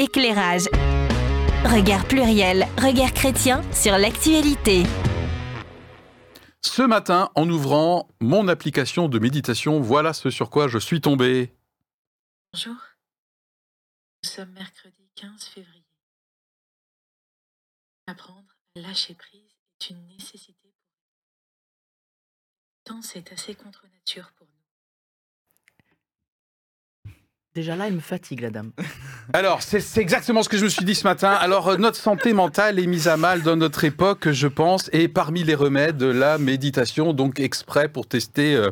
éclairage. 0.00 0.64
Regard 1.62 2.08
pluriel, 2.08 2.66
regard 2.78 3.12
chrétien 3.12 3.62
sur 3.70 3.98
l'actualité. 3.98 4.84
Ce 6.62 6.82
matin, 6.82 7.30
en 7.34 7.48
ouvrant 7.48 8.08
mon 8.20 8.48
application 8.48 9.08
de 9.08 9.18
méditation, 9.18 9.80
voilà 9.80 10.14
ce 10.14 10.30
sur 10.30 10.48
quoi 10.48 10.68
je 10.68 10.78
suis 10.78 11.02
tombé. 11.02 11.54
Bonjour. 12.52 12.76
Nous 14.22 14.30
sommes 14.30 14.52
mercredi 14.52 15.10
15 15.16 15.44
février. 15.44 15.84
Apprendre 18.06 18.56
à 18.76 18.80
lâcher 18.80 19.14
prise 19.14 19.54
est 19.80 19.90
une 19.90 20.06
nécessité 20.06 20.54
pour 20.62 20.70
nous. 20.70 21.10
Pourtant, 22.84 23.02
c'est 23.02 23.32
assez 23.32 23.54
contre 23.54 23.84
nature 23.92 24.32
Déjà 27.52 27.74
là, 27.74 27.88
elle 27.88 27.94
me 27.94 28.00
fatigue, 28.00 28.42
la 28.42 28.50
dame. 28.50 28.70
Alors, 29.32 29.60
c'est 29.60 30.00
exactement 30.00 30.44
ce 30.44 30.48
que 30.48 30.56
je 30.56 30.62
me 30.62 30.68
suis 30.68 30.84
dit 30.84 30.94
ce 30.94 31.02
matin. 31.02 31.30
Alors, 31.30 31.68
euh, 31.68 31.76
notre 31.78 31.96
santé 31.96 32.32
mentale 32.32 32.78
est 32.78 32.86
mise 32.86 33.08
à 33.08 33.16
mal 33.16 33.42
dans 33.42 33.56
notre 33.56 33.82
époque, 33.82 34.30
je 34.30 34.46
pense, 34.46 34.88
et 34.92 35.08
parmi 35.08 35.42
les 35.42 35.56
remèdes, 35.56 36.00
la 36.00 36.38
méditation, 36.38 37.12
donc 37.12 37.40
exprès 37.40 37.88
pour 37.88 38.06
tester 38.06 38.54
euh, 38.54 38.70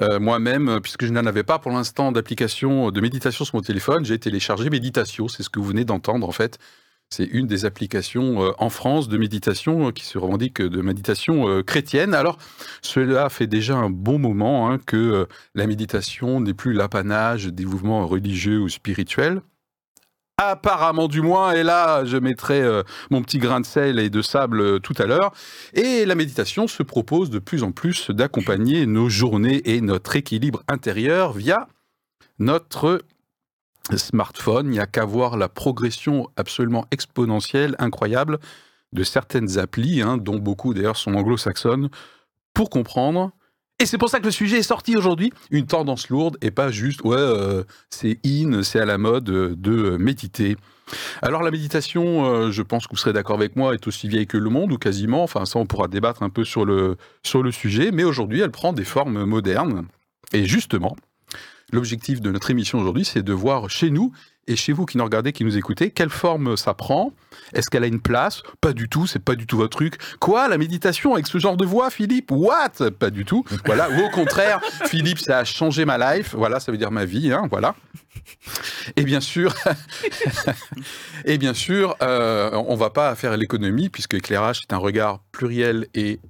euh, 0.00 0.20
moi-même, 0.20 0.78
puisque 0.80 1.04
je 1.04 1.12
n'en 1.12 1.26
avais 1.26 1.42
pas 1.42 1.58
pour 1.58 1.72
l'instant 1.72 2.12
d'application 2.12 2.92
de 2.92 3.00
méditation 3.00 3.44
sur 3.44 3.56
mon 3.56 3.62
téléphone, 3.62 4.04
j'ai 4.04 4.20
téléchargé 4.20 4.70
Meditatio, 4.70 5.28
c'est 5.28 5.42
ce 5.42 5.50
que 5.50 5.58
vous 5.58 5.66
venez 5.66 5.84
d'entendre 5.84 6.28
en 6.28 6.32
fait. 6.32 6.60
C'est 7.10 7.24
une 7.24 7.46
des 7.46 7.64
applications 7.64 8.42
euh, 8.42 8.50
en 8.58 8.68
France 8.68 9.08
de 9.08 9.16
méditation 9.16 9.88
euh, 9.88 9.90
qui 9.92 10.04
se 10.04 10.18
revendique 10.18 10.60
de 10.60 10.82
méditation 10.82 11.48
euh, 11.48 11.62
chrétienne. 11.62 12.14
Alors, 12.14 12.36
cela 12.82 13.28
fait 13.28 13.46
déjà 13.46 13.76
un 13.76 13.90
bon 13.90 14.18
moment 14.18 14.68
hein, 14.68 14.78
que 14.84 15.28
la 15.54 15.66
méditation 15.66 16.40
n'est 16.40 16.54
plus 16.54 16.72
l'apanage 16.72 17.46
des 17.46 17.64
mouvements 17.64 18.06
religieux 18.06 18.58
ou 18.58 18.68
spirituels. 18.68 19.40
Apparemment 20.38 21.08
du 21.08 21.22
moins, 21.22 21.52
et 21.52 21.62
là 21.62 22.04
je 22.04 22.18
mettrai 22.18 22.62
mon 23.10 23.22
petit 23.22 23.38
grain 23.38 23.60
de 23.60 23.64
sel 23.64 23.98
et 23.98 24.10
de 24.10 24.20
sable 24.20 24.80
tout 24.80 24.92
à 24.98 25.06
l'heure. 25.06 25.32
Et 25.72 26.04
la 26.04 26.14
méditation 26.14 26.66
se 26.66 26.82
propose 26.82 27.30
de 27.30 27.38
plus 27.38 27.62
en 27.62 27.72
plus 27.72 28.10
d'accompagner 28.10 28.84
nos 28.84 29.08
journées 29.08 29.62
et 29.64 29.80
notre 29.80 30.14
équilibre 30.14 30.62
intérieur 30.68 31.32
via 31.32 31.68
notre 32.38 33.00
smartphone. 33.94 34.66
Il 34.66 34.72
n'y 34.72 34.80
a 34.80 34.86
qu'à 34.86 35.04
voir 35.04 35.36
la 35.36 35.48
progression 35.48 36.28
absolument 36.36 36.86
exponentielle, 36.90 37.76
incroyable, 37.78 38.38
de 38.92 39.04
certaines 39.04 39.58
applis, 39.58 40.02
hein, 40.02 40.16
dont 40.16 40.38
beaucoup 40.38 40.74
d'ailleurs 40.74 40.96
sont 40.96 41.14
anglo-saxonnes, 41.14 41.88
pour 42.54 42.70
comprendre. 42.70 43.32
Et 43.78 43.84
c'est 43.84 43.98
pour 43.98 44.08
ça 44.08 44.20
que 44.20 44.24
le 44.24 44.30
sujet 44.30 44.58
est 44.58 44.62
sorti 44.62 44.96
aujourd'hui, 44.96 45.32
une 45.50 45.66
tendance 45.66 46.08
lourde 46.08 46.38
et 46.40 46.50
pas 46.50 46.70
juste, 46.70 47.02
ouais, 47.02 47.16
euh, 47.18 47.62
c'est 47.90 48.18
in, 48.24 48.62
c'est 48.62 48.80
à 48.80 48.86
la 48.86 48.96
mode 48.96 49.28
euh, 49.28 49.54
de 49.54 49.98
méditer. 49.98 50.56
Alors 51.20 51.42
la 51.42 51.50
méditation, 51.50 52.24
euh, 52.24 52.50
je 52.50 52.62
pense 52.62 52.86
que 52.86 52.92
vous 52.92 52.96
serez 52.96 53.12
d'accord 53.12 53.36
avec 53.36 53.54
moi, 53.54 53.74
est 53.74 53.86
aussi 53.86 54.08
vieille 54.08 54.26
que 54.26 54.38
le 54.38 54.48
monde, 54.48 54.72
ou 54.72 54.78
quasiment, 54.78 55.22
enfin 55.22 55.44
ça 55.44 55.58
on 55.58 55.66
pourra 55.66 55.88
débattre 55.88 56.22
un 56.22 56.30
peu 56.30 56.42
sur 56.42 56.64
le, 56.64 56.96
sur 57.22 57.42
le 57.42 57.50
sujet, 57.50 57.90
mais 57.92 58.04
aujourd'hui 58.04 58.40
elle 58.40 58.50
prend 58.50 58.72
des 58.72 58.84
formes 58.84 59.24
modernes. 59.24 59.86
Et 60.32 60.46
justement, 60.46 60.96
l'objectif 61.72 62.20
de 62.20 62.30
notre 62.30 62.50
émission 62.50 62.78
aujourd'hui, 62.78 63.04
c'est 63.04 63.22
de 63.22 63.32
voir 63.32 63.70
chez 63.70 63.90
nous 63.90 64.12
et 64.48 64.56
chez 64.56 64.72
vous 64.72 64.86
qui 64.86 64.96
nous 64.96 65.04
regardez, 65.04 65.32
qui 65.32 65.44
nous 65.44 65.56
écoutez, 65.56 65.90
quelle 65.90 66.10
forme 66.10 66.56
ça 66.56 66.74
prend 66.74 67.12
Est-ce 67.52 67.68
qu'elle 67.68 67.82
a 67.82 67.88
une 67.88 68.00
place? 68.00 68.42
Pas 68.60 68.72
du 68.72 68.88
tout, 68.88 69.06
c'est 69.06 69.22
pas 69.22 69.34
du 69.34 69.46
tout 69.46 69.56
votre 69.56 69.76
truc. 69.76 69.98
Quoi, 70.20 70.48
la 70.48 70.56
méditation 70.56 71.14
avec 71.14 71.26
ce 71.26 71.38
genre 71.38 71.56
de 71.56 71.64
voix, 71.64 71.90
Philippe? 71.90 72.30
What? 72.30 72.90
Pas 72.98 73.10
du 73.10 73.24
tout. 73.24 73.44
Voilà, 73.64 73.90
ou 73.90 74.06
au 74.06 74.10
contraire, 74.10 74.60
Philippe, 74.86 75.18
ça 75.18 75.38
a 75.38 75.44
changé 75.44 75.84
ma 75.84 76.16
life. 76.16 76.34
Voilà, 76.36 76.60
ça 76.60 76.70
veut 76.70 76.78
dire 76.78 76.92
ma 76.92 77.04
vie, 77.04 77.32
hein, 77.32 77.48
voilà. 77.50 77.74
Et 78.96 79.02
bien 79.02 79.20
sûr, 79.20 79.54
et 81.24 81.38
bien 81.38 81.54
sûr, 81.54 81.96
euh, 82.02 82.50
on 82.52 82.76
va 82.76 82.90
pas 82.90 83.14
faire 83.14 83.36
l'économie 83.36 83.88
puisque 83.88 84.14
éclairage 84.14 84.60
c'est 84.60 84.72
un 84.72 84.78
regard 84.78 85.20
pluriel 85.32 85.86
et 85.94 86.20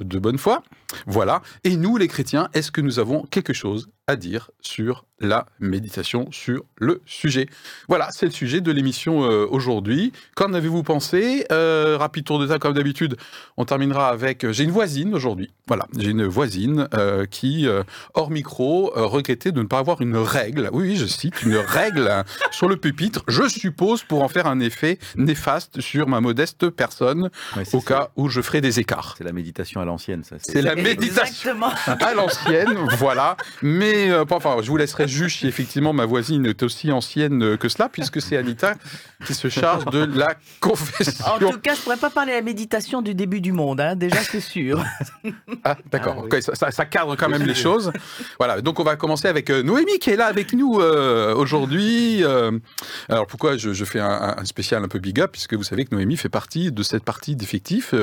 de 0.00 0.18
bonne 0.18 0.38
foi. 0.38 0.62
Voilà. 1.06 1.42
Et 1.64 1.76
nous, 1.76 1.96
les 1.96 2.08
chrétiens, 2.08 2.48
est-ce 2.54 2.70
que 2.70 2.80
nous 2.80 2.98
avons 2.98 3.22
quelque 3.24 3.52
chose 3.52 3.90
à 4.08 4.16
dire 4.16 4.50
sur 4.60 5.04
la 5.20 5.46
méditation, 5.60 6.28
sur 6.32 6.64
le 6.78 7.00
sujet 7.06 7.46
Voilà, 7.88 8.08
c'est 8.10 8.26
le 8.26 8.32
sujet 8.32 8.60
de 8.60 8.72
l'émission 8.72 9.22
euh, 9.22 9.46
aujourd'hui. 9.48 10.12
Qu'en 10.34 10.52
avez-vous 10.52 10.82
pensé? 10.82 11.46
Euh, 11.52 11.96
Rapide 11.96 12.24
tour 12.24 12.40
de 12.40 12.46
table, 12.48 12.58
comme 12.58 12.72
d'habitude. 12.74 13.16
On 13.56 13.64
terminera 13.64 14.08
avec. 14.08 14.44
euh, 14.44 14.52
J'ai 14.52 14.64
une 14.64 14.72
voisine 14.72 15.14
aujourd'hui. 15.14 15.52
Voilà, 15.68 15.86
j'ai 15.96 16.10
une 16.10 16.24
voisine 16.26 16.88
euh, 16.94 17.24
qui, 17.26 17.68
euh, 17.68 17.84
hors 18.14 18.32
micro, 18.32 18.92
euh, 18.98 19.06
regrettait 19.06 19.52
de 19.52 19.62
ne 19.62 19.66
pas 19.68 19.78
avoir 19.78 20.00
une 20.02 20.16
règle. 20.16 20.68
Oui, 20.72 20.96
je 20.96 21.06
cite 21.06 21.40
une 21.44 21.54
règle 21.68 22.08
hein, 22.08 22.24
sur 22.50 22.68
le 22.68 22.76
pupitre. 22.76 23.22
Je 23.28 23.46
suppose 23.48 24.02
pour 24.02 24.22
en 24.24 24.28
faire 24.28 24.48
un 24.48 24.58
effet 24.58 24.98
néfaste 25.14 25.80
sur 25.80 26.08
ma 26.08 26.20
modeste 26.20 26.68
personne, 26.70 27.30
Ouais, 27.56 27.62
au 27.72 27.80
ça. 27.80 27.86
cas 27.86 28.08
où 28.16 28.28
je 28.28 28.40
ferai 28.40 28.60
des 28.60 28.80
écarts. 28.80 29.14
C'est 29.16 29.24
la 29.24 29.32
méditation 29.32 29.80
à 29.80 29.84
l'ancienne, 29.84 30.24
ça. 30.24 30.34
C'est 30.40 30.62
la 30.62 30.74
méditation 30.74 31.52
Exactement. 31.52 31.70
à 31.86 32.14
l'ancienne, 32.14 32.76
voilà. 32.98 33.36
Mais 33.62 33.91
euh, 34.10 34.24
enfin, 34.30 34.56
je 34.62 34.68
vous 34.68 34.76
laisserai 34.76 35.08
juge 35.08 35.38
si 35.38 35.46
effectivement 35.46 35.92
ma 35.92 36.06
voisine 36.06 36.46
est 36.46 36.62
aussi 36.62 36.92
ancienne 36.92 37.42
euh, 37.42 37.56
que 37.56 37.68
cela, 37.68 37.88
puisque 37.88 38.20
c'est 38.20 38.36
Anita 38.36 38.74
qui 39.26 39.34
se 39.34 39.48
charge 39.48 39.84
de 39.86 40.04
la 40.18 40.34
confession. 40.60 41.24
En 41.26 41.38
tout 41.38 41.58
cas, 41.58 41.74
je 41.74 41.80
pourrais 41.80 41.96
pas 41.96 42.10
parler 42.10 42.32
de 42.32 42.36
la 42.36 42.42
méditation 42.42 43.02
du 43.02 43.14
début 43.14 43.40
du 43.40 43.52
monde, 43.52 43.80
hein, 43.80 43.96
déjà 43.96 44.18
c'est 44.18 44.40
sûr. 44.40 44.82
Ah, 45.64 45.76
d'accord. 45.92 46.24
Ah, 46.24 46.28
oui. 46.32 46.42
Ça, 46.72 46.84
cadre 46.86 47.14
quand 47.14 47.28
même 47.28 47.44
les 47.44 47.54
choses. 47.54 47.92
Voilà. 48.38 48.60
Donc, 48.60 48.80
on 48.80 48.82
va 48.82 48.96
commencer 48.96 49.28
avec 49.28 49.48
euh, 49.48 49.62
Noémie 49.62 49.98
qui 50.00 50.10
est 50.10 50.16
là 50.16 50.26
avec 50.26 50.54
nous 50.54 50.80
euh, 50.80 51.34
aujourd'hui. 51.36 52.24
Euh, 52.24 52.58
alors, 53.08 53.28
pourquoi 53.28 53.56
je, 53.56 53.72
je 53.72 53.84
fais 53.84 54.00
un, 54.00 54.34
un 54.38 54.44
spécial 54.44 54.82
un 54.82 54.88
peu 54.88 54.98
big 54.98 55.20
up 55.20 55.30
Puisque 55.30 55.54
vous 55.54 55.62
savez 55.62 55.84
que 55.84 55.94
Noémie 55.94 56.16
fait 56.16 56.28
partie 56.28 56.72
de 56.72 56.82
cette 56.82 57.04
partie 57.04 57.36
d'effectifs 57.36 57.94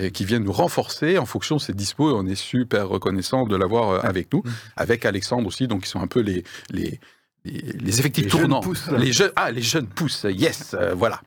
euh, 0.00 0.08
qui 0.08 0.24
vient 0.24 0.38
nous 0.38 0.52
renforcer 0.52 1.18
en 1.18 1.26
fonction 1.26 1.56
de 1.56 1.60
ses 1.60 1.74
dispos. 1.74 2.16
On 2.16 2.26
est 2.26 2.34
super 2.34 2.88
reconnaissant 2.88 3.46
de 3.46 3.56
l'avoir 3.56 3.90
euh, 3.90 4.00
avec 4.02 4.32
nous, 4.32 4.42
avec 4.74 5.04
Alexandre 5.04 5.21
aussi. 5.46 5.66
Donc, 5.68 5.86
ils 5.86 5.88
sont 5.88 6.00
un 6.00 6.06
peu 6.06 6.20
les 6.20 6.44
les, 6.70 6.98
les, 7.44 7.60
les 7.60 7.98
effectifs 8.00 8.24
Les 8.24 8.30
jeunes 8.30 8.40
tournants. 8.40 8.60
pousses. 8.60 8.88
Les 8.98 9.12
jeunes, 9.12 9.32
ah, 9.36 9.50
les 9.50 9.62
jeunes 9.62 9.86
pousses. 9.86 10.26
Yes, 10.28 10.74
euh, 10.78 10.94
voilà. 10.94 11.20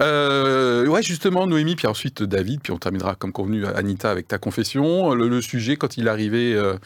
Euh, 0.00 0.86
ouais, 0.86 1.02
justement, 1.02 1.46
Noémie, 1.46 1.74
puis 1.74 1.88
ensuite 1.88 2.22
David, 2.22 2.60
puis 2.62 2.72
on 2.72 2.78
terminera 2.78 3.16
comme 3.16 3.32
convenu, 3.32 3.66
Anita, 3.66 4.10
avec 4.10 4.28
ta 4.28 4.38
confession. 4.38 5.14
Le, 5.14 5.28
le 5.28 5.42
sujet, 5.42 5.76
quand 5.76 5.96
il 5.96 6.08
arrivé 6.08 6.54
euh, 6.54 6.76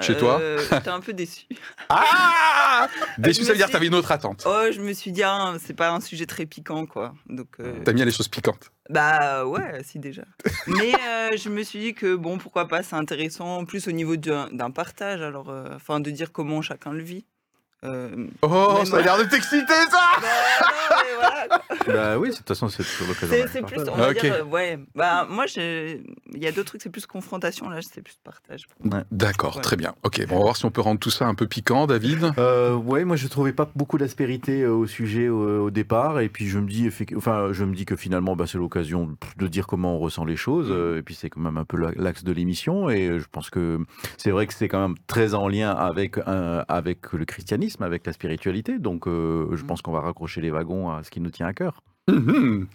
chez 0.00 0.16
toi. 0.16 0.38
Euh, 0.40 0.58
J'étais 0.70 0.88
un 0.90 1.00
peu 1.00 1.12
déçue. 1.12 1.46
Ah 1.88 2.88
Déçu, 3.18 3.40
je 3.42 3.46
ça 3.46 3.52
veut 3.52 3.58
dire 3.58 3.66
que 3.68 3.72
t'avais 3.72 3.86
une 3.86 3.94
autre 3.94 4.10
attente. 4.12 4.44
Oh, 4.46 4.64
je 4.72 4.80
me 4.80 4.92
suis 4.92 5.12
dit, 5.12 5.22
ah, 5.22 5.54
c'est 5.64 5.74
pas 5.74 5.90
un 5.90 6.00
sujet 6.00 6.26
très 6.26 6.44
piquant, 6.46 6.84
quoi. 6.86 7.14
Donc, 7.28 7.48
euh, 7.60 7.72
T'as 7.84 7.92
mis 7.92 8.04
les 8.04 8.10
choses 8.10 8.28
piquantes. 8.28 8.70
bah 8.90 9.46
ouais, 9.46 9.82
si 9.84 9.98
déjà. 9.98 10.22
Mais 10.66 10.92
euh, 10.94 11.36
je 11.36 11.48
me 11.48 11.62
suis 11.62 11.78
dit 11.78 11.94
que 11.94 12.14
bon, 12.16 12.38
pourquoi 12.38 12.66
pas, 12.68 12.82
c'est 12.82 12.96
intéressant, 12.96 13.58
en 13.58 13.64
plus 13.64 13.86
au 13.88 13.92
niveau 13.92 14.16
d'un 14.16 14.70
partage, 14.72 15.22
alors, 15.22 15.48
euh, 15.50 15.68
enfin, 15.74 16.00
de 16.00 16.10
dire 16.10 16.32
comment 16.32 16.60
chacun 16.60 16.92
le 16.92 17.02
vit. 17.02 17.24
Euh, 17.84 18.26
Oh, 18.42 18.82
ça 18.84 18.96
a 18.98 19.02
l'air 19.02 19.18
de 19.18 19.24
t'exciter, 19.24 19.66
ça 19.90 20.00
bah, 20.20 20.96
voilà, 21.30 21.48
quoi. 21.48 21.94
Bah 21.94 22.18
oui, 22.18 22.30
de 22.30 22.34
toute 22.34 22.48
façon, 22.48 22.68
c'est 22.68 22.82
toujours 22.82 23.08
l'occasion. 23.08 23.46
C'est 23.52 23.62
plus, 23.62 23.80
on 23.90 23.96
va 23.96 24.10
Ok. 24.10 24.20
dire, 24.20 24.34
euh, 24.34 24.44
ouais. 24.44 24.78
Bah, 24.94 25.26
moi, 25.30 25.46
j'ai- 25.46 26.02
il 26.34 26.42
y 26.42 26.46
a 26.46 26.52
d'autres 26.52 26.68
trucs, 26.68 26.82
c'est 26.82 26.90
plus 26.90 27.06
confrontation, 27.06 27.68
là, 27.68 27.78
c'est 27.82 28.02
plus 28.02 28.16
partage. 28.24 28.62
D'accord, 29.10 29.56
Ouais. 29.56 29.62
très 29.62 29.76
bien. 29.76 29.94
Ok, 30.02 30.24
bon, 30.26 30.34
on 30.36 30.38
va 30.38 30.44
voir 30.44 30.56
si 30.56 30.64
on 30.64 30.70
peut 30.70 30.80
rendre 30.80 31.00
tout 31.00 31.10
ça 31.10 31.26
un 31.26 31.34
peu 31.34 31.46
piquant, 31.46 31.86
David. 31.86 32.32
Euh, 32.38 32.74
ouais, 32.74 33.04
moi 33.04 33.16
je 33.16 33.26
trouvais 33.28 33.52
pas 33.52 33.68
beaucoup 33.74 33.98
d'aspérité 33.98 34.62
euh, 34.62 34.72
au 34.72 34.86
sujet 34.86 35.28
au, 35.28 35.64
au 35.66 35.70
départ, 35.70 36.20
et 36.20 36.28
puis 36.28 36.46
je 36.48 36.58
me 36.58 36.68
dis, 36.68 36.88
enfin, 37.16 37.48
je 37.52 37.64
me 37.64 37.74
dis 37.74 37.84
que 37.84 37.96
finalement, 37.96 38.36
bah, 38.36 38.44
c'est 38.46 38.58
l'occasion 38.58 39.16
de 39.36 39.46
dire 39.46 39.66
comment 39.66 39.96
on 39.96 39.98
ressent 39.98 40.24
les 40.24 40.36
choses, 40.36 40.68
euh, 40.70 40.98
et 40.98 41.02
puis 41.02 41.14
c'est 41.14 41.30
quand 41.30 41.40
même 41.40 41.56
un 41.56 41.64
peu 41.64 41.76
la- 41.76 41.92
l'axe 41.96 42.24
de 42.24 42.32
l'émission, 42.32 42.88
et 42.90 43.18
je 43.18 43.24
pense 43.30 43.50
que 43.50 43.78
c'est 44.18 44.30
vrai 44.30 44.46
que 44.46 44.54
c'est 44.54 44.68
quand 44.68 44.80
même 44.80 44.96
très 45.06 45.34
en 45.34 45.48
lien 45.48 45.70
avec 45.70 46.18
un- 46.26 46.64
avec 46.68 47.12
le 47.12 47.24
christianisme, 47.24 47.82
avec 47.82 48.06
la 48.06 48.12
spiritualité, 48.12 48.78
donc 48.78 49.06
euh, 49.06 49.48
je 49.56 49.64
pense 49.64 49.82
qu'on 49.82 49.92
va 49.92 50.00
raccrocher 50.00 50.40
les 50.40 50.50
wagons 50.50 50.90
à 50.90 51.02
ce 51.02 51.10
qui 51.10 51.15
nous 51.20 51.30
tient 51.30 51.46
à 51.46 51.52
cœur. 51.54 51.82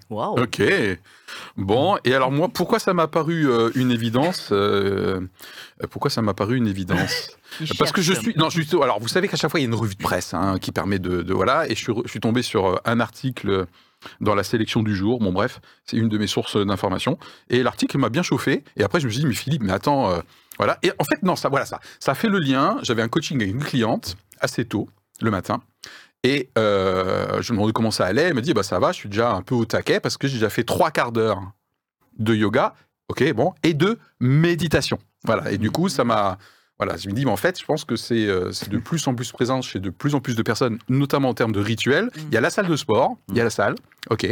Waouh. 0.10 0.42
Ok. 0.42 0.62
Bon, 1.56 1.98
et 2.04 2.14
alors 2.14 2.32
moi, 2.32 2.50
pourquoi 2.50 2.80
ça 2.80 2.94
m'a 2.94 3.08
paru 3.08 3.50
euh, 3.50 3.70
une 3.76 3.90
évidence 3.92 4.50
euh, 4.52 5.22
euh, 5.82 5.88
Pourquoi 5.90 6.12
ça 6.12 6.22
m'a 6.22 6.34
paru 6.34 6.58
une 6.58 6.68
évidence 6.68 7.30
Parce 7.80 7.92
que 7.94 8.02
je 8.02 8.14
suis. 8.14 8.34
Non, 8.36 8.50
juste. 8.50 8.74
Alors, 8.74 9.00
vous 9.00 9.08
savez 9.08 9.28
qu'à 9.30 9.38
chaque 9.38 9.50
fois, 9.52 9.60
il 9.60 9.64
y 9.64 9.66
a 9.66 9.70
une 9.70 9.76
revue 9.76 9.96
de 9.96 10.04
presse 10.04 10.34
hein, 10.34 10.58
qui 10.60 10.72
permet 10.74 11.00
de, 11.00 11.22
de- 11.22 11.34
Voilà, 11.34 11.66
et 11.68 11.76
je 11.76 11.80
suis, 11.84 11.94
re- 11.94 12.02
je 12.06 12.10
suis 12.10 12.20
tombé 12.20 12.42
sur 12.42 12.82
un 12.84 13.00
article 13.00 13.68
dans 14.20 14.36
la 14.36 14.44
sélection 14.44 14.84
du 14.84 14.96
jour. 14.96 15.20
Bon, 15.20 15.32
bref, 15.32 15.62
c'est 15.86 15.96
une 15.96 16.10
de 16.10 16.18
mes 16.18 16.28
sources 16.28 16.58
d'information. 16.58 17.18
Et 17.50 17.64
l'article 17.64 17.98
m'a 18.00 18.10
bien 18.10 18.24
chauffé. 18.24 18.64
Et 18.76 18.84
après, 18.84 19.00
je 19.00 19.06
me 19.08 19.12
suis 19.12 19.22
dit, 19.22 19.28
mais 19.28 19.34
Philippe, 19.34 19.64
mais 19.64 19.72
attends. 19.72 20.12
euh, 20.12 20.20
voilà. 20.58 20.78
Et 20.84 20.92
en 21.00 21.04
fait, 21.06 21.24
non, 21.24 21.38
ça, 21.38 21.48
voilà, 21.48 21.66
ça. 21.66 21.80
Ça 22.02 22.16
fait 22.16 22.28
le 22.30 22.40
lien. 22.40 22.80
J'avais 22.84 23.02
un 23.02 23.08
coaching 23.08 23.42
avec 23.42 23.54
une 23.54 23.64
cliente 23.64 24.18
assez 24.42 24.66
tôt, 24.66 24.90
le 25.22 25.32
matin. 25.32 25.62
Et 26.24 26.50
euh, 26.58 27.42
je 27.42 27.52
me 27.52 27.58
demandais 27.58 27.74
comment 27.74 27.92
ça 27.92 28.06
allait. 28.06 28.24
Elle 28.24 28.34
m'a 28.36 28.42
dit, 28.42 28.54
bah, 28.54 28.64
ça 28.64 28.80
va, 28.80 28.92
je 28.92 28.98
suis 28.98 29.10
déjà 29.10 29.34
un 29.34 29.42
peu 29.42 29.56
au 29.56 29.66
taquet 29.66 30.00
parce 30.00 30.18
que 30.18 30.28
j'ai 30.28 30.36
déjà 30.36 30.50
fait 30.50 30.64
trois 30.64 30.92
quarts 30.92 31.12
d'heure 31.12 31.42
de 32.20 32.36
yoga. 32.36 32.74
Ok, 33.10 33.34
bon. 33.34 33.54
Et 33.64 33.74
de 33.74 33.98
méditation. 34.20 35.00
Voilà. 35.26 35.52
Et 35.52 35.58
du 35.58 35.72
coup, 35.72 35.90
ça 35.90 36.04
m'a. 36.04 36.38
Voilà, 36.78 36.98
je 36.98 37.08
me 37.10 37.14
dis, 37.14 37.26
mais 37.26 37.32
en 37.32 37.38
fait, 37.38 37.60
je 37.60 37.66
pense 37.66 37.86
que 37.86 37.96
c'est 37.96 38.26
euh, 38.28 38.52
c'est 38.52 38.70
de 38.70 38.80
plus 38.80 39.06
en 39.08 39.14
plus 39.14 39.32
présent 39.32 39.62
chez 39.62 39.80
de 39.80 39.92
plus 39.92 40.16
en 40.16 40.20
plus 40.20 40.36
de 40.36 40.42
personnes, 40.42 40.80
notamment 40.90 41.30
en 41.30 41.34
termes 41.36 41.52
de 41.52 41.60
rituels. 41.60 42.10
Il 42.16 42.34
y 42.34 42.38
a 42.38 42.42
la 42.42 42.50
salle 42.50 42.68
de 42.68 42.76
sport, 42.76 43.18
il 43.30 43.38
y 43.38 43.42
a 43.42 43.44
la 43.44 43.52
salle, 43.52 43.76
ok. 44.10 44.26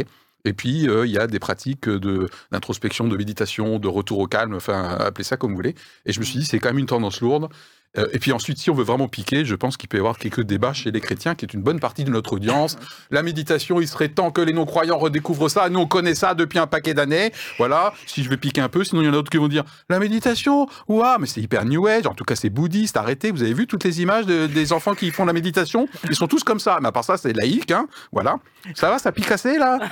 Et 0.44 0.52
puis, 0.52 0.88
euh, 0.88 1.06
il 1.06 1.12
y 1.12 1.18
a 1.18 1.26
des 1.28 1.38
pratiques 1.38 1.88
de- 1.88 2.28
d'introspection, 2.50 3.06
de, 3.06 3.16
méditation, 3.16 3.78
de 3.78 3.86
retour 3.86 4.18
au 4.18 4.26
calme, 4.26 4.54
enfin, 4.54 4.96
appelez 4.98 5.22
ça 5.22 5.36
comme 5.36 5.50
vous 5.50 5.56
voulez. 5.56 5.74
Et 6.06 6.12
je 6.12 6.18
me 6.18 6.24
suis 6.24 6.38
dit, 6.40 6.44
c'est 6.46 6.58
quand 6.58 6.70
même 6.70 6.78
une 6.78 6.86
tendance 6.86 7.20
lourde. 7.20 7.52
Euh, 7.98 8.06
et 8.12 8.20
puis 8.20 8.32
ensuite, 8.32 8.58
si 8.58 8.70
on 8.70 8.74
veut 8.74 8.84
vraiment 8.84 9.08
piquer, 9.08 9.44
je 9.44 9.54
pense 9.56 9.76
qu'il 9.76 9.88
peut 9.88 9.96
y 9.96 10.00
avoir 10.00 10.16
quelques 10.16 10.42
débats 10.42 10.72
chez 10.72 10.92
les 10.92 11.00
chrétiens, 11.00 11.34
qui 11.34 11.44
est 11.44 11.52
une 11.52 11.62
bonne 11.62 11.80
partie 11.80 12.04
de 12.04 12.10
notre 12.10 12.34
audience. 12.34 12.76
La 13.10 13.22
méditation, 13.24 13.80
il 13.80 13.88
serait 13.88 14.08
temps 14.10 14.30
que 14.30 14.40
les 14.40 14.52
non-croyants 14.52 14.96
redécouvrent 14.98 15.48
ça. 15.48 15.68
Nous, 15.68 15.80
on 15.80 15.86
connaît 15.86 16.14
ça 16.14 16.34
depuis 16.34 16.60
un 16.60 16.68
paquet 16.68 16.94
d'années. 16.94 17.32
Voilà, 17.58 17.92
si 18.06 18.22
je 18.22 18.30
vais 18.30 18.36
piquer 18.36 18.60
un 18.60 18.68
peu, 18.68 18.84
sinon 18.84 19.02
il 19.02 19.06
y 19.06 19.08
en 19.08 19.10
a 19.10 19.14
d'autres 19.14 19.30
qui 19.30 19.38
vont 19.38 19.48
dire 19.48 19.64
La 19.88 19.98
méditation? 19.98 20.68
Ouah, 20.88 21.16
mais 21.18 21.26
c'est 21.26 21.40
hyper 21.40 21.64
New 21.64 21.86
Age, 21.88 22.06
en 22.06 22.14
tout 22.14 22.24
cas 22.24 22.36
c'est 22.36 22.48
bouddhiste, 22.50 22.96
arrêtez. 22.96 23.32
Vous 23.32 23.42
avez 23.42 23.54
vu 23.54 23.66
toutes 23.66 23.82
les 23.82 24.00
images 24.00 24.24
de- 24.26 24.46
des 24.46 24.72
enfants 24.72 24.94
qui 24.94 25.10
font 25.10 25.24
la 25.24 25.32
méditation? 25.32 25.88
Ils 26.08 26.14
sont 26.14 26.28
tous 26.28 26.44
comme 26.44 26.60
ça. 26.60 26.78
Mais 26.80 26.88
à 26.88 26.92
part 26.92 27.02
ça, 27.04 27.16
c'est 27.16 27.32
laïque, 27.32 27.72
hein. 27.72 27.86
Voilà. 28.12 28.36
Ça 28.74 28.88
va, 28.90 28.98
ça 29.00 29.10
pique 29.10 29.30
assez, 29.32 29.58
là? 29.58 29.78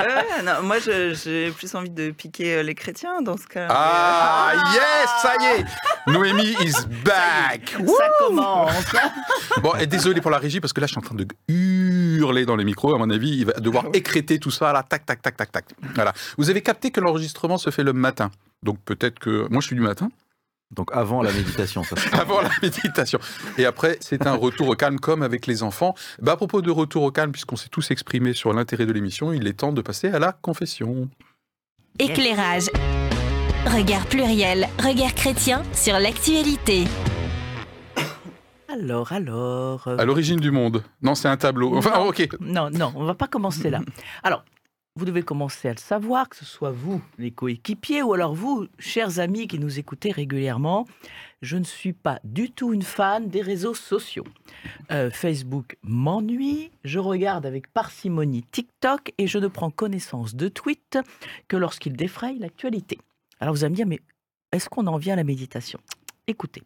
Ouais, 0.00 0.42
non, 0.44 0.62
moi, 0.64 0.76
j'ai 0.80 1.50
plus 1.52 1.74
envie 1.74 1.90
de 1.90 2.10
piquer 2.10 2.56
euh, 2.56 2.62
les 2.62 2.74
chrétiens 2.74 3.22
dans 3.22 3.36
ce 3.36 3.46
cas. 3.46 3.68
Ah, 3.70 4.52
yes, 4.74 5.10
ça 5.22 5.32
y 5.40 5.60
est 5.60 5.64
Noémie 6.12 6.54
is 6.64 6.72
back 7.04 7.37
Ça 7.70 8.10
commence. 8.18 8.72
Bon, 9.62 9.74
et 9.74 9.86
désolé 9.86 10.20
pour 10.20 10.30
la 10.30 10.38
régie, 10.38 10.60
parce 10.60 10.72
que 10.72 10.80
là, 10.80 10.86
je 10.86 10.92
suis 10.92 10.98
en 10.98 11.02
train 11.02 11.16
de 11.16 11.26
hurler 11.48 12.46
dans 12.46 12.54
les 12.54 12.64
micros. 12.64 12.94
À 12.94 12.98
mon 12.98 13.10
avis, 13.10 13.38
il 13.38 13.46
va 13.46 13.54
devoir 13.54 13.86
écréter 13.92 14.38
tout 14.38 14.50
ça, 14.50 14.72
là, 14.72 14.84
tac, 14.84 15.04
tac, 15.04 15.20
tac, 15.20 15.36
tac, 15.36 15.50
tac. 15.50 15.64
Voilà. 15.94 16.12
Vous 16.36 16.48
avez 16.50 16.62
capté 16.62 16.90
que 16.90 17.00
l'enregistrement 17.00 17.58
se 17.58 17.70
fait 17.70 17.82
le 17.82 17.92
matin. 17.92 18.30
Donc 18.62 18.78
peut-être 18.84 19.18
que... 19.18 19.48
Moi, 19.50 19.60
je 19.60 19.66
suis 19.66 19.76
du 19.76 19.82
matin, 19.82 20.10
Donc 20.70 20.90
avant 20.92 21.22
la 21.22 21.32
méditation, 21.32 21.82
ça. 21.82 21.96
avant 22.12 22.40
la 22.40 22.50
méditation. 22.62 23.18
Et 23.56 23.64
après, 23.64 23.98
c'est 24.00 24.26
un 24.26 24.34
retour 24.34 24.68
au 24.68 24.76
calme, 24.76 25.00
comme 25.00 25.22
avec 25.22 25.46
les 25.46 25.62
enfants. 25.62 25.94
Bah, 26.20 26.32
à 26.32 26.36
propos 26.36 26.62
de 26.62 26.70
retour 26.70 27.02
au 27.02 27.10
calme, 27.10 27.32
puisqu'on 27.32 27.56
s'est 27.56 27.70
tous 27.70 27.90
exprimés 27.90 28.34
sur 28.34 28.52
l'intérêt 28.52 28.86
de 28.86 28.92
l'émission, 28.92 29.32
il 29.32 29.46
est 29.48 29.54
temps 29.54 29.72
de 29.72 29.82
passer 29.82 30.08
à 30.08 30.18
la 30.18 30.32
confession. 30.32 31.08
Éclairage. 31.98 32.66
Regard 33.66 34.06
pluriel, 34.06 34.68
regard 34.78 35.14
chrétien 35.14 35.62
sur 35.72 35.98
l'actualité. 35.98 36.84
Alors, 38.68 39.12
alors. 39.12 39.88
euh, 39.88 39.96
À 39.98 40.04
l'origine 40.04 40.38
du 40.40 40.50
monde. 40.50 40.82
Non, 41.02 41.14
c'est 41.14 41.28
un 41.28 41.36
tableau. 41.36 41.76
Enfin, 41.76 41.98
Non. 41.98 42.08
ok. 42.08 42.28
Non, 42.40 42.70
non, 42.70 42.92
on 42.96 43.04
va 43.04 43.14
pas 43.14 43.26
commencer 43.26 43.70
là. 43.70 43.80
Alors, 44.22 44.44
vous 44.96 45.04
devez 45.04 45.22
commencer 45.22 45.68
à 45.68 45.72
le 45.72 45.78
savoir, 45.78 46.28
que 46.28 46.36
ce 46.36 46.44
soit 46.44 46.70
vous, 46.72 47.00
les 47.18 47.30
coéquipiers, 47.30 48.02
ou 48.02 48.12
alors 48.14 48.34
vous, 48.34 48.66
chers 48.78 49.20
amis 49.20 49.46
qui 49.46 49.58
nous 49.58 49.78
écoutez 49.78 50.10
régulièrement. 50.10 50.86
Je 51.40 51.56
ne 51.56 51.62
suis 51.64 51.92
pas 51.92 52.18
du 52.24 52.50
tout 52.50 52.72
une 52.74 52.82
fan 52.82 53.28
des 53.28 53.40
réseaux 53.42 53.74
sociaux. 53.74 54.24
Euh, 54.90 55.08
Facebook 55.10 55.76
m'ennuie, 55.82 56.72
je 56.84 56.98
regarde 56.98 57.46
avec 57.46 57.72
parcimonie 57.72 58.42
TikTok 58.50 59.12
et 59.18 59.28
je 59.28 59.38
ne 59.38 59.46
prends 59.46 59.70
connaissance 59.70 60.34
de 60.34 60.48
tweets 60.48 60.98
que 61.46 61.56
lorsqu'ils 61.56 61.96
défrayent 61.96 62.40
l'actualité. 62.40 62.98
Alors 63.38 63.54
vous 63.54 63.62
allez 63.62 63.70
me 63.70 63.76
dire, 63.76 63.86
mais 63.86 64.00
est-ce 64.52 64.68
qu'on 64.68 64.88
en 64.88 64.96
vient 64.96 65.12
à 65.12 65.16
la 65.16 65.22
méditation? 65.24 65.78
Écoutez. 66.26 66.62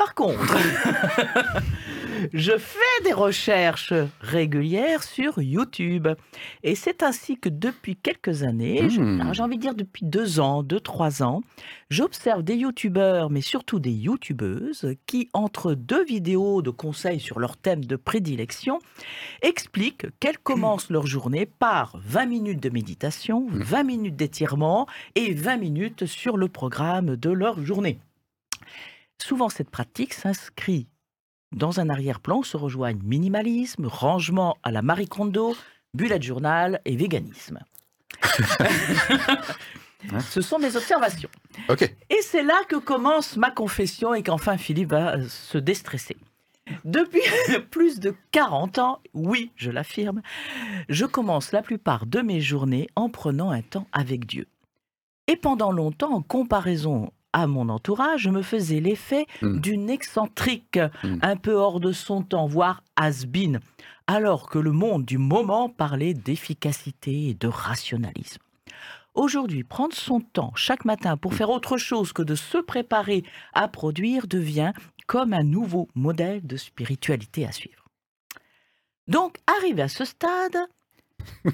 Par 0.00 0.14
contre, 0.14 0.56
je 2.32 2.52
fais 2.56 3.04
des 3.04 3.12
recherches 3.12 3.92
régulières 4.22 5.02
sur 5.02 5.42
YouTube. 5.42 6.08
Et 6.62 6.74
c'est 6.74 7.02
ainsi 7.02 7.38
que 7.38 7.50
depuis 7.50 7.96
quelques 7.96 8.42
années, 8.42 8.80
Mmh. 8.80 9.20
alors 9.20 9.34
j'ai 9.34 9.42
envie 9.42 9.58
de 9.58 9.60
dire 9.60 9.74
depuis 9.74 10.06
deux 10.06 10.40
ans, 10.40 10.62
deux, 10.62 10.80
trois 10.80 11.22
ans, 11.22 11.42
j'observe 11.90 12.42
des 12.42 12.54
YouTubeurs, 12.54 13.28
mais 13.28 13.42
surtout 13.42 13.78
des 13.78 13.92
YouTubeuses, 13.92 14.94
qui, 15.04 15.28
entre 15.34 15.74
deux 15.74 16.02
vidéos 16.02 16.62
de 16.62 16.70
conseils 16.70 17.20
sur 17.20 17.38
leur 17.38 17.58
thème 17.58 17.84
de 17.84 17.96
prédilection, 17.96 18.78
expliquent 19.42 20.06
qu'elles 20.18 20.38
commencent 20.38 20.88
leur 20.88 21.06
journée 21.06 21.44
par 21.44 22.00
20 22.06 22.24
minutes 22.24 22.62
de 22.62 22.70
méditation, 22.70 23.48
20 23.50 23.82
minutes 23.82 24.16
d'étirement 24.16 24.86
et 25.14 25.34
20 25.34 25.58
minutes 25.58 26.06
sur 26.06 26.38
le 26.38 26.48
programme 26.48 27.16
de 27.16 27.28
leur 27.28 27.62
journée. 27.62 27.98
Souvent, 29.22 29.48
cette 29.48 29.70
pratique 29.70 30.14
s'inscrit 30.14 30.88
dans 31.52 31.80
un 31.80 31.88
arrière-plan 31.90 32.38
où 32.38 32.44
se 32.44 32.56
rejoignent 32.56 33.02
minimalisme, 33.02 33.86
rangement 33.86 34.56
à 34.62 34.70
la 34.70 34.82
Marie 34.82 35.08
Kondo, 35.08 35.56
bullet 35.94 36.22
journal 36.22 36.80
et 36.84 36.96
véganisme. 36.96 37.58
Ce 40.30 40.40
sont 40.40 40.58
mes 40.58 40.74
observations. 40.76 41.28
Ok. 41.68 41.82
Et 41.82 42.22
c'est 42.22 42.42
là 42.42 42.58
que 42.68 42.76
commence 42.76 43.36
ma 43.36 43.50
confession 43.50 44.14
et 44.14 44.22
qu'enfin 44.22 44.56
Philippe 44.56 44.90
va 44.90 45.16
euh, 45.16 45.28
se 45.28 45.58
déstresser. 45.58 46.16
Depuis 46.84 47.20
plus 47.70 48.00
de 48.00 48.14
40 48.32 48.78
ans, 48.78 49.00
oui, 49.12 49.50
je 49.56 49.70
l'affirme, 49.70 50.22
je 50.88 51.04
commence 51.04 51.52
la 51.52 51.60
plupart 51.60 52.06
de 52.06 52.20
mes 52.20 52.40
journées 52.40 52.88
en 52.96 53.10
prenant 53.10 53.50
un 53.50 53.60
temps 53.60 53.86
avec 53.92 54.24
Dieu. 54.24 54.46
Et 55.26 55.36
pendant 55.36 55.70
longtemps, 55.70 56.14
en 56.14 56.22
comparaison 56.22 57.12
à 57.32 57.46
mon 57.46 57.68
entourage, 57.68 58.22
je 58.22 58.30
me 58.30 58.42
faisais 58.42 58.80
l'effet 58.80 59.26
Mm. 59.42 59.60
d'une 59.60 59.90
excentrique, 59.90 60.78
Mm. 61.04 61.18
un 61.22 61.36
peu 61.36 61.52
hors 61.54 61.80
de 61.80 61.92
son 61.92 62.22
temps, 62.22 62.46
voire 62.46 62.82
has-been, 62.96 63.60
alors 64.06 64.48
que 64.48 64.58
le 64.58 64.72
monde 64.72 65.04
du 65.04 65.18
moment 65.18 65.68
parlait 65.68 66.14
d'efficacité 66.14 67.28
et 67.28 67.34
de 67.34 67.46
rationalisme. 67.48 68.42
Aujourd'hui, 69.14 69.64
prendre 69.64 69.94
son 69.94 70.20
temps 70.20 70.52
chaque 70.54 70.84
matin 70.84 71.16
pour 71.16 71.34
faire 71.34 71.50
autre 71.50 71.76
chose 71.76 72.12
que 72.12 72.22
de 72.22 72.34
se 72.36 72.58
préparer 72.58 73.24
à 73.52 73.66
produire 73.68 74.26
devient 74.28 74.72
comme 75.06 75.32
un 75.32 75.42
nouveau 75.42 75.88
modèle 75.96 76.46
de 76.46 76.56
spiritualité 76.56 77.44
à 77.46 77.50
suivre. 77.52 77.84
Donc, 79.08 79.38
arrivé 79.58 79.82
à 79.82 79.88
ce 79.88 80.04
stade, 80.04 80.56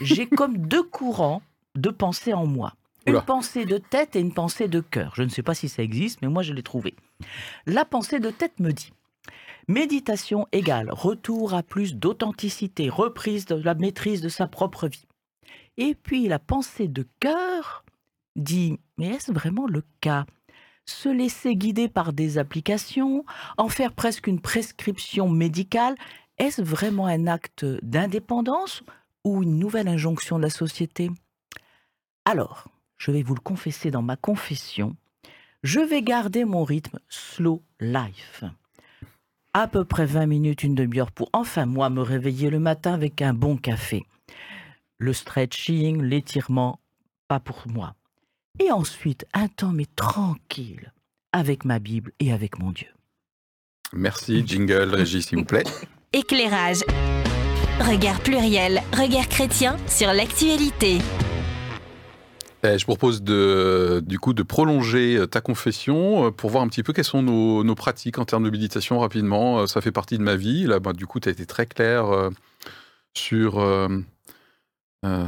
j'ai 0.03 0.27
comme 0.29 0.59
deux 0.59 0.83
courants 0.83 1.41
de 1.75 1.89
pensée 1.91 2.35
en 2.35 2.47
moi. 2.47 2.75
Une 3.07 3.23
pensée 3.23 3.65
de 3.65 3.79
tête 3.79 4.17
et 4.17 4.21
une 4.21 4.35
pensée 4.35 4.69
de 4.69 4.81
cœur. 4.81 5.13
Je 5.15 5.23
ne 5.23 5.29
sais 5.29 5.43
pas 5.43 5.55
si 5.55 5.69
ça 5.69 5.83
existe, 5.83 6.21
mais 6.23 6.29
moi 6.29 6.43
je 6.43 6.53
l'ai 6.53 6.63
trouvé. 6.63 6.95
La 7.67 7.85
pensée 7.85 8.19
de 8.19 8.31
tête 8.31 8.59
me 8.59 8.73
dit 8.73 8.93
méditation 9.69 10.47
égale 10.53 10.91
retour 10.93 11.55
à 11.55 11.63
plus 11.63 11.95
d'authenticité, 11.95 12.89
reprise 12.89 13.47
de 13.47 13.57
la 13.57 13.75
maîtrise 13.75 14.21
de 14.21 14.29
sa 14.29 14.47
propre 14.47 14.89
vie. 14.89 15.07
Et 15.77 15.95
puis 15.95 16.29
la 16.29 16.39
pensée 16.39 16.89
de 16.89 17.07
cœur 17.21 17.85
dit 18.35 18.79
mais 18.99 19.09
est-ce 19.09 19.33
vraiment 19.33 19.67
le 19.67 19.83
cas? 20.01 20.27
Se 20.85 21.09
laisser 21.09 21.57
guider 21.57 21.89
par 21.89 22.13
des 22.13 22.39
applications, 22.39 23.25
en 23.57 23.69
faire 23.69 23.93
presque 23.93 24.29
une 24.29 24.41
prescription 24.41 25.29
médicale, 25.29 25.97
est-ce 26.39 26.63
vraiment 26.63 27.07
un 27.07 27.27
acte 27.27 27.65
d'indépendance 27.83 28.85
ou 29.25 29.43
une 29.43 29.59
nouvelle 29.59 29.89
injonction 29.89 30.37
de 30.37 30.43
la 30.43 30.51
société? 30.51 31.11
Alors, 32.25 32.69
je 32.99 33.11
vais 33.11 33.23
vous 33.23 33.35
le 33.35 33.41
confesser 33.41 33.91
dans 33.91 34.03
ma 34.03 34.17
confession, 34.17 34.97
je 35.63 35.81
vais 35.81 36.03
garder 36.03 36.45
mon 36.45 36.65
rythme 36.65 36.99
slow 37.09 37.63
life. 37.81 38.45
À 39.53 39.69
peu 39.69 39.85
près 39.85 40.07
20 40.07 40.27
minutes, 40.27 40.63
une 40.63 40.75
demi-heure 40.75 41.11
pour 41.11 41.31
enfin 41.33 41.67
moi 41.67 41.89
me 41.89 42.03
réveiller 42.03 42.51
le 42.51 42.59
matin 42.59 42.93
avec 42.93 43.23
un 43.23 43.33
bon 43.33 43.57
café. 43.57 44.05
Le 44.99 45.13
stretching, 45.13 46.03
l'étirement, 46.03 46.81
pas 47.29 47.41
pour 47.41 47.63
moi. 47.67 47.95
Et 48.59 48.71
ensuite, 48.71 49.27
un 49.35 49.49
temps 49.49 49.73
mais 49.73 49.87
tranquille, 49.97 50.93
avec 51.33 51.65
ma 51.65 51.79
Bible 51.79 52.13
et 52.21 52.33
avec 52.33 52.59
mon 52.59 52.71
Dieu. 52.71 52.89
Merci, 53.93 54.47
jingle, 54.47 54.95
Régis, 54.95 55.29
s'il 55.29 55.39
vous 55.39 55.45
plaît. 55.45 55.65
Éclairage. 56.13 56.81
Regard 57.81 58.21
pluriel, 58.21 58.83
regard 58.93 59.29
chrétien 59.29 59.77
sur 59.87 60.13
l'actualité. 60.13 60.99
Eh, 62.75 62.79
je 62.79 62.85
propose 62.85 63.23
de, 63.23 64.03
du 64.05 64.19
coup 64.19 64.33
de 64.33 64.43
prolonger 64.43 65.17
euh, 65.17 65.27
ta 65.27 65.41
confession 65.41 66.27
euh, 66.27 66.31
pour 66.31 66.51
voir 66.51 66.63
un 66.63 66.69
petit 66.69 66.83
peu 66.83 66.93
quelles 66.93 67.05
sont 67.05 67.23
nos, 67.23 67.63
nos 67.65 67.75
pratiques 67.75 68.19
en 68.19 68.25
termes 68.25 68.45
de 68.45 68.51
méditation 68.51 68.99
rapidement. 68.99 69.61
Euh, 69.61 69.67
Ça 69.67 69.81
fait 69.81 69.93
partie 69.93 70.19
de 70.19 70.23
ma 70.23 70.37
vie. 70.37 70.65
Là, 70.65 70.81
bah, 70.81 70.93
du 70.93 71.07
coup, 71.07 71.21
tu 71.21 71.29
as 71.29 71.33
été 71.33 71.47
très 71.47 71.67
clair 71.67 72.07
sur 73.15 73.59
euh, 73.59 73.89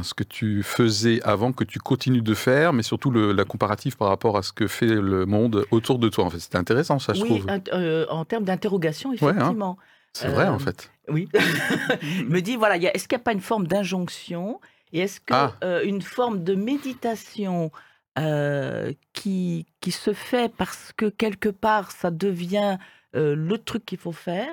ce 0.03 0.13
que 0.13 0.23
tu 0.23 0.63
faisais 0.63 1.21
avant, 1.23 1.53
que 1.53 1.63
tu 1.63 1.79
continues 1.79 2.21
de 2.21 2.33
faire, 2.33 2.73
mais 2.73 2.83
surtout 2.83 3.11
le, 3.11 3.31
la 3.31 3.45
comparative 3.45 3.95
par 3.95 4.09
rapport 4.09 4.37
à 4.37 4.43
ce 4.43 4.51
que 4.51 4.67
fait 4.67 4.87
le 4.87 5.25
monde 5.25 5.65
autour 5.71 5.99
de 5.99 6.09
toi. 6.09 6.25
En 6.25 6.29
fait, 6.29 6.39
c'était 6.39 6.57
intéressant, 6.57 6.99
ça, 6.99 7.13
je 7.13 7.21
oui, 7.21 7.39
trouve. 7.39 7.45
euh, 7.73 8.05
en 8.09 8.25
termes 8.25 8.43
d'interrogation, 8.43 9.11
hein. 9.11 9.13
effectivement. 9.13 9.77
C'est 10.13 10.27
vrai, 10.27 10.47
en 10.47 10.59
fait. 10.59 10.91
Oui. 11.07 11.29
Me 12.27 12.41
dit, 12.41 12.55
voilà, 12.55 12.77
est-ce 12.77 13.07
qu'il 13.07 13.15
n'y 13.15 13.21
a 13.21 13.23
pas 13.23 13.31
une 13.33 13.41
forme 13.41 13.67
d'injonction 13.67 14.59
Et 14.93 14.99
est-ce 14.99 15.19
que 15.19 15.33
Ah. 15.33 15.53
euh, 15.63 15.99
forme 16.01 16.43
de 16.43 16.55
méditation 16.55 17.71
euh, 18.17 18.91
qui, 19.13 19.65
qui 19.81 19.91
se 19.91 20.13
fait 20.13 20.51
parce 20.55 20.91
que 20.97 21.05
quelque 21.09 21.49
part, 21.49 21.91
ça 21.91 22.11
devient 22.11 22.77
euh, 23.15 23.35
le 23.35 23.57
truc 23.57 23.85
qu'il 23.85 23.97
faut 23.99 24.11
faire, 24.11 24.49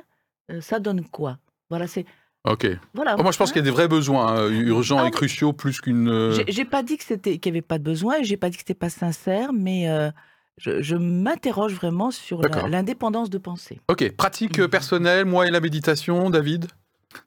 euh, 0.50 0.60
ça 0.60 0.78
donne 0.78 1.04
quoi? 1.04 1.38
Voilà, 1.70 1.86
c'est... 1.86 2.04
Ok. 2.44 2.66
Voilà, 2.94 3.16
Oh, 3.18 3.22
moi, 3.22 3.32
je 3.32 3.38
pense 3.38 3.50
hein. 3.50 3.52
qu'il 3.54 3.60
y 3.60 3.64
a 3.64 3.70
des 3.70 3.70
vrais 3.72 3.88
besoins 3.88 4.38
euh, 4.38 4.50
urgents 4.50 4.98
Ah 4.98 5.02
et 5.02 5.06
oui. 5.06 5.10
cruciaux 5.10 5.52
plus 5.52 5.80
qu'une. 5.80 6.08
euh, 6.08 6.44
J'ai- 6.48 6.64
pas 6.64 6.82
dit 6.84 6.96
que 6.96 7.02
c'était 7.04 7.38
qu'il 7.38 7.52
n'y 7.52 7.58
avait 7.58 7.66
pas 7.66 7.78
de 7.78 7.82
besoin, 7.82 8.22
j'ai 8.22 8.36
pas 8.36 8.50
dit 8.50 8.56
que 8.56 8.60
c'était 8.60 8.74
pas 8.74 8.90
sincère, 8.90 9.52
mais 9.52 9.88
euh, 9.90 10.10
je, 10.58 10.80
je 10.80 10.94
m'interroge 10.94 11.74
vraiment 11.74 12.10
sur 12.12 12.42
l'indépendance 12.42 13.30
de 13.30 13.38
pensée. 13.38 13.80
Ok, 13.88 14.12
pratique 14.16 14.60
euh, 14.60 14.68
personnelle, 14.68 15.24
moi 15.24 15.48
et 15.48 15.50
la 15.50 15.60
méditation, 15.60 16.30
David? 16.30 16.66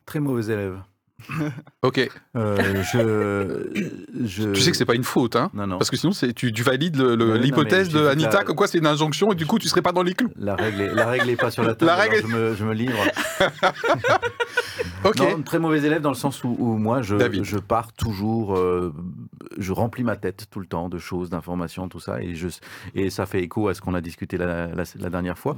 Très 0.06 0.20
mauvais 0.22 0.54
élève. 0.54 0.82
Ok, 1.82 2.10
Euh, 2.36 2.84
je, 2.94 4.26
je... 4.26 4.52
tu 4.52 4.62
sais 4.62 4.72
que 4.72 4.78
c'est 4.78 4.86
pas 4.86 4.96
une 4.96 5.04
faute, 5.04 5.36
hein 5.36 5.50
Non, 5.54 5.68
non. 5.68 5.78
Parce 5.78 5.90
que 5.90 5.98
sinon, 5.98 6.12
c'est- 6.12 6.34
tu, 6.34 6.52
tu 6.52 6.64
valides 6.64 7.00
l'hypothèse 7.00 7.90
de 7.90 8.06
Anita, 8.06 8.40
la- 8.40 8.44
comme 8.44 8.56
quoi 8.56 8.68
c'est 8.68 8.78
une 8.78 8.88
injonction 8.88 9.32
et 9.32 9.36
du 9.36 9.46
coup, 9.46 9.60
tu 9.60 9.68
serais 9.68 9.82
pas 9.82 9.92
dans 9.92 10.04
les 10.04 10.14
clous. 10.14 10.32
La 10.38 10.56
règle, 10.56 10.82
est, 10.82 10.94
la 10.94 11.08
règle 11.08 11.30
est 11.30 11.36
pas 11.36 11.52
sur 11.52 11.64
la 11.64 11.76
table. 11.76 11.86
La 11.86 11.96
règle 11.96 12.22
je, 12.22 12.28
me, 12.28 12.56
je 12.56 12.66
me 12.66 12.74
livre. 12.74 12.98
Ok. 15.06 15.20
Non, 15.20 15.42
très 15.44 15.60
mauvais 15.60 15.80
élève 15.80 16.02
dans 16.02 16.10
le 16.10 16.16
sens 16.16 16.44
où, 16.44 16.56
où 16.60 16.78
moi, 16.78 17.02
je, 17.02 17.16
pars 17.58 17.94
toujours, 17.94 18.58
euh, 18.58 18.94
je 19.58 19.72
remplis 19.72 20.04
ma 20.04 20.18
tête 20.18 20.48
tout 20.52 20.60
le 20.60 20.66
temps 20.66 20.90
de 20.90 20.98
choses, 20.98 21.30
d'informations, 21.30 21.88
tout 21.88 22.00
ça, 22.02 22.22
et, 22.22 22.36
je, 22.36 22.48
et 22.96 23.10
ça 23.10 23.26
fait 23.26 23.42
écho 23.42 23.70
à 23.70 23.74
ce 23.74 23.82
qu'on 23.82 23.94
a 23.94 24.02
discuté 24.02 24.38
la, 24.38 24.68
dernière 25.10 25.38
fois. 25.38 25.56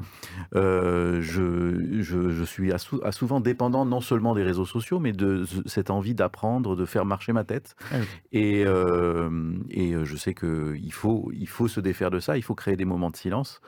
Euh, 0.55 1.21
je, 1.21 2.43
suis 2.45 2.71
souvent 3.11 3.39
dépendant 3.39 3.85
non 3.85 4.01
seulement 4.01 4.35
des 4.35 4.43
réseaux 4.43 4.65
sociaux, 4.65 4.99
mais 4.99 5.11
de 5.11 5.43
cette 5.65 5.89
envie 5.89 6.13
d'apprendre, 6.15 6.75
de 6.75 6.85
faire 6.85 7.05
marcher 7.05 7.33
ma 7.33 7.43
tête. 7.43 7.75
Ah 7.91 7.95
oui. 7.99 8.05
Et, 8.31 8.63
euh, 8.65 9.29
et 9.69 9.93
euh, 9.93 10.05
je 10.05 10.15
sais 10.15 10.33
qu'il 10.33 10.93
faut, 10.93 11.31
il 11.33 11.47
faut 11.47 11.67
se 11.67 11.79
défaire 11.79 12.11
de 12.11 12.19
ça, 12.19 12.37
il 12.37 12.43
faut 12.43 12.55
créer 12.55 12.75
des 12.75 12.85
moments 12.85 13.09
de 13.09 13.15
silence. 13.17 13.61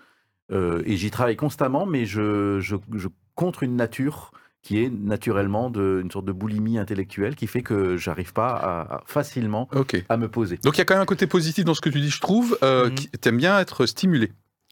Euh, 0.52 0.84
et 0.86 0.98
j'y 0.98 1.10
travaille 1.12 1.36
constamment, 1.38 1.86
mais 1.86 2.06
je, 2.06 2.60
je, 2.60 2.76
je 2.94 3.08
contre 3.36 3.64
une 3.64 3.76
nature 3.76 4.32
qui 4.62 4.82
est 4.82 4.90
naturellement 4.90 5.70
de, 5.70 6.00
une 6.02 6.10
sorte 6.12 6.26
de 6.26 6.32
boulimie 6.32 6.78
intellectuelle 6.78 7.36
qui 7.36 7.48
fait 7.48 7.62
que 7.64 7.98
j'arrive 7.98 8.32
pas 8.32 8.50
à, 8.52 8.96
à- 8.96 9.04
facilement 9.06 9.68
Ok. 9.76 10.02
à 10.08 10.16
me 10.16 10.30
poser. 10.30 10.58
Donc 10.64 10.76
il 10.76 10.78
y 10.78 10.82
a 10.82 10.86
quand 10.86 10.94
même 10.94 11.02
un 11.02 11.06
côté 11.06 11.28
positif 11.28 11.66
dans 11.66 11.74
ce 11.74 11.82
que 11.82 11.90
tu 11.90 12.00
dis, 12.00 12.10
je 12.10 12.22
trouve. 12.22 12.58
Euh, 12.64 12.90
qui- 12.90 13.10
T'aimes 13.10 13.38
bien 13.38 13.60
être 13.60 13.86
stimulé. 13.86 14.32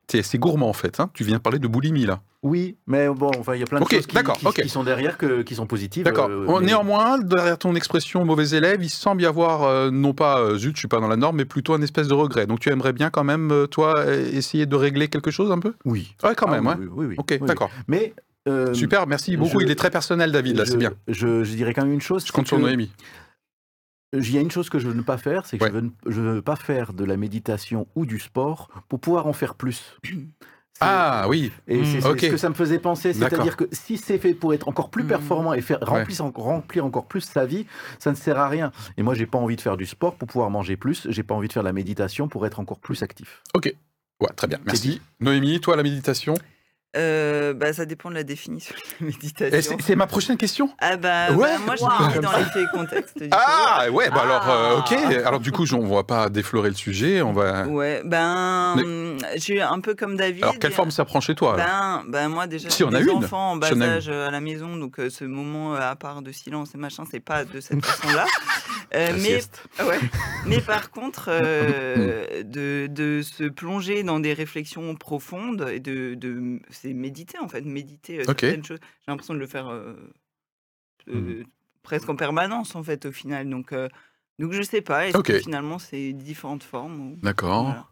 C'est 0.09 0.37
gourmand 0.37 0.67
en 0.69 0.73
fait. 0.73 0.99
Hein 0.99 1.09
tu 1.13 1.23
viens 1.23 1.39
parler 1.39 1.57
de 1.59 1.67
boulimie 1.67 2.05
là. 2.05 2.21
Oui, 2.43 2.75
mais 2.87 3.07
bon, 3.07 3.29
enfin, 3.39 3.53
il 3.53 3.59
y 3.59 3.63
a 3.63 3.67
plein 3.67 3.79
de 3.79 3.85
choses 3.85 4.07
qui, 4.55 4.67
sont 4.67 4.83
derrière 4.83 5.17
que, 5.17 5.43
qui 5.43 5.53
sont 5.55 5.67
positives. 5.67 6.03
D'accord. 6.03 6.27
euh, 6.29 6.47
mais- 6.59 6.65
Néanmoins, 6.65 7.19
derrière 7.19 7.57
ton 7.57 7.75
expression 7.75 8.25
mauvais 8.25 8.49
élève, 8.49 8.83
il 8.83 8.89
semble 8.89 9.21
y 9.21 9.27
avoir 9.27 9.61
euh, 9.63 9.91
non 9.91 10.13
pas 10.13 10.39
euh, 10.39 10.57
zut, 10.57 10.75
je 10.75 10.79
suis 10.79 10.87
pas 10.87 10.99
dans 10.99 11.07
la 11.07 11.17
norme, 11.17 11.37
mais 11.37 11.45
plutôt 11.45 11.73
un 11.75 11.81
espèce 11.83 12.07
de 12.07 12.13
regret. 12.15 12.47
Donc 12.47 12.59
tu 12.59 12.69
aimerais 12.69 12.93
bien 12.93 13.09
quand 13.11 13.23
même, 13.23 13.51
euh, 13.51 13.67
toi, 13.67 14.05
essayer 14.11 14.65
de 14.65 14.75
régler 14.75 15.07
quelque 15.07 15.29
chose 15.31 15.51
un 15.51 15.59
peu? 15.59 15.73
Oui. 15.85 16.15
Ouais, 16.23 16.33
quand 16.35 16.47
Ah, 16.49 16.59
même. 16.59 16.65
oui, 16.67 16.85
ouais. 16.85 16.91
oui, 16.95 17.05
oui, 17.09 17.15
Ok, 17.19 17.37
oui, 17.39 17.47
d'accord. 17.47 17.69
Mais 17.87 18.13
euh, 18.49 18.73
Super, 18.73 19.05
merci 19.05 19.37
beaucoup. 19.37 19.59
je- 19.59 19.65
Il 19.65 19.71
est 19.71 19.75
très 19.75 19.91
personnel, 19.91 20.31
David, 20.31 20.57
là, 20.57 20.65
c'est 20.65 20.77
bien. 20.77 20.91
Je, 21.07 21.43
je 21.43 21.55
dirais 21.55 21.75
quand 21.75 21.83
même 21.83 21.93
une 21.93 22.01
chose. 22.01 22.25
Je 22.25 22.31
compte 22.31 22.47
sur 22.47 22.57
Noémie. 22.59 22.91
Il 24.13 24.31
y 24.31 24.37
a 24.37 24.41
une 24.41 24.51
chose 24.51 24.69
que 24.69 24.77
je 24.79 24.87
ne 24.87 24.93
veux 24.93 25.03
pas 25.03 25.17
faire, 25.17 25.45
c'est 25.45 25.57
que 25.57 25.63
Ouais. 25.63 25.69
je, 25.69 25.75
veux, 25.75 25.81
ne- 25.81 25.89
je 26.11 26.21
veux 26.21 26.41
pas 26.41 26.57
faire 26.57 26.91
de 26.93 27.05
la 27.05 27.15
méditation 27.15 27.87
ou 27.95 28.05
du 28.05 28.19
sport 28.19 28.67
pour 28.89 28.99
pouvoir 28.99 29.25
en 29.27 29.33
faire 29.33 29.55
plus. 29.55 29.97
Ah 30.83 31.27
oui, 31.29 31.51
Et 31.67 31.85
c'est 31.85 31.97
Mm. 31.97 32.01
c'est 32.01 32.07
Ok. 32.09 32.19
ce 32.21 32.27
que 32.29 32.37
ça 32.37 32.49
me 32.49 32.55
faisait 32.55 32.79
penser, 32.79 33.13
c'est-à-dire 33.13 33.55
que 33.55 33.65
si 33.71 33.97
c'est 33.97 34.17
fait 34.17 34.33
pour 34.33 34.51
être 34.55 34.67
encore 34.67 34.89
plus 34.89 35.03
Mm. 35.03 35.07
performant 35.09 35.53
et 35.53 35.61
faire 35.61 35.79
Ouais. 35.83 35.99
remplir, 35.99 36.21
en- 36.25 36.31
remplir 36.33 36.85
encore 36.85 37.05
plus 37.05 37.21
sa 37.21 37.45
vie, 37.45 37.67
ça 37.99 38.09
ne 38.09 38.15
sert 38.15 38.39
à 38.39 38.49
rien. 38.49 38.71
Et 38.97 39.03
moi, 39.03 39.13
j'ai 39.13 39.27
pas 39.27 39.37
envie 39.37 39.55
de 39.57 39.61
faire 39.61 39.77
du 39.77 39.85
sport 39.85 40.15
pour 40.15 40.27
pouvoir 40.27 40.49
manger 40.49 40.77
plus. 40.77 41.05
J'ai 41.11 41.21
pas 41.21 41.35
envie 41.35 41.47
de 41.49 41.53
faire 41.53 41.61
de 41.61 41.67
la 41.67 41.73
méditation 41.73 42.27
pour 42.27 42.47
être 42.47 42.59
encore 42.59 42.79
plus 42.79 43.03
actif. 43.03 43.43
ouais, 43.55 43.75
très 44.35 44.47
bien, 44.47 44.57
merci. 44.65 44.89
dit. 44.89 45.01
Noémie, 45.19 45.59
toi, 45.61 45.75
la 45.75 45.83
méditation? 45.83 46.33
Euh, 46.97 47.53
bah, 47.53 47.71
ça 47.71 47.85
dépend 47.85 48.09
de 48.09 48.15
la 48.15 48.23
définition 48.23 48.75
de 48.75 49.05
la 49.05 49.11
méditation. 49.11 49.77
C'est 49.81 49.95
ma 49.95 50.07
prochaine 50.07 50.35
question? 50.35 50.69
Ah 50.79 50.97
bah, 50.97 51.31
Ouais. 51.31 51.47
bah, 51.57 51.59
moi 51.65 51.75
je 51.77 52.19
dans 52.19 52.31
les 52.33 52.67
contextes. 52.73 53.17
du 53.17 53.29
Ah 53.31 53.85
ouais, 53.91 54.09
bah 54.09 54.17
Ah. 54.17 54.23
alors, 54.23 54.49
euh, 54.49 54.79
ok. 54.79 54.93
Alors 55.25 55.39
du 55.39 55.53
coup, 55.53 55.63
on 55.73 55.87
va 55.95 56.03
pas 56.03 56.27
déflorer 56.29 56.67
le 56.67 56.75
sujet, 56.75 57.21
on 57.21 57.31
va... 57.31 57.65
Ouais, 57.67 58.01
ben, 58.03 58.75
je 59.35 59.39
suis 59.39 59.61
un 59.61 59.79
peu 59.79 59.95
comme 59.95 60.17
David. 60.17 60.43
Alors 60.43 60.59
quelle 60.59 60.73
forme 60.73 60.91
ça 60.91 61.05
prend 61.05 61.21
chez 61.21 61.33
toi 61.33 61.55
Ben, 61.55 62.03
ben 62.09 62.27
moi 62.27 62.45
déjà 62.47 62.69
Si, 62.69 62.79
j'ai 62.79 62.83
on 62.83 62.93
a 62.93 62.99
des 62.99 63.05
une. 63.09 63.23
enfants 63.23 63.51
en 63.51 63.55
bas 63.55 63.69
Si, 63.71 63.81
âge 63.81 64.09
euh, 64.09 64.27
à 64.27 64.31
la 64.31 64.41
maison, 64.41 64.75
donc 64.75 64.99
euh, 64.99 65.09
ce 65.09 65.23
moment 65.23 65.75
à 65.75 65.95
part 65.95 66.21
de 66.21 66.33
silence 66.33 66.75
et 66.75 66.77
machin, 66.77 67.03
c'est 67.09 67.21
pas 67.21 67.45
de 67.45 67.61
cette 67.61 67.85
façon-là. 67.85 68.25
Euh, 68.93 69.07
La 69.07 69.13
mais 69.13 69.19
sieste. 69.19 69.63
ouais. 69.79 69.99
Mais 70.45 70.59
par 70.59 70.91
contre, 70.91 71.29
euh, 71.29 72.43
de, 72.43 72.87
de 72.87 73.21
se 73.21 73.45
plonger 73.45 74.03
dans 74.03 74.19
des 74.19 74.33
réflexions 74.33 74.95
profondes 74.95 75.67
et 75.71 75.79
de, 75.79 76.15
de 76.15 76.59
c'est 76.69 76.93
méditer 76.93 77.37
en 77.39 77.47
fait, 77.47 77.61
méditer 77.61 78.19
euh, 78.19 78.23
certaines 78.25 78.65
choses. 78.65 78.79
J'ai 78.81 79.11
l'impression 79.11 79.33
de 79.33 79.39
le 79.39 79.47
faire 79.47 79.69
euh, 79.69 79.93
euh, 81.09 81.43
presque 81.83 82.09
en 82.09 82.15
permanence 82.15 82.75
en 82.75 82.83
fait 82.83 83.05
au 83.05 83.11
final. 83.11 83.49
Donc 83.49 83.73
donc 84.39 84.51
je 84.53 84.61
sais 84.61 84.81
pas. 84.81 85.07
Est-ce 85.07 85.17
que 85.19 85.39
finalement 85.39 85.79
c'est 85.79 86.13
différentes 86.13 86.63
formes 86.63 87.15
D'accord. 87.21 87.63
Voilà. 87.63 87.87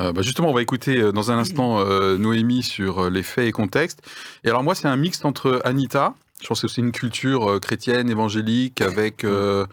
Euh, 0.00 0.12
bah, 0.12 0.22
justement, 0.22 0.50
on 0.50 0.54
va 0.54 0.62
écouter 0.62 1.00
euh, 1.00 1.10
dans 1.10 1.32
un 1.32 1.38
instant 1.38 1.80
euh, 1.80 2.16
Noémie 2.18 2.62
sur 2.62 3.10
les 3.10 3.24
faits 3.24 3.48
et 3.48 3.52
contextes. 3.52 4.00
Et 4.44 4.48
alors 4.48 4.62
moi, 4.62 4.76
c'est 4.76 4.86
un 4.86 4.96
mixte 4.96 5.24
entre 5.24 5.60
Anita, 5.64 6.14
je 6.40 6.46
pense 6.46 6.62
que 6.62 6.68
c'est 6.68 6.80
une 6.80 6.92
culture 6.92 7.58
chrétienne, 7.60 8.08
évangélique, 8.08 8.80
avec, 8.80 9.24
euh, 9.24 9.66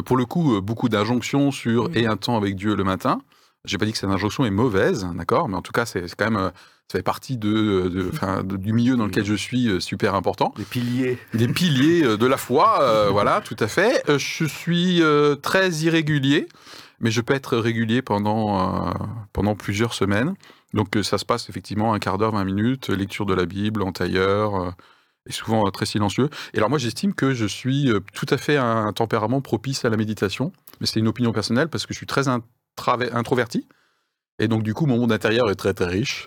pour 0.00 0.16
le 0.16 0.24
coup, 0.24 0.56
euh, 0.56 0.60
beaucoup 0.62 0.88
d'injonctions 0.88 1.50
sur 1.50 1.88
Mhm. 1.90 1.96
et 1.96 2.06
un 2.06 2.16
temps 2.16 2.36
avec 2.36 2.56
Dieu 2.56 2.74
le 2.74 2.84
matin. 2.84 3.20
J'ai 3.64 3.76
pas 3.78 3.84
dit 3.84 3.92
que 3.92 3.98
cette 3.98 4.10
injonction 4.10 4.44
est 4.44 4.50
mauvaise, 4.50 5.06
d'accord, 5.14 5.48
mais 5.48 5.56
en 5.56 5.62
tout 5.62 5.70
cas, 5.72 5.84
c'est 5.86 6.02
quand 6.16 6.24
même, 6.30 6.36
euh, 6.36 6.50
ça 6.90 6.98
fait 6.98 7.02
partie 7.02 7.36
de, 7.36 7.88
de- 7.88 8.10
enfin, 8.12 8.42
de- 8.42 8.56
du 8.56 8.72
milieu 8.72 8.96
dans 8.96 9.06
lequel 9.06 9.24
je 9.24 9.34
suis, 9.34 9.68
euh, 9.68 9.78
super 9.78 10.14
important 10.16 10.52
Les 10.58 10.64
piliers. 10.64 11.16
des 11.32 11.46
piliers 11.48 12.02
euh, 12.04 12.16
de 12.16 12.26
la 12.26 12.36
foi, 12.38 12.78
euh, 12.82 13.08
voilà, 13.12 13.40
tout 13.40 13.56
à 13.60 13.68
fait. 13.68 14.02
Euh, 14.08 14.18
Je 14.18 14.44
suis 14.46 15.00
euh, 15.02 15.36
très 15.36 15.70
irrégulier, 15.70 16.48
mais 17.00 17.10
je 17.12 17.20
peux 17.20 17.34
être 17.34 17.56
régulier 17.56 18.02
pendant, 18.02 18.88
euh, 18.88 18.92
pendant 19.32 19.54
plusieurs 19.54 19.94
semaines. 19.94 20.34
Donc 20.74 20.96
euh, 20.96 21.02
ça 21.04 21.18
se 21.18 21.24
passe 21.24 21.48
effectivement 21.48 21.94
un 21.94 21.98
quart 22.00 22.18
d'heure, 22.18 22.32
20 22.32 22.44
minutes, 22.44 22.90
euh, 22.90 22.96
lecture 22.96 23.26
de 23.26 23.34
la 23.34 23.46
Bible 23.46 23.82
en 23.82 23.92
tailleur, 23.92 24.54
euh, 24.56 24.70
et 25.28 25.32
souvent 25.32 25.66
euh, 25.66 25.70
très 25.70 25.86
silencieux. 25.86 26.28
Et 26.54 26.58
alors 26.58 26.70
moi 26.70 26.78
j'estime 26.78 27.14
que 27.14 27.32
je 27.34 27.46
suis 27.46 27.90
euh, 27.90 28.00
tout 28.14 28.26
à 28.30 28.36
fait 28.36 28.56
un, 28.56 28.86
un 28.86 28.92
tempérament 28.92 29.40
propice 29.40 29.84
à 29.84 29.90
la 29.90 29.96
méditation, 29.96 30.52
mais 30.80 30.86
c'est 30.86 31.00
une 31.00 31.08
opinion 31.08 31.32
personnelle 31.32 31.68
parce 31.68 31.86
que 31.86 31.94
je 31.94 31.98
suis 31.98 32.06
très 32.06 32.24
introverti. 33.12 33.66
Et 34.38 34.48
donc, 34.48 34.62
du 34.62 34.72
coup, 34.74 34.86
mon 34.86 34.96
monde 34.98 35.12
intérieur 35.12 35.50
est 35.50 35.54
très, 35.54 35.74
très 35.74 35.86
riche. 35.86 36.26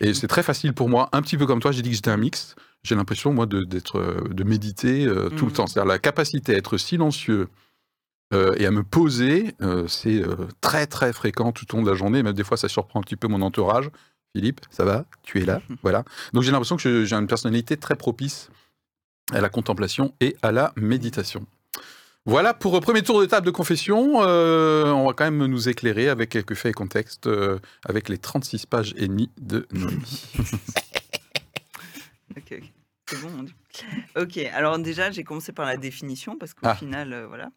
Et 0.00 0.14
c'est 0.14 0.28
très 0.28 0.42
facile 0.42 0.72
pour 0.74 0.88
moi, 0.88 1.08
un 1.12 1.22
petit 1.22 1.36
peu 1.36 1.46
comme 1.46 1.58
toi, 1.58 1.72
j'ai 1.72 1.82
dit 1.82 1.88
que 1.88 1.96
j'étais 1.96 2.10
un 2.10 2.16
mix. 2.18 2.54
J'ai 2.84 2.94
l'impression, 2.94 3.32
moi, 3.32 3.46
de, 3.46 3.64
d'être, 3.64 3.98
euh, 3.98 4.20
de 4.30 4.44
méditer 4.44 5.06
euh, 5.06 5.30
tout 5.30 5.46
le 5.46 5.50
Mhm. 5.50 5.56
temps. 5.56 5.66
C'est-à-dire 5.66 5.88
la 5.88 5.98
capacité 5.98 6.54
à 6.54 6.58
être 6.58 6.76
silencieux 6.76 7.48
euh, 8.34 8.54
et 8.58 8.66
à 8.66 8.70
me 8.70 8.84
poser, 8.84 9.54
euh, 9.62 9.88
c'est 9.88 10.22
très, 10.60 10.86
très 10.86 11.12
fréquent 11.12 11.50
tout 11.50 11.64
au 11.72 11.78
long 11.78 11.82
de 11.82 11.90
la 11.90 11.96
journée. 11.96 12.22
Même 12.22 12.34
des 12.34 12.44
fois, 12.44 12.56
ça 12.58 12.68
surprend 12.68 13.00
un 13.00 13.02
petit 13.02 13.16
peu 13.16 13.26
mon 13.26 13.40
entourage. 13.40 13.90
Philippe, 14.36 14.60
ça 14.70 14.84
va? 14.84 15.06
Tu 15.22 15.40
es 15.40 15.46
là? 15.46 15.62
Voilà. 15.82 16.04
Donc, 16.34 16.42
j'ai 16.42 16.50
l'impression 16.50 16.76
que 16.76 17.04
j'ai 17.06 17.16
une 17.16 17.26
personnalité 17.26 17.78
très 17.78 17.96
propice 17.96 18.50
à 19.32 19.40
la 19.40 19.48
contemplation 19.48 20.12
et 20.20 20.36
à 20.42 20.52
la 20.52 20.72
méditation. 20.76 21.46
Voilà 22.26 22.52
pour 22.52 22.74
le 22.74 22.80
premier 22.80 23.02
tour 23.02 23.18
de 23.20 23.24
table 23.26 23.46
de 23.46 23.50
confession. 23.50 24.20
Euh, 24.22 24.90
on 24.90 25.06
va 25.06 25.12
quand 25.14 25.24
même 25.24 25.46
nous 25.46 25.68
éclairer 25.70 26.08
avec 26.10 26.28
quelques 26.30 26.54
faits 26.54 26.70
et 26.70 26.74
contextes, 26.74 27.26
euh, 27.28 27.58
avec 27.88 28.08
les 28.10 28.18
36 28.18 28.66
pages 28.66 28.92
et 28.98 29.08
demie 29.08 29.30
de 29.40 29.66
Noémie. 29.72 30.22
Ok. 32.36 32.60
C'est 33.08 33.20
bon. 33.22 33.28
on 33.38 33.42
dit. 33.44 33.54
Ok, 34.16 34.36
alors 34.52 34.78
déjà, 34.78 35.10
j'ai 35.10 35.24
commencé 35.24 35.52
par 35.52 35.64
la 35.64 35.78
définition 35.78 36.36
parce 36.36 36.52
qu'au 36.52 36.66
Ah. 36.66 36.74
final, 36.74 37.12
euh, 37.12 37.26
voilà. 37.26 37.48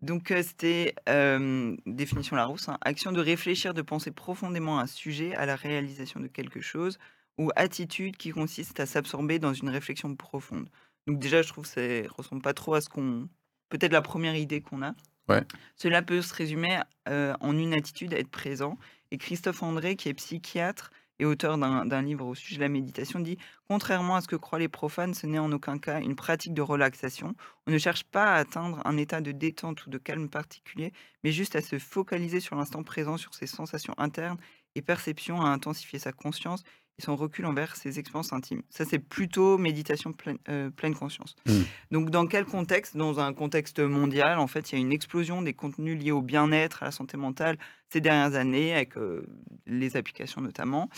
Donc, 0.00 0.30
euh, 0.30 0.42
c'était 0.42 0.94
euh, 1.08 1.76
définition 1.86 2.36
Larousse 2.36 2.68
hein, 2.68 2.78
action 2.82 3.10
de 3.10 3.20
réfléchir, 3.20 3.74
de 3.74 3.82
penser 3.82 4.10
profondément 4.10 4.78
à 4.78 4.82
un 4.82 4.86
sujet, 4.86 5.34
à 5.34 5.44
la 5.44 5.56
réalisation 5.56 6.20
de 6.20 6.28
quelque 6.28 6.60
chose, 6.60 6.98
ou 7.36 7.50
attitude 7.56 8.16
qui 8.16 8.30
consiste 8.30 8.78
à 8.80 8.86
s'absorber 8.86 9.38
dans 9.38 9.54
une 9.54 9.68
réflexion 9.68 10.14
profonde. 10.14 10.68
Donc, 11.06 11.18
déjà, 11.18 11.42
je 11.42 11.48
trouve 11.48 11.64
que 11.64 12.04
ça 12.04 12.08
ressemble 12.16 12.42
pas 12.42 12.54
trop 12.54 12.74
à 12.74 12.80
ce 12.80 12.88
qu'on. 12.88 13.28
Peut-être 13.70 13.92
la 13.92 14.02
première 14.02 14.34
idée 14.34 14.60
qu'on 14.60 14.82
a. 14.82 14.94
Ouais. 15.28 15.42
Cela 15.76 16.00
peut 16.02 16.22
se 16.22 16.32
résumer 16.34 16.80
euh, 17.08 17.34
en 17.40 17.56
une 17.58 17.74
attitude 17.74 18.14
à 18.14 18.18
être 18.18 18.30
présent. 18.30 18.78
Et 19.10 19.18
Christophe 19.18 19.62
André, 19.62 19.96
qui 19.96 20.08
est 20.08 20.14
psychiatre 20.14 20.90
et 21.18 21.24
auteur 21.24 21.58
d'un 21.58 22.02
livre 22.02 22.26
au 22.26 22.34
sujet 22.34 22.56
de 22.56 22.62
la 22.62 22.68
méditation, 22.68 23.20
dit 23.20 23.38
Contrairement 23.68 24.16
à 24.16 24.20
ce 24.20 24.28
que 24.28 24.36
croient 24.36 24.58
les 24.58 24.68
profanes, 24.68 25.14
ce 25.14 25.26
n'est 25.26 25.38
en 25.38 25.52
aucun 25.52 25.78
cas 25.78 26.00
une 26.00 26.16
pratique 26.16 26.54
de 26.54 26.62
relaxation. 26.62 27.34
On 27.66 27.72
ne 27.72 27.78
cherche 27.78 28.04
pas 28.04 28.34
à 28.34 28.36
atteindre 28.36 28.80
un 28.84 28.96
état 28.96 29.20
de 29.20 29.32
détente 29.32 29.86
ou 29.86 29.90
de 29.90 29.98
calme 29.98 30.28
particulier, 30.28 30.92
mais 31.24 31.32
juste 31.32 31.56
à 31.56 31.60
se 31.60 31.78
focaliser 31.78 32.40
sur 32.40 32.56
l'instant 32.56 32.82
présent, 32.82 33.16
sur 33.16 33.34
ses 33.34 33.46
sensations 33.46 33.94
internes 33.98 34.38
et 34.74 34.82
perceptions, 34.82 35.40
à 35.40 35.48
intensifier 35.48 35.98
sa 35.98 36.12
conscience 36.12 36.62
et 36.98 37.02
son 37.02 37.16
recul 37.16 37.46
envers 37.46 37.76
ses 37.76 37.98
expériences 37.98 38.32
intimes. 38.32 38.62
Ça, 38.70 38.84
c'est 38.84 38.98
plutôt 38.98 39.58
méditation 39.58 40.12
pleine, 40.12 40.38
euh, 40.48 40.70
pleine 40.70 40.94
conscience. 40.94 41.36
Mm. 41.46 41.52
Donc, 41.92 42.10
dans 42.10 42.26
quel 42.26 42.44
contexte? 42.44 42.96
Dans 42.96 43.20
un 43.20 43.32
contexte 43.32 43.80
mondial, 43.80 44.38
en 44.38 44.46
fait, 44.46 44.72
il 44.72 44.74
y 44.76 44.78
a 44.78 44.80
une 44.80 44.92
explosion 44.92 45.42
des 45.42 45.54
contenus 45.54 45.98
liés 46.02 46.12
au 46.12 46.22
bien-être, 46.22 46.82
à 46.82 46.86
la 46.86 46.92
santé 46.92 47.16
mentale 47.16 47.58
ces 47.90 48.00
dernières 48.00 48.34
années, 48.34 48.74
avec 48.74 48.96
euh, 48.96 49.26
les 49.66 49.96
applications 49.96 50.40
notamment. 50.40 50.88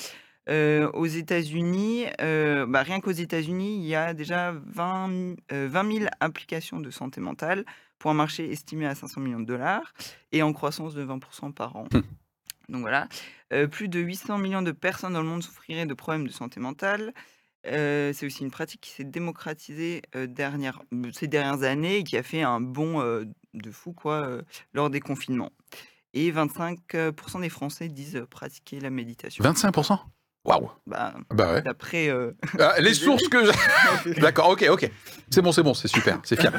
Euh, 0.49 0.90
aux 0.92 1.07
États-Unis, 1.07 2.07
bah, 2.19 2.83
rien 2.83 3.00
qu'aux 3.00 3.11
États-Unis, 3.11 3.76
il 3.76 3.87
y 3.87 3.95
a 3.95 4.14
déjà 4.14 4.52
20, 4.52 5.37
euh, 5.52 5.69
20 5.71 5.92
000 5.92 6.11
applications 6.21 6.80
de 6.80 6.90
santé 6.90 7.21
mentale 7.21 7.64
pour 7.99 8.11
un 8.11 8.14
marché 8.14 8.50
estimé 8.50 8.87
à 8.87 8.95
500 8.95 9.21
millions 9.21 9.40
de 9.40 9.45
dollars 9.45 9.92
et 10.33 10.42
en 10.42 10.52
croissance 10.52 10.95
de 10.95 11.04
20% 11.04 11.52
par 11.52 11.76
an. 11.76 11.85
Donc 12.71 12.81
voilà. 12.83 13.09
Euh, 13.53 13.67
plus 13.67 13.89
de 13.89 14.00
800 14.00 14.39
millions 14.39 14.62
de 14.62 14.73
personnes 14.73 15.12
dans 15.12 15.23
le 15.23 15.29
monde 15.29 15.43
souffriraient 15.43 15.87
de 15.87 15.95
problèmes 15.95 16.27
de 16.27 16.33
santé 16.33 16.61
mentale. 16.61 17.12
Euh, 17.67 18.12
c'est 18.15 18.25
aussi 18.25 18.43
une 18.43 18.50
pratique 18.50 18.81
qui 18.81 18.91
s'est 18.91 19.05
démocratisée 19.05 20.00
euh, 20.17 20.27
dernière- 20.27 20.81
ces 21.12 21.27
dernières 21.27 21.62
années 21.62 21.99
et 21.99 22.05
qui 22.05 22.17
a 22.17 22.23
fait 22.23 22.43
un 22.43 22.61
bond 22.61 23.03
de 23.55 23.71
fou 23.71 23.93
quoi, 23.93 24.39
lors 24.73 24.89
des 24.89 25.00
confinements. 25.00 25.50
Et 26.15 26.33
25% 26.33 27.41
des 27.41 27.49
Français 27.49 27.89
disent 27.89 28.25
pratiquer 28.31 28.81
la 28.81 28.91
méditation. 28.91 29.45
25% 29.45 29.99
Waouh 30.45 30.71
Bah, 30.87 31.15
Bah 31.31 31.53
ouais. 31.53 31.62
D'après 31.62 32.09
euh, 32.09 32.33
Ah, 32.59 32.75
les 32.81 32.95
sources 33.05 33.29
que 33.29 33.45
j'ai. 33.45 34.15
D'accord, 34.21 34.49
ok, 34.49 34.65
ok. 34.71 34.91
C'est 35.31 35.43
bon, 35.43 35.53
c'est 35.53 35.62
bon, 35.62 35.75
c'est 35.75 35.87
super, 35.89 36.19
c'est 36.25 36.41
fiable. 36.41 36.59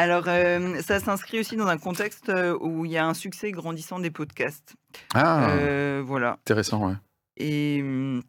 Alors, 0.00 0.24
euh, 0.28 0.80
ça 0.80 0.98
s'inscrit 0.98 1.40
aussi 1.40 1.56
dans 1.56 1.66
un 1.66 1.76
contexte 1.76 2.30
euh, 2.30 2.56
où 2.58 2.86
il 2.86 2.90
y 2.90 2.96
a 2.96 3.04
un 3.06 3.12
succès 3.12 3.52
grandissant 3.52 3.98
des 4.00 4.10
podcasts. 4.10 4.74
Ah, 5.12 5.50
Euh, 5.50 6.02
voilà. 6.02 6.32
intéressant, 6.40 6.88
ouais. 6.88 6.94
Et 7.36 7.80
hum, 7.82 8.22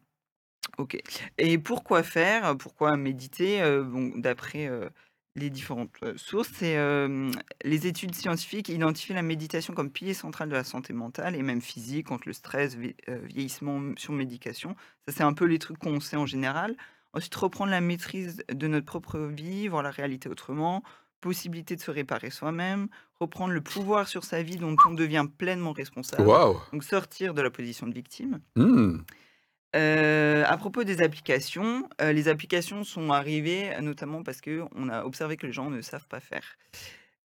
ok. 0.76 0.98
Et 1.38 1.56
pourquoi 1.56 2.02
faire 2.02 2.58
Pourquoi 2.58 2.98
méditer 2.98 3.62
Euh, 3.62 3.84
Bon, 3.84 4.12
d'après 4.16 4.70
les 5.34 5.48
différentes 5.48 5.96
sources, 6.16 6.50
c'est 6.54 6.76
les 7.64 7.86
études 7.86 8.14
scientifiques 8.14 8.68
identifient 8.68 9.14
la 9.14 9.22
méditation 9.22 9.72
comme 9.72 9.90
pilier 9.90 10.12
central 10.12 10.50
de 10.50 10.54
la 10.54 10.64
santé 10.64 10.92
mentale 10.92 11.34
et 11.36 11.42
même 11.42 11.62
physique 11.62 12.08
contre 12.08 12.24
le 12.26 12.34
stress, 12.34 12.74
vie- 12.76 12.96
vieillissement, 13.08 13.94
sur 13.96 14.12
médication. 14.12 14.76
Ça, 15.08 15.14
c'est 15.16 15.22
un 15.22 15.32
peu 15.32 15.46
les 15.46 15.58
trucs 15.58 15.78
qu'on 15.78 16.00
sait 16.00 16.16
en 16.18 16.26
général. 16.26 16.76
Ensuite, 17.14 17.34
reprendre 17.34 17.70
la 17.70 17.80
maîtrise 17.80 18.42
de 18.52 18.66
notre 18.68 18.86
propre 18.86 19.18
vie, 19.20 19.68
voir 19.68 19.82
la 19.82 19.90
réalité 19.90 20.28
autrement, 20.28 20.82
possibilité 21.22 21.74
de 21.76 21.80
se 21.80 21.90
réparer 21.90 22.28
soi-même, 22.28 22.88
reprendre 23.18 23.54
le 23.54 23.62
pouvoir 23.62 24.08
sur 24.08 24.24
sa 24.24 24.42
vie 24.42 24.56
dont 24.56 24.76
on 24.86 24.92
devient 24.92 25.24
pleinement 25.38 25.72
responsable. 25.72 26.28
Donc 26.72 26.84
sortir 26.84 27.32
de 27.32 27.40
la 27.40 27.50
position 27.50 27.86
de 27.86 27.94
victime. 27.94 28.40
Hmm. 28.56 28.98
Euh, 29.74 30.44
à 30.46 30.58
propos 30.58 30.84
des 30.84 31.00
applications, 31.00 31.88
euh, 32.02 32.12
les 32.12 32.28
applications 32.28 32.84
sont 32.84 33.10
arrivées 33.10 33.74
notamment 33.80 34.22
parce 34.22 34.42
qu'on 34.42 34.88
a 34.90 35.04
observé 35.04 35.38
que 35.38 35.46
les 35.46 35.52
gens 35.52 35.70
ne 35.70 35.80
savent 35.80 36.08
pas 36.08 36.20
faire. 36.20 36.44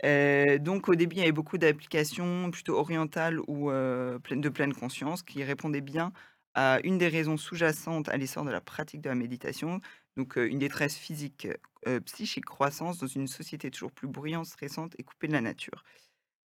Euh, 0.05 0.57
donc 0.59 0.87
au 0.87 0.95
début, 0.95 1.17
il 1.17 1.19
y 1.19 1.23
avait 1.23 1.31
beaucoup 1.33 1.57
d'applications 1.57 2.49
plutôt 2.51 2.77
orientales 2.77 3.39
ou 3.47 3.69
de 3.69 4.49
pleine 4.49 4.73
conscience 4.73 5.23
qui 5.23 5.43
répondaient 5.43 5.81
bien 5.81 6.13
à 6.53 6.79
une 6.83 6.97
des 6.97 7.07
raisons 7.07 7.37
sous-jacentes 7.37 8.09
à 8.09 8.17
l'essor 8.17 8.45
de 8.45 8.51
la 8.51 8.61
pratique 8.61 9.01
de 9.01 9.09
la 9.09 9.15
méditation, 9.15 9.79
donc 10.17 10.37
euh, 10.37 10.49
une 10.49 10.59
détresse 10.59 10.97
physique, 10.97 11.47
euh, 11.87 11.99
psychique 12.01 12.45
croissance 12.45 12.97
dans 12.97 13.07
une 13.07 13.27
société 13.27 13.71
toujours 13.71 13.91
plus 13.91 14.07
bruyante, 14.07 14.47
stressante 14.47 14.93
et 14.97 15.03
coupée 15.03 15.27
de 15.27 15.33
la 15.33 15.41
nature. 15.41 15.83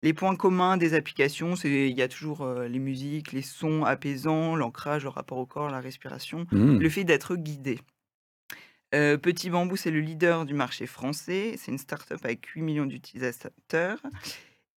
Les 0.03 0.13
points 0.13 0.37
communs 0.37 0.77
des 0.77 0.95
applications, 0.95 1.57
c'est 1.57 1.89
il 1.89 1.97
y 1.97 2.03
a 2.03 2.09
toujours 2.09 2.43
euh, 2.43 2.69
les 2.69 2.79
musiques, 2.79 3.33
les 3.33 3.43
sons 3.43 3.85
apaisants, 3.85 4.55
l'ancrage, 4.57 5.05
le 5.05 5.09
rapport 5.09 5.39
au 5.39 5.47
corps, 5.47 5.71
la 5.71 5.81
respiration, 5.81 6.47
le 6.53 6.89
fait 6.89 7.05
d'être 7.05 7.35
guidé. 7.35 7.81
Petit 8.91 9.49
Bambou, 9.49 9.77
c'est 9.77 9.91
le 9.91 10.01
leader 10.01 10.45
du 10.45 10.53
marché 10.53 10.85
français. 10.87 11.55
C'est 11.57 11.73
une 11.73 11.79
start-up 11.79 12.21
avec 12.25 12.45
8 12.45 12.61
millions 12.61 12.85
d'utilisateurs. 12.85 13.99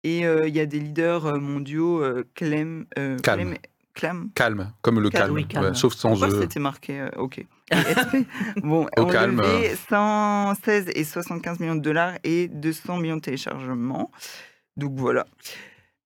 Et 0.04 0.20
il 0.20 0.56
y 0.56 0.60
a 0.62 0.66
des 0.66 0.80
leaders 0.80 1.38
mondiaux, 1.42 2.02
Clem, 2.34 2.86
Calme. 3.22 3.56
Clem-. 3.94 4.30
Calme, 4.34 4.72
comme 4.82 5.02
le 5.02 5.10
Calme, 5.10 5.24
calme, 5.24 5.36
oui, 5.36 5.48
calme. 5.48 5.66
ouais, 5.66 5.74
sauf 5.74 5.96
sans 5.96 6.12
Pourquoi 6.12 6.30
E. 6.30 6.42
c'était 6.44 6.62
marqué 6.62 7.10
Ok. 7.18 7.46
Bon, 8.64 8.86
Au 8.98 9.04
on 9.04 9.08
calme, 9.08 9.42
levé 9.42 9.76
116 9.90 10.92
et 10.96 11.04
75 11.04 11.60
millions 11.60 11.76
de 11.76 11.82
dollars 11.82 12.14
et 12.24 12.48
200 12.48 12.98
millions 12.98 13.16
de 13.18 13.22
téléchargements. 13.22 14.12
Donc 14.78 14.94
voilà. 14.96 15.26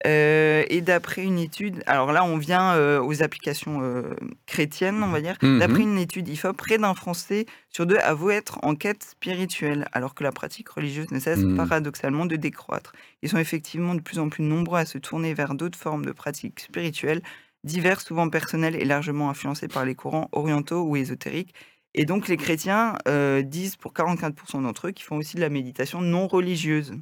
Euh, 0.08 0.64
et 0.70 0.80
d'après 0.80 1.24
une 1.24 1.40
étude, 1.40 1.84
alors 1.86 2.14
là 2.14 2.24
on 2.24 2.38
vient 2.38 2.74
euh, 2.76 3.02
aux 3.02 3.22
applications 3.22 3.82
euh, 3.82 4.16
chrétiennes, 4.46 5.04
on 5.04 5.10
va 5.10 5.20
dire. 5.20 5.36
Mhm. 5.42 5.60
D'après 5.60 5.82
une 5.82 5.98
étude 5.98 6.30
IFOP, 6.30 6.54
près 6.56 6.78
d'un 6.78 6.94
Français 6.94 7.46
sur 7.70 7.86
deux 7.86 7.98
avoue 7.98 8.30
être 8.30 8.60
en 8.64 8.76
quête 8.76 9.04
spirituelle, 9.04 9.90
alors 9.92 10.16
que 10.16 10.24
la 10.24 10.32
pratique 10.32 10.70
religieuse 10.70 11.12
ne 11.12 11.20
cesse 11.20 11.40
Mhm. 11.40 11.58
paradoxalement 11.58 12.26
de 12.26 12.38
décroître. 12.38 12.94
Ils 13.24 13.30
sont 13.30 13.40
effectivement 13.40 13.94
de 13.94 14.00
plus 14.00 14.20
en 14.20 14.30
plus 14.30 14.44
nombreux 14.44 14.80
à 14.80 14.86
se 14.86 14.98
tourner 14.98 15.34
vers 15.34 15.54
d'autres 15.54 15.78
formes 15.78 16.06
de 16.06 16.14
pratiques 16.14 16.62
spirituelles, 16.62 17.22
diverses, 17.64 18.06
souvent 18.06 18.30
personnelles 18.30 18.76
et 18.76 18.86
largement 18.86 19.30
influencées 19.30 19.68
par 19.68 19.86
les 19.86 19.96
courants 19.96 20.30
orientaux 20.32 20.84
ou 20.84 20.96
ésotériques. 20.96 21.54
Et 21.94 22.06
donc 22.06 22.28
les 22.28 22.38
chrétiens 22.38 22.98
euh, 23.08 23.42
disent 23.42 23.76
pour 23.76 23.94
44% 23.94 24.62
d'entre 24.62 24.88
eux 24.88 24.92
qu'ils 24.92 25.06
font 25.06 25.18
aussi 25.18 25.36
de 25.36 25.42
la 25.42 25.50
méditation 25.50 26.02
non 26.02 26.28
religieuse. 26.28 26.94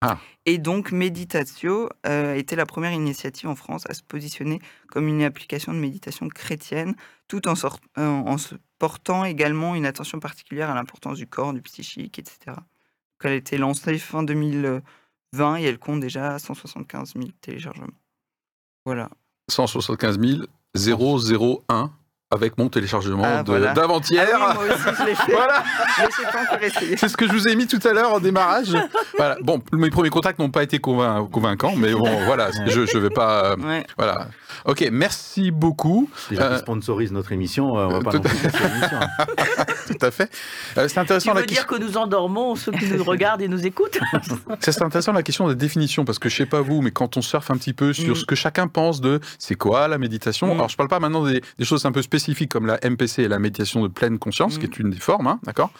Ah. 0.00 0.18
Et 0.46 0.58
donc 0.58 0.90
Meditatio 0.90 1.88
euh, 2.06 2.34
était 2.34 2.56
la 2.56 2.66
première 2.66 2.92
initiative 2.92 3.48
en 3.48 3.54
France 3.54 3.84
à 3.88 3.94
se 3.94 4.02
positionner 4.02 4.58
comme 4.88 5.06
une 5.06 5.22
application 5.22 5.72
de 5.72 5.78
méditation 5.78 6.28
chrétienne, 6.28 6.96
tout 7.28 7.46
en, 7.46 7.54
sort- 7.54 7.78
euh, 7.98 8.08
en 8.08 8.36
se 8.36 8.56
portant 8.78 9.24
également 9.24 9.76
une 9.76 9.86
attention 9.86 10.18
particulière 10.18 10.70
à 10.70 10.74
l'importance 10.74 11.18
du 11.18 11.28
corps, 11.28 11.52
du 11.52 11.62
psychique, 11.62 12.18
etc. 12.18 12.38
Donc, 12.56 12.56
elle 13.24 13.32
a 13.32 13.34
été 13.36 13.58
lancée 13.58 13.96
fin 13.98 14.24
2020 14.24 15.56
et 15.58 15.62
elle 15.64 15.78
compte 15.78 16.00
déjà 16.00 16.36
175 16.38 17.12
000 17.14 17.28
téléchargements. 17.40 17.86
Voilà. 18.84 19.08
175 19.52 20.46
001 20.74 22.01
avec 22.32 22.56
mon 22.58 22.68
téléchargement 22.68 23.22
Ah, 23.24 23.42
voilà. 23.44 23.72
d'avant-hier. 23.74 24.26
Ah 24.40 24.56
oui, 24.60 24.66
moi 24.66 24.74
aussi 24.74 24.96
je 24.98 25.06
l'ai 25.06 25.14
fait, 25.14 25.32
voilà, 25.32 25.62
essayé. 26.62 26.96
c'est 26.96 27.08
ce 27.08 27.16
que 27.16 27.26
je 27.26 27.32
vous 27.32 27.46
ai 27.48 27.54
mis 27.56 27.66
tout 27.66 27.78
à 27.86 27.92
l'heure 27.92 28.14
en 28.14 28.20
démarrage. 28.20 28.74
Voilà. 29.16 29.36
Bon, 29.42 29.62
mes 29.72 29.90
premiers 29.90 30.10
contacts 30.10 30.38
n'ont 30.38 30.50
pas 30.50 30.62
été 30.62 30.78
convain- 30.78 31.28
convaincants, 31.30 31.74
mais 31.76 31.92
bon, 31.92 32.08
voilà, 32.26 32.50
je 32.66 32.80
ne 32.80 32.98
vais 33.02 33.10
pas. 33.10 33.52
euh, 33.52 33.56
Ouais. 33.56 33.84
voilà. 33.98 34.28
Ok, 34.64 34.86
merci 34.92 35.50
beaucoup. 35.50 36.08
Déjà 36.30 36.42
Euh, 36.44 36.48
qu'ils 36.50 36.58
sponsorisent 36.58 37.12
notre 37.12 37.32
émission, 37.32 37.76
euh, 37.78 37.86
on 37.86 37.98
va 37.98 38.00
pas 38.00 38.10
tout- 38.12 38.22
à 40.06 40.10
fait. 40.10 40.30
Euh, 40.78 40.88
c'est 40.88 40.94
Tu 40.94 40.98
intéressant, 40.98 41.34
la 41.34 41.40
veux 41.40 41.46
dire 41.46 41.66
question- 41.66 41.78
que 41.78 41.82
nous 41.82 41.96
endormons 41.96 42.54
ceux 42.56 42.72
qui 42.72 42.86
nous 42.86 43.04
regardent 43.04 43.42
et 43.42 43.48
nous 43.48 43.66
écoutent 43.66 43.98
c'est 44.60 44.82
intéressant 44.82 45.12
la 45.12 45.22
question 45.22 45.44
de 45.44 45.50
la 45.50 45.54
définition, 45.56 46.04
parce 46.04 46.18
que 46.18 46.28
je 46.28 46.36
sais 46.36 46.46
pas 46.46 46.60
vous, 46.60 46.80
mais 46.82 46.90
quand 46.90 47.16
on 47.16 47.22
surfe 47.22 47.50
un 47.50 47.56
petit 47.56 47.72
peu 47.72 47.92
sur 47.92 48.12
Mm. 48.12 48.16
ce 48.16 48.24
que 48.24 48.34
chacun 48.34 48.68
pense 48.68 49.00
de 49.00 49.20
c'est 49.38 49.54
quoi 49.54 49.88
la 49.88 49.98
méditation. 49.98 50.48
Mm. 50.48 50.52
Alors, 50.52 50.68
je 50.68 50.76
parle 50.76 50.88
pas 50.88 51.00
maintenant 51.00 51.24
des, 51.24 51.40
des 51.58 51.64
choses 51.64 51.84
un 51.86 51.92
peu 51.92 52.02
spécifiques 52.02 52.21
comme 52.48 52.66
la 52.66 52.78
MPC 52.82 53.22
et 53.22 53.28
la 53.28 53.38
méditation 53.38 53.82
de 53.82 53.88
pleine 53.88 54.18
conscience, 54.18 54.58
qui 54.58 54.66
Mm. 54.66 54.70
est 54.70 54.78
une 54.78 54.90
des 54.90 54.98
formes, 55.00 55.26
hein, 55.26 55.40
d'accord? 55.44 55.72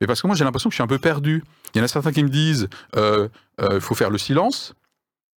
Mais 0.00 0.06
parce 0.06 0.22
que 0.22 0.26
moi, 0.26 0.36
j'ai 0.36 0.44
l'impression 0.44 0.68
que 0.70 0.74
je 0.74 0.76
suis 0.76 0.82
un 0.84 0.86
peu 0.86 0.98
perdu. 0.98 1.42
Il 1.74 1.78
y 1.78 1.80
en 1.80 1.84
a 1.84 1.88
certains 1.88 2.12
qui 2.12 2.22
me 2.24 2.28
disent 2.28 2.68
euh, 2.96 3.28
euh, 3.60 3.80
faut 3.80 3.94
faire 3.94 4.10
le 4.10 4.18
silence. 4.18 4.74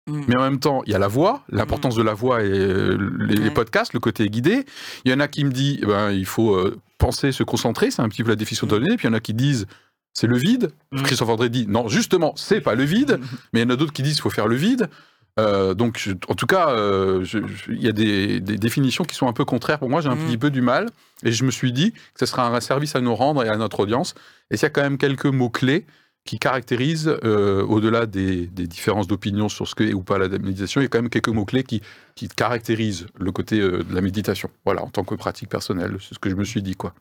Mm. 0.07 0.21
Mais 0.27 0.37
en 0.37 0.41
même 0.41 0.59
temps, 0.59 0.81
il 0.85 0.91
y 0.91 0.95
a 0.95 0.99
la 0.99 1.07
voix, 1.07 1.43
l'importance 1.49 1.95
de 1.95 2.03
la 2.03 2.13
voix 2.13 2.43
et 2.43 2.49
euh, 2.49 2.97
les, 3.19 3.51
podcasts, 3.51 3.93
le 3.93 3.99
côté 3.99 4.29
guidé. 4.29 4.65
Il 5.05 5.11
y 5.11 5.13
en 5.13 5.19
a 5.19 5.27
qui 5.27 5.43
me 5.43 5.51
disent, 5.51 5.79
eh 5.81 5.85
ben, 5.85 6.11
il 6.11 6.25
faut 6.25 6.57
penser, 6.97 7.31
se 7.31 7.43
concentrer, 7.43 7.91
c'est 7.91 8.01
un 8.01 8.09
petit 8.09 8.23
peu 8.23 8.29
la 8.29 8.35
définition 8.35 8.67
Mm. 8.67 8.69
donnée. 8.69 8.97
Puis 8.97 9.07
il 9.07 9.11
y 9.11 9.13
en 9.13 9.17
a 9.17 9.19
qui 9.19 9.33
disent, 9.33 9.67
c'est 10.13 10.27
le 10.27 10.37
vide. 10.37 10.71
Mm. 10.91 11.03
Christophe 11.03 11.29
André 11.29 11.49
dit, 11.49 11.65
non, 11.67 11.87
justement, 11.87 12.33
c'est 12.35 12.61
pas 12.61 12.75
le 12.75 12.83
vide. 12.83 13.19
Mais 13.53 13.59
il 13.61 13.63
y 13.63 13.65
en 13.65 13.69
a 13.69 13.75
d'autres 13.75 13.93
qui 13.93 14.01
disent, 14.03 14.17
il 14.17 14.21
faut 14.21 14.29
faire 14.29 14.47
le 14.47 14.55
vide. 14.55 14.89
Euh, 15.39 15.73
donc, 15.73 15.97
je- 15.97 16.11
en 16.27 16.35
tout 16.35 16.45
cas, 16.47 16.69
euh, 16.71 17.23
il 17.69 17.81
y 17.81 17.87
a 17.87 17.91
des, 17.91 18.39
des 18.39 18.57
définitions 18.57 19.03
qui 19.05 19.15
sont 19.15 19.27
un 19.27 19.33
peu 19.33 19.45
contraires. 19.45 19.79
Pour 19.79 19.89
moi, 19.89 20.01
j'ai 20.01 20.09
un 20.09 20.15
Mm. 20.15 20.25
petit 20.25 20.37
peu 20.37 20.49
du 20.51 20.61
mal. 20.61 20.89
Et 21.23 21.31
je 21.31 21.43
me 21.45 21.51
suis 21.51 21.71
dit 21.71 21.91
que 21.91 22.19
ce 22.19 22.25
sera 22.25 22.47
un 22.55 22.59
service 22.61 22.95
à 22.95 23.01
nous 23.01 23.15
rendre 23.15 23.43
et 23.43 23.49
à 23.49 23.57
notre 23.57 23.79
audience. 23.81 24.15
Et 24.51 24.57
s'il 24.57 24.63
y 24.63 24.67
a 24.67 24.69
quand 24.71 24.81
même 24.81 24.97
quelques 24.97 25.25
mots-clés 25.25 25.85
qui 26.25 26.37
caractérisent, 26.37 27.17
euh, 27.23 27.63
au-delà 27.63 28.05
des, 28.05 28.47
des 28.47 28.67
différences 28.67 29.07
d'opinion 29.07 29.49
sur 29.49 29.67
ce 29.67 29.73
que 29.75 29.83
est 29.83 29.93
ou 29.93 30.03
pas 30.03 30.17
la 30.17 30.27
méditation, 30.27 30.81
il 30.81 30.83
y 30.83 30.85
a 30.85 30.89
quand 30.89 31.01
même 31.01 31.09
quelques 31.09 31.29
mots-clés 31.29 31.63
qui, 31.63 31.81
qui 32.15 32.27
caractérisent 32.27 33.07
le 33.19 33.31
côté 33.31 33.59
euh, 33.59 33.83
de 33.83 33.95
la 33.95 34.01
méditation. 34.01 34.49
Voilà, 34.65 34.83
en 34.83 34.89
tant 34.89 35.03
que 35.03 35.15
pratique 35.15 35.49
personnelle, 35.49 35.97
c'est 36.01 36.13
ce 36.15 36.19
que 36.19 36.29
je 36.29 36.35
me 36.35 36.43
suis 36.43 36.61
dit. 36.61 36.75
quoi. 36.75 36.93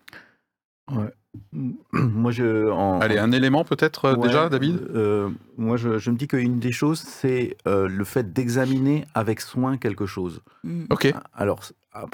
Moi, 1.92 2.30
je. 2.30 2.70
En, 2.70 3.00
Allez, 3.00 3.18
un 3.18 3.32
élément 3.32 3.64
peut-être 3.64 4.06
euh, 4.06 4.14
Ouais, 4.14 4.28
déjà, 4.28 4.48
David 4.48 4.80
euh, 4.94 5.30
Moi, 5.56 5.76
je, 5.76 5.98
je 5.98 6.10
me 6.10 6.16
dis 6.16 6.26
qu'une 6.28 6.58
des 6.58 6.72
choses, 6.72 7.00
c'est 7.00 7.56
euh, 7.66 7.88
le 7.88 8.04
fait 8.04 8.32
d'examiner 8.32 9.06
avec 9.14 9.40
soin 9.40 9.76
quelque 9.76 10.06
chose. 10.06 10.40
Mm. 10.64 10.84
Ok, 10.90 11.12
Alors, 11.34 11.60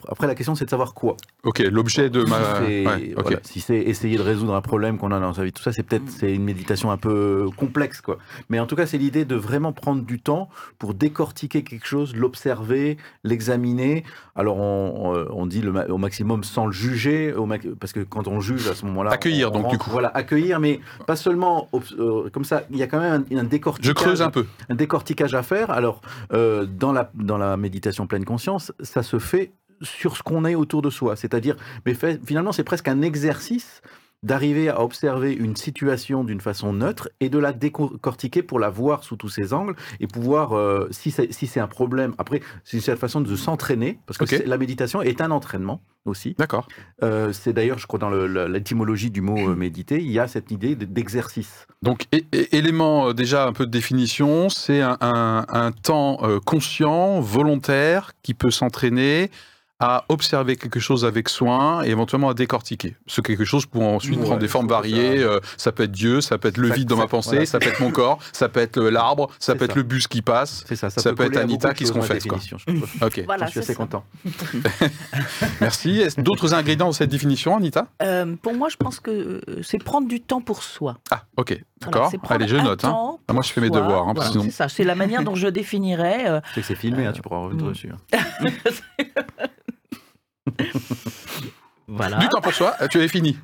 après, 0.09 0.27
la 0.27 0.35
question, 0.35 0.55
c'est 0.55 0.64
de 0.64 0.70
savoir 0.70 0.94
quoi. 0.94 1.16
ok, 1.44 1.59
l'objet 1.61 2.11
de 2.11 2.25
Si 2.25 2.31
ma... 2.31 2.37
c'est 2.59 2.87
ouais, 2.87 3.14
ok. 3.16 3.23
voilà, 3.23 3.38
si 3.42 3.61
c'est 3.61 3.77
essayer 3.79 4.16
de 4.16 4.23
résoudre 4.23 4.55
un 4.55 4.61
problème 4.61 4.99
qu'on 4.99 5.11
a 5.11 5.20
dans 5.20 5.33
sa 5.35 5.44
vie, 5.44 5.53
tout 5.53 5.62
ça, 5.62 5.73
c'est 5.73 5.83
peut-être 5.83 6.09
c'est 6.09 6.35
une 6.35 6.44
méditation 6.44 6.90
un 6.90 6.97
peu 6.97 7.49
complexe, 7.57 8.01
quoi. 8.01 8.18
Mais 8.49 8.61
en 8.61 8.66
tout 8.66 8.77
cas, 8.77 8.87
c'est 8.87 8.99
l'idée 8.99 9.25
de 9.25 9.35
vraiment 9.37 9.73
prendre 9.73 10.03
du 10.03 10.20
temps 10.20 10.49
pour 10.79 10.94
décortiquer 10.94 11.62
quelque 11.62 11.87
chose, 11.87 12.14
l'observer, 12.16 12.97
l'examiner. 13.25 14.05
Alors, 14.37 14.57
on, 14.59 15.27
on- 15.31 15.44
dit 15.47 15.61
le 15.61 15.73
au 15.92 15.99
maximum 15.99 16.42
sans 16.44 16.66
le 16.66 16.73
juger, 16.73 17.33
au 17.35 17.44
ma- 17.47 17.59
parce 17.79 17.92
que 17.92 18.01
quand 18.01 18.29
on 18.29 18.40
juge 18.40 18.66
à 18.68 18.75
ce 18.75 18.87
moment-là, 18.87 19.11
Accueillir, 19.11 19.53
on- 19.53 19.57
on 19.59 19.62
donc, 19.62 19.70
du 19.73 19.79
coup. 19.79 19.90
voilà, 19.90 20.09
accueillir, 20.14 20.59
mais 20.61 20.81
pas 21.07 21.16
seulement 21.16 21.68
euh, 21.99 22.31
comme 22.31 22.44
ça. 22.44 22.62
Il 22.70 22.79
y 22.79 22.83
a 22.83 22.87
quand 22.87 22.99
même 23.01 23.25
un, 23.31 23.37
un 23.38 23.42
Je 23.42 23.49
décortiquage 23.49 23.94
creuse 23.94 24.23
un 24.23 24.31
peu. 24.31 24.47
un 24.70 24.75
décortiquage 24.75 25.35
à 25.35 25.42
faire. 25.42 25.70
Alors, 25.70 26.01
euh, 26.33 26.64
dans, 26.64 26.92
la, 26.92 27.11
dans 27.14 27.37
la 27.37 27.57
méditation 27.59 28.07
pleine 28.07 28.25
conscience, 28.25 28.73
ça 28.81 29.03
se 29.03 29.18
fait 29.18 29.53
sur 29.83 30.17
ce 30.17 30.23
qu'on 30.23 30.45
est 30.45 30.55
autour 30.55 30.83
de 30.83 30.91
soi. 30.91 31.17
C'est-à-dire, 31.17 31.57
mais 31.87 31.95
fait- 31.95 32.21
finalement, 32.25 32.53
c'est 32.53 32.65
presque 32.65 32.89
un 32.89 33.03
exercice 33.03 33.83
d'arriver 34.23 34.71
à 34.71 34.81
observer 34.83 35.35
une 35.35 35.55
situation 35.55 36.25
d'une 36.25 36.41
façon 36.41 36.73
neutre 36.73 37.11
et 37.21 37.29
de 37.29 37.39
la 37.39 37.53
décortiquer 37.53 38.43
pour 38.43 38.59
la 38.59 38.71
voir 38.71 39.05
sous 39.05 39.17
tous 39.17 39.29
ses 39.29 39.53
angles 39.53 39.75
et 40.01 40.07
pouvoir, 40.07 40.57
euh, 40.57 40.89
si 40.93 41.11
c'est 41.11 41.31
si 41.31 41.61
un 41.61 41.67
problème, 41.67 42.15
après, 42.17 42.41
c'est 42.65 42.79
une 42.79 42.97
façon 42.97 43.21
de 43.21 43.37
s'entraîner, 43.37 43.99
parce 44.07 44.17
que 44.17 44.49
la 44.49 44.57
méditation 44.57 45.03
est 45.03 45.21
un 45.21 45.31
entraînement 45.31 45.83
aussi. 46.07 46.35
D'accord. 46.39 46.69
Euh, 47.03 47.35
c'est 47.35 47.53
d'ailleurs, 47.53 47.79
je 47.79 47.87
crois, 47.87 47.99
dans 47.99 48.09
l'étymologie 48.09 49.11
du 49.11 49.21
mot 49.21 49.51
euh, 49.51 49.55
méditer, 49.57 50.01
il 50.01 50.11
y 50.11 50.19
a 50.19 50.27
cette 50.27 50.51
idée 50.51 50.75
de- 50.75 50.87
d'exercice. 50.87 51.67
Donc, 51.83 52.07
élément 52.51 53.13
déjà 53.13 53.47
un 53.47 53.53
peu 53.53 53.67
de 53.67 53.71
définition, 53.71 54.49
c'est 54.49 54.81
un, 54.81 54.97
un- 55.03 55.45
un 55.51 55.71
temps 55.71 56.19
conscient, 56.47 57.21
volontaire, 57.21 58.13
qui 58.23 58.33
peut 58.33 58.51
s'entraîner 58.51 59.31
à 59.87 60.05
observer 60.09 60.57
quelque 60.57 60.81
chose 60.81 61.05
avec 61.05 61.29
soin 61.29 61.85
et 61.85 61.90
éventuellement 61.90 62.31
à 62.31 62.35
décortiquer. 62.35 62.97
Ce 63.07 63.20
quelque 63.20 63.44
chose 63.44 63.66
pour 63.66 63.83
ensuite 63.83 64.18
Ouais, 64.18 64.25
prendre 64.25 64.40
des 64.40 64.49
formes 64.49 64.66
variées. 64.68 65.18
ça- 65.20 65.27
euh, 65.27 65.40
Ça 65.59 65.73
peut 65.73 65.83
être 65.83 65.92
Dieu, 65.92 66.20
ça 66.23 66.38
peut 66.38 66.49
être 66.49 66.57
le 66.57 66.68
Ça- 66.68 66.75
vide 66.75 66.88
dans 66.88 66.97
ça- 66.97 67.03
ma 67.03 67.09
pensée, 67.09 67.31
voilà, 67.31 67.47
ça 67.47 67.59
peut 67.59 67.68
être 67.68 67.81
mon 67.81 67.90
corps, 67.90 68.18
ça 68.33 68.49
peut 68.49 68.61
être 68.61 68.79
euh, 68.79 68.90
l'arbre, 68.90 69.29
ça 69.38 69.55
peut 69.55 69.64
être 69.66 69.75
le 69.75 69.83
bus 69.83 70.07
qui 70.09 70.23
passe. 70.23 70.64
C'est 70.66 70.77
ça, 70.77 70.88
Ça 70.90 71.11
peut 71.11 71.16
coller 71.25 71.37
être 71.37 71.42
Anita 71.42 71.75
qui 71.75 71.87
se 71.87 71.92
confesse, 71.92 72.25
quoi. 72.25 72.38
définition, 72.38 72.57
je 72.59 72.64
trouve. 72.66 72.88
Ok, 73.03 73.23
Voilà, 73.27 73.47
je 73.47 73.51
suis 73.51 73.61
assez 73.61 73.73
ça. 73.75 73.79
content. 73.79 74.05
merci. 75.61 76.03
D'autres 76.18 76.55
ingrédients 76.55 76.87
dans 76.87 76.92
cette 76.92 77.11
définition, 77.11 77.57
Anita? 77.57 77.87
Euh, 78.03 78.37
pour 78.40 78.55
moi, 78.55 78.68
je 78.70 78.77
pense 78.77 79.01
que 79.01 79.40
c'est 79.62 79.83
prendre 79.83 80.09
du 80.09 80.20
temps 80.20 80.40
pour 80.40 80.62
soi. 80.62 80.99
Ah, 81.11 81.25
ok, 81.37 81.51
Voilà, 81.51 81.62
d'accord. 81.81 82.09
c'est 82.11 82.18
prendre 82.18 82.35
Allez, 82.42 82.49
je 82.49 82.57
note. 82.57 82.85
hein. 82.85 83.16
Ah, 83.29 83.33
moi, 83.33 83.42
je 83.42 83.53
fais 83.53 83.61
mes 83.61 83.68
soi. 83.68 83.81
devoirs, 83.81 84.09
hein, 84.09 84.12
Voilà, 84.14 84.31
sinon- 84.31 84.44
C'est 84.44 84.51
ça, 84.51 84.68
c'est 84.68 84.85
la 84.85 84.94
manière 84.94 85.23
dont 85.25 85.35
je 85.35 85.49
définirais. 85.49 86.25
euh, 86.29 86.40
Tu 86.49 86.55
sais 86.55 86.61
que 86.62 86.66
c'est 86.68 86.75
filmé, 86.75 87.07
hein, 87.07 87.12
tu 87.12 87.23
pourras 87.23 87.38
revenir 87.38 87.66
Mm. 87.66 87.68
dessus. 87.70 87.92
voilà. 91.88 92.18
Du 92.18 92.28
temps 92.28 92.40
pour 92.40 92.52
soi, 92.52 92.76
tu 92.90 92.98
avais 92.98 93.09
fini. 93.09 93.38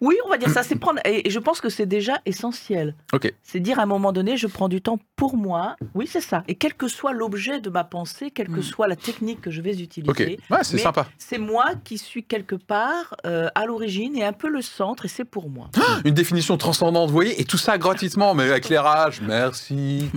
Oui, 0.00 0.16
on 0.24 0.28
va 0.28 0.36
dire 0.38 0.50
ça, 0.50 0.62
c'est 0.62 0.76
prendre. 0.76 1.00
Et 1.04 1.28
je 1.30 1.38
pense 1.38 1.60
que 1.60 1.68
c'est 1.68 1.86
déjà 1.86 2.20
essentiel. 2.26 2.94
Ok. 3.12 3.32
C'est 3.42 3.60
dire 3.60 3.78
à 3.78 3.82
un 3.82 3.86
moment 3.86 4.12
donné, 4.12 4.36
je 4.36 4.46
prends 4.46 4.68
du 4.68 4.80
temps 4.82 4.98
pour 5.16 5.36
moi. 5.36 5.76
Oui, 5.94 6.06
c'est 6.10 6.20
ça. 6.20 6.42
Et 6.48 6.54
quel 6.54 6.74
que 6.74 6.88
soit 6.88 7.12
l'objet 7.12 7.60
de 7.60 7.70
ma 7.70 7.84
pensée, 7.84 8.30
quelle 8.30 8.48
que 8.48 8.60
Mm. 8.60 8.62
soit 8.62 8.88
la 8.88 8.96
technique 8.96 9.40
que 9.40 9.50
je 9.50 9.60
vais 9.62 9.74
utiliser, 9.78 10.10
Ok, 10.10 10.18
ouais, 10.50 10.58
c'est 10.62 10.78
sympa. 10.78 11.06
c'est 11.18 11.38
moi 11.38 11.66
qui 11.84 11.98
suis 11.98 12.24
quelque 12.24 12.54
part 12.56 13.14
euh, 13.26 13.48
à 13.54 13.66
l'origine 13.66 14.16
et 14.16 14.24
un 14.24 14.32
peu 14.32 14.48
le 14.48 14.62
centre, 14.62 15.04
et 15.04 15.08
c'est 15.08 15.24
pour 15.24 15.48
moi. 15.50 15.70
Une 16.04 16.14
définition 16.14 16.56
transcendante, 16.56 17.08
vous 17.08 17.14
voyez, 17.14 17.40
et 17.40 17.44
tout 17.44 17.58
ça 17.58 17.78
gratuitement, 17.78 18.34
mais 18.34 18.56
éclairage, 18.56 19.20
merci. 19.22 20.10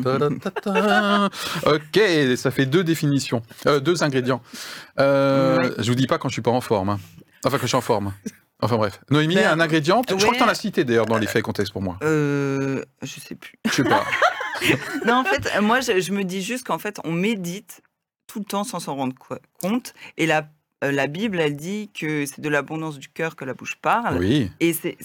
Ok, 1.66 2.00
ça 2.38 2.52
fait 2.52 2.66
deux 2.66 2.84
définitions, 2.84 3.42
euh, 3.68 3.80
deux 3.80 4.04
ingrédients. 4.04 4.42
Euh, 5.00 5.58
Ouais. 5.60 5.72
Je 5.80 5.90
vous 5.90 5.96
dis 5.96 6.08
pas 6.08 6.18
quand 6.18 6.30
je 6.30 6.34
suis 6.34 6.42
pas 6.42 6.52
en 6.52 6.62
forme. 6.62 6.90
hein. 6.90 7.00
Enfin, 7.46 7.58
quand 7.58 7.64
je 7.64 7.68
suis 7.68 7.76
en 7.78 7.82
forme. 7.82 8.14
Enfin 8.62 8.78
bref. 8.78 9.00
Noémie, 9.10 9.36
Ben, 9.36 9.48
un 9.52 9.60
ingrédient, 9.60 10.02
je 10.08 10.16
crois 10.16 10.28
ouais. 10.28 10.32
que 10.34 10.38
tu 10.38 10.44
en 10.44 10.48
as 10.50 10.56
cité 10.56 10.84
d'ailleurs 10.84 11.06
dans 11.06 11.18
les 11.18 11.28
faits 11.28 11.38
et 11.38 11.42
contextes 11.42 11.72
pour 11.72 11.82
moi. 11.82 11.98
Euh, 12.04 12.84
je 13.02 13.20
sais 13.20 13.36
plus. 13.36 13.54
Je 13.66 13.72
sais 13.72 13.84
pas. 13.84 14.04
Non, 15.06 15.14
en 15.16 15.24
fait, 15.24 15.50
euh, 15.56 15.62
moi, 15.62 15.80
je, 15.80 16.02
je 16.02 16.12
me 16.12 16.24
dis 16.26 16.42
juste 16.42 16.66
qu'en 16.68 16.80
fait, 16.80 17.00
on 17.06 17.14
médite 17.14 17.82
tout 18.28 18.40
le 18.40 18.46
temps 18.46 18.66
sans 18.66 18.82
s'en 18.82 18.94
rendre 18.96 19.16
co- 19.18 19.38
compte. 19.62 19.94
Et 20.18 20.26
la, 20.26 20.50
euh, 20.84 20.92
la 20.92 21.08
Bible, 21.08 21.40
elle 21.40 21.56
dit 21.56 21.90
que 21.98 22.26
c'est 22.26 22.42
de 22.42 22.50
l'abondance 22.50 23.00
du 23.00 23.08
cœur 23.08 23.38
que 23.38 23.46
la 23.46 23.54
bouche 23.54 23.78
parle. 23.82 24.18
Oui. 24.18 24.52
Et 24.60 24.74
c'est- 24.74 24.98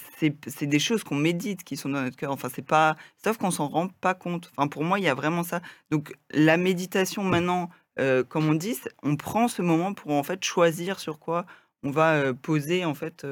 des 0.66 0.78
choses 0.80 1.04
qu'on 1.04 1.14
médite 1.14 1.62
qui 1.62 1.76
sont 1.76 1.88
dans 1.88 2.02
notre 2.02 2.16
cœur. 2.16 2.32
Enfin, 2.32 2.48
c'est 2.52 2.66
pas. 2.66 2.96
Sauf 3.22 3.36
qu'on 3.38 3.52
s'en 3.52 3.68
rend 3.68 3.86
pas 4.00 4.14
compte. 4.14 4.50
Enfin, 4.56 4.66
pour 4.66 4.82
moi, 4.82 4.98
il 4.98 5.04
y 5.04 5.08
a 5.08 5.14
vraiment 5.14 5.44
ça. 5.44 5.60
Donc, 5.92 6.12
la 6.32 6.56
méditation, 6.56 7.22
maintenant, 7.22 7.70
euh, 8.00 8.24
comme 8.24 8.48
on 8.48 8.54
dit, 8.54 8.76
on 9.04 9.14
prend 9.14 9.46
ce 9.46 9.62
moment 9.62 9.94
pour 9.94 10.10
en 10.10 10.24
fait 10.24 10.42
choisir 10.44 10.98
sur 10.98 11.20
quoi 11.20 11.46
on 11.84 11.90
va 11.90 12.34
poser 12.34 12.84
en 12.84 12.94
fait 12.94 13.26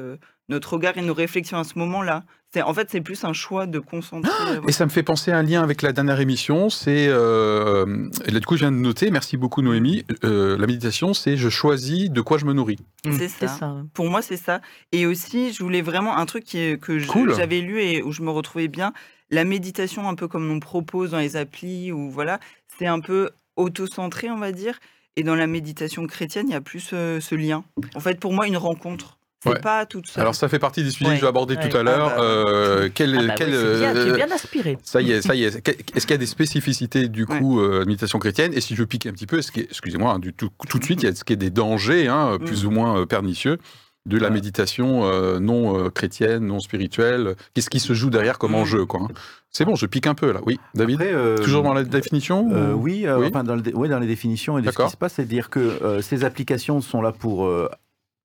notre 0.49 0.73
regard 0.73 0.97
et 0.97 1.01
nos 1.01 1.13
réflexions 1.13 1.57
à 1.57 1.63
ce 1.63 1.77
moment-là. 1.79 2.23
C'est 2.53 2.61
en 2.61 2.71
fait, 2.71 2.87
c'est 2.91 3.01
plus 3.01 3.23
un 3.23 3.33
choix 3.33 3.65
de 3.65 3.79
concentrer. 3.79 4.29
euh, 4.47 4.61
Et 4.67 4.71
ça 4.71 4.85
me 4.85 4.91
fait 4.91 5.01
penser 5.01 5.31
à 5.31 5.37
un 5.39 5.41
lien 5.41 5.63
avec 5.63 5.81
la 5.81 5.91
dernière 5.91 6.19
émission. 6.19 6.69
C'est, 6.69 7.07
euh, 7.09 8.09
et 8.27 8.31
là, 8.31 8.39
du 8.39 8.45
coup, 8.45 8.55
je 8.55 8.59
viens 8.59 8.71
de 8.71 8.77
noter. 8.77 9.09
Merci 9.09 9.37
beaucoup, 9.37 9.63
Noémie. 9.63 10.05
Euh, 10.23 10.55
la 10.55 10.67
méditation, 10.67 11.15
c'est 11.15 11.35
je 11.35 11.49
choisis 11.49 12.11
de 12.11 12.21
quoi 12.21 12.37
je 12.37 12.45
me 12.45 12.53
nourris. 12.53 12.77
c'est 13.05 13.27
C'est 13.27 13.47
ça. 13.47 13.57
ça. 13.57 13.75
Pour 13.95 14.07
moi, 14.07 14.21
c'est 14.21 14.37
ça. 14.37 14.61
Et 14.91 15.07
aussi, 15.07 15.51
je 15.51 15.63
voulais 15.63 15.81
vraiment 15.81 16.15
un 16.15 16.27
truc 16.27 16.43
qui 16.43 16.77
que 16.79 17.03
Cool. 17.07 17.33
j'avais 17.33 17.59
lu 17.61 17.81
et 17.81 18.03
où 18.03 18.11
je 18.11 18.21
me 18.21 18.29
retrouvais 18.29 18.67
bien. 18.67 18.93
La 19.31 19.45
méditation, 19.45 20.07
un 20.07 20.13
peu 20.13 20.27
comme 20.27 20.47
on 20.51 20.59
propose 20.59 21.09
dans 21.11 21.17
les 21.19 21.35
applis, 21.37 21.91
ou 21.91 22.11
voilà, 22.11 22.39
c'est 22.77 22.85
un 22.85 22.99
peu 22.99 23.31
auto-centré, 23.55 24.29
on 24.29 24.37
va 24.37 24.51
dire. 24.51 24.77
Et 25.15 25.23
dans 25.23 25.35
la 25.35 25.47
méditation 25.47 26.05
chrétienne, 26.07 26.47
il 26.49 26.53
y 26.53 26.55
a 26.55 26.61
plus 26.61 26.89
euh, 26.93 27.19
ce 27.19 27.35
lien. 27.35 27.63
En 27.95 27.99
fait, 27.99 28.19
pour 28.19 28.33
moi, 28.33 28.47
une 28.47 28.57
rencontre. 28.57 29.17
C'est 29.43 29.49
Ouais. 29.49 29.59
pas 29.59 29.85
toute 29.85 30.07
seule. 30.07 30.21
Alors, 30.21 30.35
ça 30.35 30.47
fait 30.47 30.57
partie 30.57 30.83
des 30.85 30.89
sujets 30.89 31.09
que 31.11 31.15
je 31.17 31.21
vais 31.21 31.27
aborder 31.27 31.57
Ouais. 31.57 31.67
tout 31.67 31.75
à 31.75 31.83
l'heure. 31.83 32.13
Ah 32.13 32.17
bah. 32.17 32.23
Euh, 32.23 32.89
quel, 32.95 33.13
Ah 33.19 33.23
bah 33.27 33.33
quel, 33.37 33.49
bien, 33.49 33.57
tu 33.91 33.97
euh, 33.99 34.15
bien. 34.15 34.77
Ça 34.83 35.01
y 35.01 35.11
est, 35.11 35.21
ça 35.21 35.35
y 35.35 35.43
est. 35.43 35.67
Est-ce 35.95 36.07
qu'il 36.07 36.11
y 36.11 36.13
a 36.13 36.17
des 36.17 36.25
spécificités 36.25 37.09
du 37.09 37.25
coup 37.25 37.59
euh, 37.59 37.73
de 37.73 37.79
la 37.79 37.85
méditation 37.85 38.19
chrétienne? 38.19 38.53
Et 38.53 38.61
si 38.61 38.73
je 38.73 38.83
pique 38.85 39.05
un 39.05 39.11
petit 39.11 39.27
peu, 39.27 39.39
est-ce 39.39 39.51
excusez-moi, 39.59 40.13
hein, 40.13 40.19
du 40.19 40.31
tout, 40.33 40.49
tout 40.69 40.79
de 40.79 40.83
suite, 40.85 41.03
il 41.03 41.07
y 41.07 41.09
a 41.09 41.13
ce 41.13 41.25
qui 41.25 41.33
est 41.33 41.35
des 41.35 41.49
dangers, 41.49 42.07
hein, 42.07 42.37
plus 42.43 42.63
Mm. 42.63 42.67
ou 42.67 42.71
moins 42.71 42.99
euh, 43.01 43.05
pernicieux, 43.05 43.57
de 44.05 44.17
la 44.17 44.29
méditation 44.29 45.05
euh, 45.05 45.39
non 45.39 45.77
euh, 45.79 45.89
chrétienne, 45.89 46.45
non 46.45 46.59
spirituelle 46.59 47.35
Qu'est-ce 47.53 47.69
qui 47.69 47.79
se 47.79 47.93
joue 47.93 48.09
derrière 48.09 48.37
comme 48.37 48.51
Mm. 48.51 48.55
enjeu 48.55 48.85
quoi 48.85 49.01
hein? 49.03 49.07
C'est 49.49 49.65
bon, 49.65 49.75
je 49.75 49.85
pique 49.85 50.07
un 50.07 50.15
peu 50.15 50.31
là. 50.33 50.39
Oui, 50.47 50.59
David? 50.73 50.95
Après, 51.01 51.13
euh, 51.13 51.37
Toujours 51.37 51.61
dans 51.63 51.73
la 51.75 51.83
définition 51.83 52.47
ou- 52.47 52.73
oui, 52.81 53.05
Oui. 53.07 53.27
enfin, 53.29 53.43
dans, 53.43 53.55
le 53.55 53.61
dé- 53.61 53.73
ouais, 53.73 53.87
dans 53.87 53.99
les 53.99 54.07
définitions 54.07 54.57
et 54.57 54.63
ce 54.63 54.69
qui 54.75 54.89
se 54.89 54.97
passe, 54.97 55.13
c'est 55.13 55.25
dire 55.25 55.49
que 55.49 55.99
ces 56.01 56.23
applications 56.25 56.81
sont 56.81 57.01
là 57.03 57.11
pour 57.11 57.47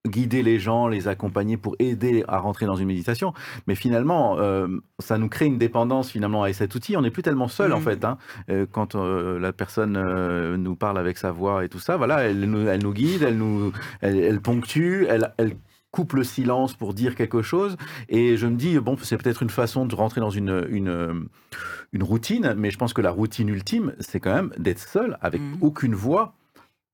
guider 0.07 0.43
les 0.43 0.59
gens, 0.59 0.89
les 0.89 1.07
accompagner, 1.07 1.59
pour 1.59 1.77
aider 1.81 2.25
à 2.29 2.39
rentrer 2.39 2.65
dans 2.65 2.77
une 2.77 2.87
méditation. 2.87 3.35
Mais 3.67 3.75
finalement, 3.75 4.39
euh, 4.39 4.67
ça 5.01 5.19
nous 5.19 5.29
crée 5.29 5.45
une 5.47 5.59
dépendance 5.59 6.11
finalement 6.11 6.45
à 6.45 6.53
cet 6.55 6.75
outil. 6.75 6.97
On 6.97 7.03
n'est 7.03 7.11
plus 7.11 7.23
tellement 7.23 7.49
seul 7.49 7.73
en 7.75 7.79
Mhm. 7.79 7.85
fait. 7.85 8.05
hein. 8.05 8.17
Euh, 8.49 8.65
quand 8.71 8.95
euh, 8.95 9.39
la 9.39 9.53
personne 9.53 10.01
nous 10.57 10.77
parle 10.77 10.97
avec 10.99 11.19
sa 11.19 11.31
voix 11.31 11.63
et 11.65 11.69
tout 11.69 11.79
ça, 11.81 11.97
voilà, 11.99 12.23
elle 12.23 12.41
nous, 12.41 12.67
elle 12.69 12.83
nous 12.83 12.93
guide, 12.95 13.23
elle 13.23 13.37
nous, 13.37 13.71
elle, 14.01 14.17
elle 14.19 14.41
ponctue, 14.41 15.05
elle, 15.11 15.33
elle 15.37 15.53
coupe 15.91 16.13
le 16.13 16.25
silence 16.25 16.75
pour 16.75 16.95
dire 16.95 17.15
quelque 17.15 17.43
chose. 17.43 17.77
Et 18.09 18.37
je 18.37 18.47
me 18.47 18.57
dis, 18.57 18.79
bon, 18.79 18.97
c'est 19.03 19.17
peut-être 19.17 19.43
une 19.43 19.51
façon 19.51 19.87
de 19.87 19.95
rentrer 19.95 20.21
dans 20.21 20.31
une, 20.31 20.67
une, 20.69 21.29
une 21.93 22.03
routine, 22.03 22.55
mais 22.57 22.71
je 22.71 22.79
pense 22.79 22.93
que 22.93 23.01
la 23.01 23.11
routine 23.11 23.49
ultime, 23.49 23.95
c'est 24.01 24.21
quand 24.21 24.35
même 24.35 24.53
d'être 24.59 24.81
seul, 24.81 25.17
avec 25.21 25.41
Mhm. 25.41 25.59
aucune 25.63 25.95
voix, 25.95 26.35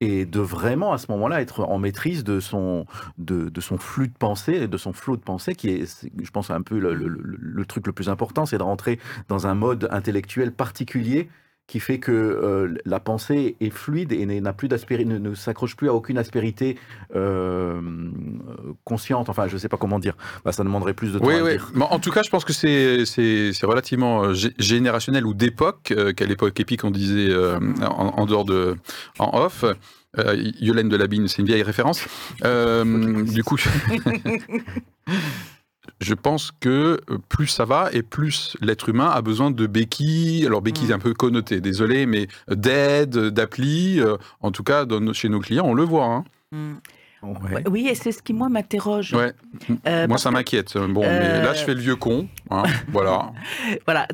et 0.01 0.25
de 0.25 0.39
vraiment, 0.41 0.91
à 0.91 0.97
ce 0.97 1.09
moment-là, 1.11 1.41
être 1.41 1.61
en 1.63 1.77
maîtrise 1.79 2.23
de 2.25 2.39
son, 2.41 2.85
de, 3.17 3.47
de 3.49 3.61
son 3.61 3.77
flux 3.77 4.09
de 4.09 4.13
pensée, 4.17 4.67
de 4.67 4.77
son 4.77 4.91
flot 4.93 5.15
de 5.15 5.21
pensée, 5.21 5.55
qui 5.55 5.69
est, 5.69 6.07
je 6.21 6.31
pense, 6.31 6.49
un 6.51 6.61
peu 6.61 6.79
le, 6.79 6.93
le- 6.93 7.07
le- 7.07 7.37
le 7.39 7.65
truc 7.65 7.87
le 7.87 7.93
plus 7.93 8.09
important, 8.09 8.45
c'est 8.45 8.57
de 8.57 8.63
rentrer 8.63 8.99
dans 9.29 9.47
un 9.47 9.55
mode 9.55 9.87
intellectuel 9.91 10.51
particulier 10.51 11.29
qui 11.67 11.79
fait 11.79 11.97
que 11.97 12.11
euh, 12.11 12.75
la 12.85 12.99
pensée 12.99 13.55
est 13.59 13.71
fluide 13.71 14.11
et 14.11 14.25
n'a 14.25 14.53
plus 14.53 14.67
d'aspérité, 14.67 15.09
ne, 15.09 15.17
ne 15.17 15.33
s'accroche 15.33 15.75
plus 15.75 15.89
à 15.89 15.93
aucune 15.95 16.17
aspérité 16.19 16.77
euh, 17.15 17.81
consciente. 18.83 19.29
Enfin, 19.29 19.47
je 19.47 19.53
ne 19.53 19.57
sais 19.59 19.69
pas 19.69 19.77
comment 19.77 19.97
dire. 19.99 20.15
Bah, 20.43 20.51
ça 20.51 20.63
demanderait 20.63 20.93
plus 20.93 21.13
de 21.13 21.19
temps 21.19 21.25
Oui, 21.25 21.33
à 21.35 21.43
oui. 21.43 21.51
dire. 21.53 21.71
Mais 21.73 21.85
en 21.89 21.99
tout 21.99 22.11
cas, 22.11 22.21
je 22.23 22.29
pense 22.29 22.45
que 22.45 22.53
c'est 22.53 23.05
c'est 23.05 23.51
c'est 23.53 23.65
relativement 23.65 24.23
euh, 24.25 24.33
gé- 24.33 24.53
générationnel 24.59 25.25
ou 25.25 25.33
d'époque, 25.33 25.91
euh, 25.91 26.13
qu'à 26.13 26.25
l'époque 26.25 26.59
épique, 26.59 26.83
on 26.83 26.91
disait 26.91 27.29
euh, 27.31 27.59
en, 27.81 28.13
en 28.17 28.25
dehors 28.25 28.45
de 28.45 28.75
en 29.19 29.35
off. 29.39 29.65
Euh, 30.17 30.33
Yolaine 30.61 30.87
de 30.87 30.95
Labine, 30.95 31.27
c'est 31.27 31.39
une 31.39 31.45
vieille 31.47 31.61
référence. 31.63 32.07
Euh, 32.45 33.23
du 33.23 33.43
coup, 33.43 33.57
je... 36.05 36.13
pense 36.13 36.51
que 36.59 36.99
euh, 37.09 37.17
plus 37.29 37.47
ça 37.47 37.65
va 37.65 37.89
et 37.93 38.01
plus 38.03 38.55
l'être 38.61 38.89
humain 38.89 39.09
a 39.09 39.21
besoin 39.21 39.51
de 39.51 39.67
béquilles. 39.67 40.45
Alors 40.45 40.61
béquilles 40.61 40.89
Mm. 40.89 40.93
un 40.93 40.99
peu 40.99 41.13
connotées, 41.13 41.61
désolé, 41.61 42.05
mais 42.05 42.27
d'aide, 42.47 43.17
d'appli. 43.29 43.99
euh, 43.99 44.17
en 44.41 44.51
tout 44.51 44.63
cas, 44.63 44.85
dans 44.85 45.13
chez 45.13 45.29
nos 45.29 45.39
clients, 45.39 45.65
on 45.67 45.73
le 45.73 45.83
voit. 45.83 46.05
hein. 46.05 46.23
Mm. 46.51 46.73
Ouais. 47.23 47.63
Oui, 47.69 47.87
et 47.89 47.95
c'est 47.95 48.11
ce 48.11 48.21
qui, 48.21 48.33
moi, 48.33 48.49
m'interroge. 48.49 49.13
Ouais. 49.13 49.33
Euh, 49.87 50.07
Moi, 50.07 50.17
ça 50.19 50.29
que- 50.29 50.35
m'inquiète. 50.35 50.77
Bon, 50.77 51.01
mais 51.01 51.41
là, 51.41 51.53
je 51.55 51.63
fais 51.63 51.73
le 51.73 51.79
vieux 51.81 51.95
con. 51.95 52.27
hein, 52.51 52.63
voilà. 52.89 53.31
Voilà. 53.85 54.07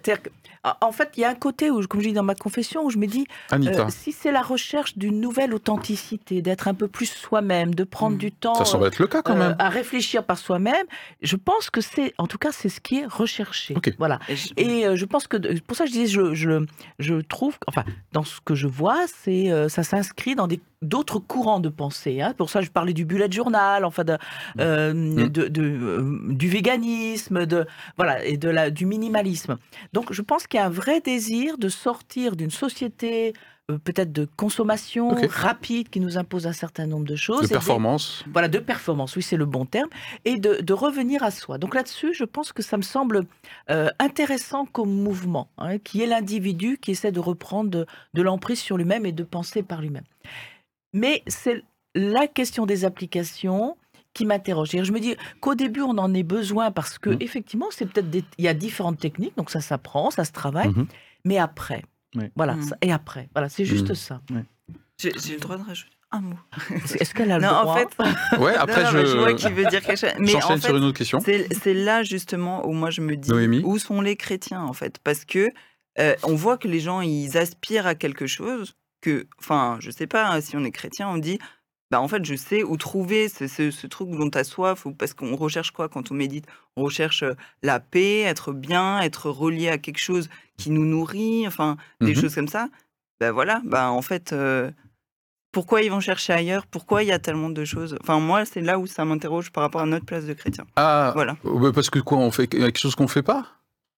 En- 0.82 0.92
fait, 0.92 1.10
il 1.18 1.22
y 1.22 1.24
a 1.26 1.30
un 1.30 1.36
côté 1.36 1.72
où, 1.72 1.82
comme 1.88 2.02
je 2.02 2.08
dis 2.10 2.14
dans 2.14 2.24
ma 2.24 2.36
confession, 2.36 2.84
où 2.86 2.90
je 2.90 2.98
me 2.98 3.08
dis, 3.08 3.26
euh, 3.54 3.86
si 3.90 4.12
c'est 4.12 4.32
la 4.32 4.42
recherche 4.42 4.98
d'une 4.98 5.20
nouvelle 5.20 5.54
authenticité, 5.54 6.42
d'être 6.42 6.68
un 6.68 6.74
peu 6.74 6.88
plus 6.88 7.08
soi-même, 7.12 7.74
de 7.74 7.84
prendre 7.84 8.16
Mm. 8.16 8.20
du 8.20 8.32
temps 8.32 8.56
Ça 8.56 8.66
semble 8.66 8.86
être 8.88 9.00
le 9.00 9.08
cas 9.08 9.22
quand 9.22 9.34
euh, 9.36 9.50
même. 9.50 9.56
à 9.60 9.70
réfléchir 9.70 10.24
par 10.24 10.38
soi-même, 10.38 10.86
je 11.22 11.36
pense 11.36 11.70
que 11.70 11.82
c'est, 11.82 12.14
en 12.18 12.28
tout 12.28 12.38
cas, 12.38 12.52
c'est 12.52 12.70
ce 12.70 12.80
qui 12.80 13.00
est 13.00 13.06
recherché. 13.06 13.74
Ok. 13.76 13.94
Voilà. 13.98 14.20
Et 14.30 14.36
je- 14.36 14.54
euh, 14.88 14.96
je 14.96 15.06
pense 15.06 15.28
que 15.28 15.38
pour 15.62 15.76
ça 15.78 15.86
je 15.86 15.92
disais 15.92 16.08
je, 16.08 16.34
je, 16.34 16.66
je 17.00 17.16
trouve 17.16 17.58
enfin 17.68 17.84
dans 18.12 18.24
ce 18.24 18.40
que 18.44 18.56
je 18.56 18.68
vois 18.68 18.98
c'est 19.24 19.52
euh, 19.52 19.70
ça 19.70 19.84
s'inscrit 19.84 20.36
dans 20.36 20.48
des 20.48 20.60
d'autres 20.82 21.20
courants 21.20 21.60
de 21.60 21.70
pensée 21.70 22.22
hein. 22.22 22.34
pour 22.38 22.50
ça 22.50 22.62
je 22.62 22.70
parlais 22.70 22.94
du 22.94 23.06
bullet 23.06 23.32
journal 23.32 23.86
enfin 23.86 24.04
de, 24.04 24.18
euh, 24.60 24.94
Mm. 24.94 25.30
de, 25.30 25.48
de, 25.48 25.62
euh, 25.62 26.18
du 26.30 26.50
véganisme 26.50 27.46
de 27.46 27.66
voilà 27.98 28.24
et 28.26 28.38
de 28.38 28.50
la 28.50 28.70
du 28.72 28.86
minimalisme 28.86 29.58
donc 29.94 30.12
je 30.14 30.22
pense 30.22 30.48
qu'il 30.52 30.60
y 30.60 30.62
a 30.62 30.66
un 30.68 30.70
vrai 30.70 31.00
désir 31.02 31.58
de 31.58 31.70
sortir 31.70 32.36
d'une 32.36 32.52
société 32.52 33.34
euh, 33.72 33.78
peut-être 33.78 34.12
de 34.12 34.28
consommation 34.36 35.16
rapide 35.30 35.90
qui 35.90 36.00
nous 36.02 36.18
impose 36.18 36.46
un 36.46 36.52
certain 36.52 36.88
nombre 36.88 37.06
de 37.06 37.16
choses. 37.16 37.42
De 37.44 37.48
des- 37.48 37.54
performance. 37.54 38.24
voilà, 38.34 38.48
de 38.50 38.60
performance, 38.60 39.16
oui, 39.16 39.22
c'est 39.24 39.38
le 39.38 39.46
bon 39.46 39.66
terme, 39.66 39.90
et 40.26 40.38
de, 40.38 40.56
de 40.62 40.74
revenir 40.74 41.24
à 41.24 41.32
soi. 41.32 41.58
Donc 41.58 41.74
là-dessus, 41.74 42.14
je 42.14 42.26
pense 42.26 42.52
que 42.52 42.62
ça 42.62 42.76
me 42.78 42.82
semble 42.82 43.24
euh, 43.70 43.90
intéressant 44.00 44.66
comme 44.66 44.92
mouvement, 44.92 45.48
hein, 45.58 45.78
qui 45.78 46.02
est 46.02 46.08
l'individu 46.08 46.78
qui 46.82 46.92
essaie 46.92 47.12
de 47.14 47.20
reprendre 47.22 47.70
de, 47.70 47.86
de 48.14 48.22
l'emprise 48.22 48.60
sur 48.60 48.78
lui-même 48.78 49.06
et 49.06 49.12
de 49.14 49.24
penser 49.24 49.64
par 49.64 49.80
lui-même. 49.82 50.04
Mais 50.94 51.24
c'est 51.28 51.64
la 51.96 52.28
question 52.28 52.66
des 52.66 52.84
applications 52.84 53.78
qui 54.14 54.26
m'interroge. 54.26 54.70
Je 54.72 54.92
me 54.92 55.00
dis 55.00 55.16
qu'au 55.40 55.56
début, 55.56 55.82
on 55.82 55.98
en 55.98 56.14
ait 56.14 56.24
besoin 56.24 56.72
parce 56.72 56.98
que, 57.00 57.10
Mhm. 57.12 57.18
effectivement, 57.22 57.68
c'est 57.72 57.86
peut-être 57.86 58.10
des- 58.10 58.24
il 58.38 58.46
y 58.46 58.48
a 58.48 58.54
différentes 58.54 59.00
techniques, 59.00 59.36
donc 59.38 59.50
ça 59.50 59.62
s'apprend, 59.62 60.12
ça 60.12 60.26
se 60.26 60.32
travaille, 60.32 60.70
Mhm. 60.70 60.88
mais 61.26 61.38
après. 61.38 61.84
Oui. 62.16 62.26
Voilà, 62.36 62.62
ça- 62.62 62.76
et 62.82 62.92
après. 62.92 63.30
Voilà, 63.34 63.48
c'est 63.48 63.64
juste 63.66 63.90
Mhm. 63.90 63.96
ça. 63.96 64.22
J'ai 65.00 65.12
j'ai 65.18 65.34
le 65.36 65.40
droit 65.40 65.58
de 65.58 65.64
rajouter 65.64 65.92
un 66.12 66.20
mot. 66.22 66.36
Est-ce 67.00 67.14
qu'elle 67.14 67.32
a 67.32 67.40
le 67.40 67.46
Non, 67.46 67.52
en 67.52 67.62
droit 67.64 67.78
fait, 67.80 67.88
Ouais, 68.42 68.54
après, 68.56 68.84
non, 68.84 68.92
non, 68.92 68.98
mais 68.98 69.06
je 69.06 69.18
vois 69.18 69.30
je. 69.32 69.36
qu'il 69.36 69.54
veut 69.54 69.66
dire 69.66 69.82
quelque 69.82 69.98
chose. 70.00 70.10
Mais 70.20 70.36
en 70.36 70.40
J'enchaîne 70.42 70.60
fait, 70.62 70.68
sur 70.68 70.78
une 70.78 70.84
autre 70.84 70.98
question. 70.98 71.20
C'est 71.22 71.48
c'est 71.54 71.74
là 71.74 72.04
justement 72.04 72.68
où 72.68 72.74
moi 72.74 72.90
je 72.90 73.00
me 73.02 73.16
dis 73.16 73.30
Noémie 73.30 73.62
où 73.64 73.78
sont 73.80 74.02
les 74.02 74.18
chrétiens 74.18 74.62
en 74.62 74.74
fait? 74.74 75.00
Parce 75.04 75.24
que 75.24 75.48
euh, 76.00 76.16
on 76.24 76.36
voit 76.36 76.58
que 76.58 76.68
les 76.68 76.82
gens 76.82 77.00
ils 77.02 77.38
aspirent 77.38 77.88
à 77.88 77.96
quelque 77.96 78.28
chose 78.28 78.76
que 79.00 79.26
enfin 79.40 79.78
je 79.80 79.90
sais 79.90 80.06
pas 80.08 80.30
hein, 80.30 80.42
si 80.42 80.56
on 80.58 80.64
est 80.66 80.72
chrétien 80.72 81.08
on 81.10 81.18
dit 81.18 81.40
bah 81.92 82.02
en 82.02 82.08
fait 82.08 82.26
je 82.26 82.36
sais 82.36 82.64
où 82.64 82.78
trouver 82.78 83.30
ce, 83.30 83.48
ce- 83.48 83.70
ce 83.70 83.86
truc 83.86 84.10
dont 84.10 84.30
tu 84.30 84.38
as 84.38 84.44
soif 84.44 84.86
ou 84.86 84.94
parce 84.94 85.14
qu'on 85.14 85.36
recherche 85.36 85.72
quoi 85.72 85.90
quand 85.90 86.10
on 86.12 86.16
médite? 86.16 86.46
On 86.78 86.84
recherche 86.84 87.24
la 87.62 87.80
paix 87.80 88.22
être 88.22 88.54
bien 88.54 89.00
être 89.02 89.30
relié 89.30 89.70
à 89.70 89.78
quelque 89.78 90.00
chose 90.00 90.30
qui 90.58 90.72
nous 90.72 90.86
nourrit 90.86 91.46
enfin 91.48 91.78
des 92.00 92.16
Mhm. 92.16 92.22
choses 92.22 92.36
comme 92.36 92.48
ça 92.48 92.70
ben 93.20 93.32
voilà 93.32 93.62
bah 93.66 93.92
en 93.92 94.02
fait 94.02 94.34
euh, 94.34 94.72
pourquoi 95.52 95.82
ils 95.82 95.92
vont 95.92 96.00
chercher 96.00 96.32
ailleurs? 96.32 96.66
Pourquoi 96.66 97.04
il 97.04 97.08
y 97.08 97.12
a 97.12 97.20
tellement 97.20 97.50
de 97.50 97.66
choses? 97.66 97.98
Enfin, 98.02 98.22
moi, 98.22 98.46
c'est 98.46 98.62
là 98.62 98.80
où 98.80 98.88
ça 98.88 99.04
m'interroge 99.04 99.52
par 99.52 99.64
rapport 99.64 99.82
à 99.82 99.86
notre 99.86 100.06
place 100.06 100.26
de 100.26 100.32
chrétien. 100.32 100.66
Ah, 100.78 101.12
Voilà. 101.14 101.36
euh, 101.44 101.74
parce 101.74 101.90
que 101.90 102.00
quoi, 102.00 102.20
on 102.20 102.32
fait 102.32 102.48
quelque 102.48 102.80
chose 102.80 102.96
qu'on 102.96 103.10
fait 103.10 103.22
pas? 103.22 103.48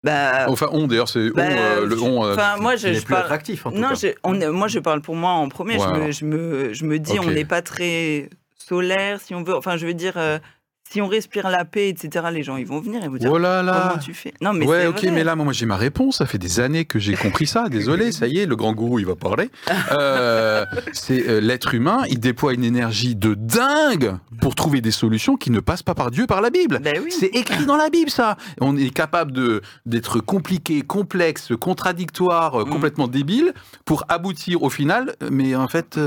Bah, 0.03 0.45
Enfin, 0.49 0.67
on 0.71 0.87
d'ailleurs, 0.87 1.07
c'est 1.07 1.29
on, 1.31 1.33
bah, 1.35 1.43
euh, 1.49 1.85
le 1.85 2.01
on. 2.01 2.25
euh, 2.25 2.33
Enfin, 2.33 2.57
moi, 2.59 2.75
je, 2.75 2.87
n'est 2.89 2.93
je 2.95 2.99
plus 3.05 3.11
parle. 3.13 3.23
attractif 3.23 3.65
en 3.65 3.71
tout 3.71 3.77
Non, 3.79 3.89
cas. 3.89 3.95
je, 3.95 4.07
on 4.23 4.39
est- 4.41 4.49
moi, 4.49 4.67
je 4.67 4.79
parle 4.79 5.01
pour 5.01 5.15
moi 5.15 5.31
en 5.31 5.47
premier. 5.49 5.75
Je, 5.79 5.79
me, 5.79 5.85
alors. 5.95 6.11
je, 6.11 6.25
me, 6.25 6.73
je 6.73 6.85
me 6.85 6.99
dis, 6.99 7.19
on 7.19 7.31
n'est 7.31 7.45
pas 7.45 7.61
très 7.61 8.29
solaire, 8.57 9.21
si 9.21 9.33
on 9.33 9.43
veut. 9.43 9.55
Enfin, 9.55 9.77
je 9.77 9.85
veux 9.85 9.93
dire, 9.93 10.13
euh, 10.17 10.39
si 10.93 11.01
on 11.01 11.07
respire 11.07 11.49
la 11.49 11.65
paix, 11.65 11.89
etc., 11.89 12.25
les 12.31 12.43
gens, 12.43 12.55
ils 12.55 12.67
vont 12.67 12.79
venir 12.79 13.03
et 13.03 13.07
vous 13.07 13.17
dire 13.17 13.31
Oh 13.31 13.39
là 13.39 13.63
là 13.63 13.87
comment 13.89 13.99
tu 14.03 14.13
fais? 14.13 14.31
Non, 14.41 14.53
mais 14.53 14.63
ouais, 14.67 14.85
ok, 14.85 14.99
vrai. 14.99 15.09
mais 15.11 15.23
là, 15.23 15.35
moi, 15.35 15.51
j'ai 15.51 15.65
ma 15.65 15.75
réponse. 15.75 16.17
Ça 16.17 16.27
fait 16.27 16.37
des 16.37 16.59
années 16.59 16.85
que 16.85 16.99
j'ai 16.99 17.15
compris 17.15 17.47
ça. 17.47 17.67
Désolé, 17.67 18.11
ça 18.11 18.27
y 18.27 18.37
est, 18.37 18.45
le 18.45 18.55
grand 18.55 18.73
gourou, 18.73 18.99
il 18.99 19.05
va 19.07 19.15
parler. 19.15 19.49
Euh, 19.91 20.65
c'est 20.91 21.27
euh, 21.27 21.41
l'être 21.41 21.73
humain, 21.73 22.03
il 22.09 22.19
déploie 22.19 22.53
une 22.53 22.63
énergie 22.63 23.15
de 23.15 23.33
dingue 23.33 24.15
pour 24.39 24.53
trouver 24.53 24.81
des 24.81 24.91
solutions 24.91 25.35
qui 25.35 25.49
ne 25.49 25.59
passent 25.59 25.81
pas 25.83 25.95
par 25.95 26.11
Dieu, 26.11 26.27
par 26.27 26.41
la 26.41 26.51
Bible. 26.51 26.79
Ben 26.83 26.99
oui. 27.03 27.11
C'est 27.11 27.27
écrit 27.35 27.65
dans 27.65 27.77
la 27.77 27.89
Bible, 27.89 28.11
ça. 28.11 28.37
On 28.61 28.77
est 28.77 28.91
capable 28.93 29.31
de 29.31 29.61
d'être 29.87 30.19
compliqué, 30.19 30.83
complexe, 30.83 31.53
contradictoire, 31.59 32.61
euh, 32.61 32.65
Mm. 32.65 32.69
complètement 32.69 33.07
débile 33.07 33.53
pour 33.83 34.03
aboutir 34.09 34.61
au 34.61 34.69
final. 34.69 35.15
Mais 35.31 35.55
en 35.55 35.67
fait, 35.67 35.97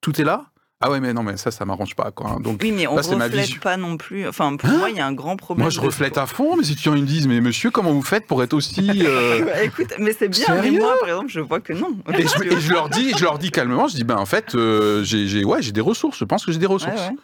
tout 0.00 0.20
est 0.20 0.24
là. 0.24 0.46
Ah 0.82 0.90
ouais, 0.90 0.98
mais 1.00 1.12
non, 1.12 1.22
mais 1.22 1.36
ça, 1.36 1.50
ça 1.50 1.66
m'arrange 1.66 1.94
pas, 1.94 2.10
quoi. 2.10 2.30
hein. 2.30 2.40
Donc, 2.40 2.60
Oui, 2.62 2.72
mais 2.72 2.86
on 2.86 2.94
ma 2.94 3.02
reflète 3.02 3.60
pas 3.60 3.76
non 3.76 3.98
plus. 3.98 4.26
Enfin, 4.26 4.56
pour 4.56 4.66
Hein 4.70 4.78
moi, 4.78 4.88
il 4.88 4.96
y 4.96 5.00
a 5.00 5.06
un 5.06 5.12
grand 5.12 5.36
problème. 5.36 5.64
moi, 5.64 5.70
je 5.70 5.78
reflète 5.78 6.16
à 6.16 6.24
fond. 6.26 6.56
Mais 6.56 6.64
si 6.64 6.74
tu 6.74 6.88
me 6.88 7.00
dis, 7.02 7.28
mais 7.28 7.42
monsieur, 7.42 7.70
comment 7.70 7.92
vous 7.92 8.02
faites 8.02 8.26
pour 8.26 8.42
être 8.42 8.54
aussi 8.54 9.02
euh, 9.06 9.44
Bah, 9.44 9.62
écoute, 9.62 9.92
mais 9.98 10.14
c'est 10.18 10.28
bien. 10.28 10.46
Mais 10.62 10.70
moi, 10.70 10.94
par 11.00 11.08
exemple, 11.10 11.28
je 11.28 11.40
vois 11.40 11.60
que 11.60 11.74
non. 11.74 11.94
Et 12.18 12.26
je, 12.26 12.44
et 12.56 12.60
je 12.60 12.72
leur 12.72 12.88
dis, 12.88 13.12
je 13.14 13.22
leur 13.24 13.38
dis 13.38 13.50
calmement, 13.50 13.88
je 13.88 13.96
dis 13.96 14.04
ben 14.04 14.16
en 14.16 14.24
fait, 14.24 14.54
euh, 14.54 15.04
j'ai, 15.04 15.28
j'ai- 15.28 15.44
ouais, 15.44 15.60
j'ai 15.60 15.72
des 15.72 15.82
ressources. 15.82 16.18
Je 16.18 16.24
pense 16.24 16.46
que 16.46 16.52
j'ai 16.52 16.58
des 16.58 16.64
ressources. 16.66 16.98
ouais. 17.08 17.16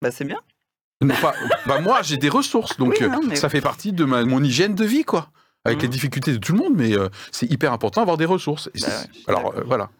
Bah, 0.00 0.12
c'est 0.12 0.24
bien. 0.24 0.38
Non 1.02 1.14
pas, 1.20 1.34
bah 1.66 1.80
moi 1.80 2.00
j'ai 2.02 2.16
des 2.16 2.28
ressources, 2.28 2.76
donc 2.78 2.90
Oui, 3.00 3.04
euh, 3.04 3.08
non, 3.08 3.20
mais- 3.28 3.34
ça 3.34 3.48
fait 3.48 3.60
partie 3.60 3.92
de 3.92 4.04
ma, 4.04 4.24
mon 4.24 4.42
hygiène 4.42 4.74
de 4.76 4.84
vie 4.84 5.02
quoi. 5.04 5.28
Avec 5.64 5.82
les 5.82 5.88
Mhm. 5.88 5.92
difficultés 5.92 6.32
de 6.32 6.38
tout 6.38 6.52
le 6.52 6.58
monde, 6.58 6.74
mais 6.76 6.96
euh, 6.96 7.08
c'est 7.32 7.50
hyper 7.50 7.72
important 7.72 8.00
d'avoir 8.02 8.16
des 8.16 8.24
ressources. 8.24 8.70
Bah 8.80 8.86
ouais, 8.86 9.10
alors 9.26 9.52
euh, 9.56 9.62
voilà. 9.66 9.90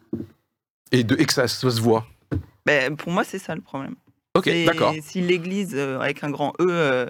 Et, 0.93 1.03
de, 1.03 1.17
et 1.19 1.25
que 1.27 1.33
ça, 1.33 1.49
ça 1.49 1.71
se 1.71 1.81
voit. 1.81 2.07
Ben, 2.67 2.97
pour 2.97 3.13
moi, 3.13 3.25
c'est 3.25 3.39
ça 3.39 3.55
le 3.55 3.61
problème. 3.61 3.95
Ok, 4.37 4.51
d'accord. 4.67 4.95
Si 5.03 5.21
l'Église, 5.21 5.73
euh, 5.75 6.01
avec 6.01 6.25
un 6.25 6.31
grand 6.31 6.53
E, 6.61 6.67
euh, 6.69 7.07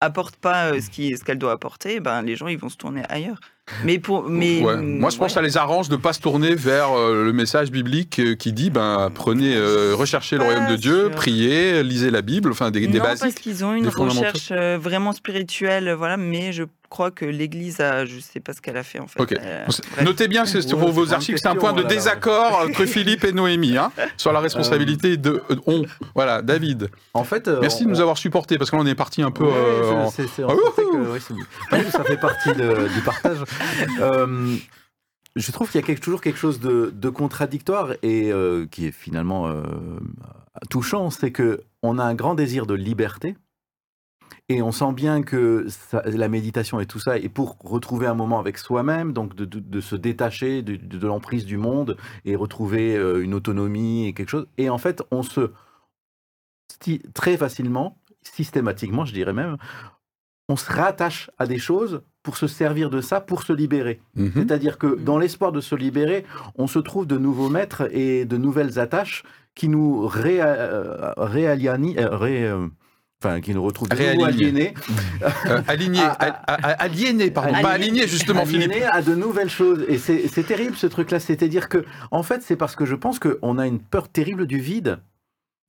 apporte 0.00 0.36
pas 0.36 0.72
euh, 0.72 0.80
ce 0.80 1.24
qu'elle 1.24 1.38
doit 1.38 1.52
apporter, 1.52 2.00
ben, 2.00 2.22
les 2.22 2.34
gens 2.36 2.48
ils 2.48 2.58
vont 2.58 2.68
se 2.68 2.76
tourner 2.76 3.02
ailleurs. 3.08 3.38
Mais 3.84 3.98
pour, 3.98 4.28
mais 4.28 4.60
Ouais. 4.62 4.76
Moi, 4.76 5.10
je 5.10 5.16
pense 5.16 5.28
que 5.28 5.32
ça 5.34 5.40
les 5.42 5.56
arrange 5.56 5.88
de 5.88 5.96
pas 5.96 6.12
se 6.12 6.20
tourner 6.20 6.54
vers 6.54 6.90
euh, 6.92 7.24
le 7.24 7.32
message 7.32 7.70
biblique 7.70 8.20
qui 8.38 8.52
dit 8.52 8.70
ben 8.70 9.10
prenez, 9.14 9.54
recherchez 9.94 10.36
le 10.36 10.42
royaume 10.42 10.66
de 10.66 10.76
Dieu, 10.76 11.02
sûr. 11.06 11.10
priez, 11.12 11.82
lisez 11.82 12.10
la 12.10 12.20
Bible, 12.20 12.50
enfin 12.50 12.70
des, 12.70 12.86
des 12.86 12.98
non, 12.98 13.04
parce 13.04 13.20
basiques. 13.20 13.40
qu'ils 13.40 13.64
ont 13.64 13.72
une 13.72 13.84
des 13.84 13.88
recherche 13.90 14.50
vraiment 14.52 15.12
spirituelle, 15.12 15.92
voilà. 15.92 16.16
Mais 16.16 16.52
je 16.52 16.64
crois 16.94 17.10
que 17.10 17.24
l'Église 17.24 17.80
a, 17.80 18.04
je 18.04 18.20
sais 18.20 18.38
pas 18.38 18.52
ce 18.52 18.60
qu'elle 18.60 18.76
a 18.76 18.84
fait 18.84 19.00
en 19.00 19.08
fait. 19.08 19.20
Euh. 19.40 19.66
Notez 20.04 20.28
bien 20.28 20.44
que 20.44 20.48
c'est 20.48 20.62
sur 20.62 20.78
Ouais, 20.78 20.90
vos 20.92 21.12
archives, 21.12 21.36
c'est 21.38 21.48
un 21.48 21.56
point 21.56 21.72
de 21.72 21.82
là, 21.82 21.88
ouais. 21.88 21.94
désaccord 21.94 22.60
entre 22.64 22.84
Philippe 22.94 23.24
et 23.24 23.32
Noémie 23.32 23.76
hein, 23.76 23.90
sur 24.16 24.32
la 24.32 24.38
responsabilité 24.40 25.16
de 25.16 25.42
euh, 25.50 25.56
on. 25.66 25.82
Voilà, 26.14 26.40
David. 26.42 26.90
En 27.12 27.24
fait, 27.24 27.48
euh, 27.48 27.58
Merci 27.60 27.82
de 27.82 27.88
on- 27.88 27.90
nous 27.90 28.00
avoir 28.00 28.16
supportés 28.16 28.58
parce 28.58 28.70
que 28.70 28.76
là 28.76 28.82
on 28.82 28.86
est 28.86 28.94
parti 28.94 29.22
un 29.22 29.32
peu. 29.32 29.44
Ouais, 29.44 29.50
euh, 29.52 30.04
Ah, 31.70 31.78
que- 31.78 31.90
ça 31.90 32.04
fait 32.04 32.16
partie 32.16 32.52
de- 32.54 32.88
du 32.94 33.00
partage. 33.04 33.38
Euh, 34.00 34.56
je 35.36 35.50
trouve 35.52 35.68
qu'il 35.70 35.80
y 35.80 35.84
a 35.84 35.86
quelque- 35.86 36.00
toujours 36.00 36.20
quelque 36.20 36.38
chose 36.38 36.60
de, 36.60 36.92
de 36.94 37.08
contradictoire 37.08 37.92
et 38.02 38.30
euh, 38.32 38.66
qui 38.70 38.86
est 38.86 38.92
finalement 38.92 39.48
euh, 39.48 39.62
touchant, 40.70 41.10
c'est 41.10 41.32
que 41.32 41.62
on 41.82 41.98
a 41.98 42.04
un 42.04 42.14
grand 42.14 42.34
désir 42.34 42.66
de 42.66 42.74
liberté. 42.74 43.36
Et 44.50 44.60
on 44.60 44.72
sent 44.72 44.92
bien 44.92 45.22
que 45.22 45.66
ça- 45.68 46.02
la 46.04 46.28
méditation 46.28 46.78
et 46.78 46.86
tout 46.86 46.98
ça 46.98 47.18
est 47.18 47.30
pour 47.30 47.56
retrouver 47.64 48.06
un 48.06 48.14
moment 48.14 48.38
avec 48.38 48.58
soi-même, 48.58 49.12
donc 49.14 49.34
de, 49.34 49.46
de- 49.46 49.58
de 49.60 49.80
se 49.80 49.96
détacher 49.96 50.60
de, 50.62 50.76
de- 50.76 50.98
de 50.98 51.06
l'emprise 51.06 51.46
du 51.46 51.56
monde 51.56 51.96
et 52.26 52.36
retrouver 52.36 52.94
euh, 52.96 53.22
une 53.22 53.32
autonomie 53.32 54.06
et 54.06 54.12
quelque 54.12 54.28
chose. 54.28 54.46
Et 54.58 54.68
en 54.68 54.78
fait, 54.78 55.02
on 55.10 55.22
se 55.22 55.50
très 57.14 57.36
facilement, 57.38 57.96
systématiquement, 58.22 59.04
je 59.06 59.14
dirais 59.14 59.32
même, 59.32 59.56
on 60.50 60.56
se 60.56 60.70
rattache 60.70 61.30
à 61.38 61.46
des 61.46 61.58
choses 61.58 62.02
pour 62.22 62.36
se 62.36 62.46
servir 62.46 62.90
de 62.90 63.00
ça, 63.00 63.20
pour 63.22 63.42
se 63.42 63.52
libérer. 63.54 64.00
Mhm. 64.14 64.32
C'est-à-dire 64.34 64.76
que 64.76 64.94
dans 64.96 65.16
l'espoir 65.18 65.52
de 65.52 65.60
se 65.62 65.74
libérer, 65.74 66.24
on 66.56 66.66
se 66.66 66.78
trouve 66.78 67.06
de 67.06 67.16
nouveaux 67.16 67.48
maîtres 67.48 67.88
et 67.92 68.26
de 68.26 68.36
nouvelles 68.36 68.78
attaches 68.78 69.22
qui 69.54 69.68
nous 69.68 70.06
ré, 70.06 70.38
euh, 70.40 71.12
réaliani- 71.16 71.98
euh, 71.98 72.14
ré- 72.16 72.44
euh, 72.46 72.66
enfin, 73.24 73.40
qui 73.40 73.54
nous 73.54 73.62
retrouvent 73.62 73.88
de 73.88 73.94
aliénés, 73.96 74.74
Euh, 75.46 75.62
aligné, 75.68 76.00
Ah, 76.02 76.16
ah, 76.18 76.24
a- 76.46 76.52
a- 76.54 76.66
a- 76.68 76.82
aliéné, 76.82 77.30
pardon, 77.30 77.52
pas 77.52 77.58
Aliéné- 77.58 77.74
aligné 77.74 78.08
justement, 78.08 78.42
aliénés 78.42 78.68
Philippe. 78.74 78.88
à 78.92 79.02
de 79.02 79.14
nouvelles 79.14 79.50
choses. 79.50 79.84
Et 79.88 79.98
c'est 79.98 80.42
terrible 80.44 80.76
ce 80.76 80.86
truc-là. 80.86 81.20
C'est-à-dire 81.20 81.68
que, 81.68 81.84
en 82.10 82.22
fait, 82.22 82.42
c'est 82.42 82.56
parce 82.56 82.76
que 82.76 82.84
je 82.84 82.94
pense 82.94 83.18
qu'on 83.18 83.58
a 83.58 83.66
une 83.66 83.80
peur 83.80 84.08
terrible 84.08 84.46
du 84.46 84.58
vide. 84.58 84.98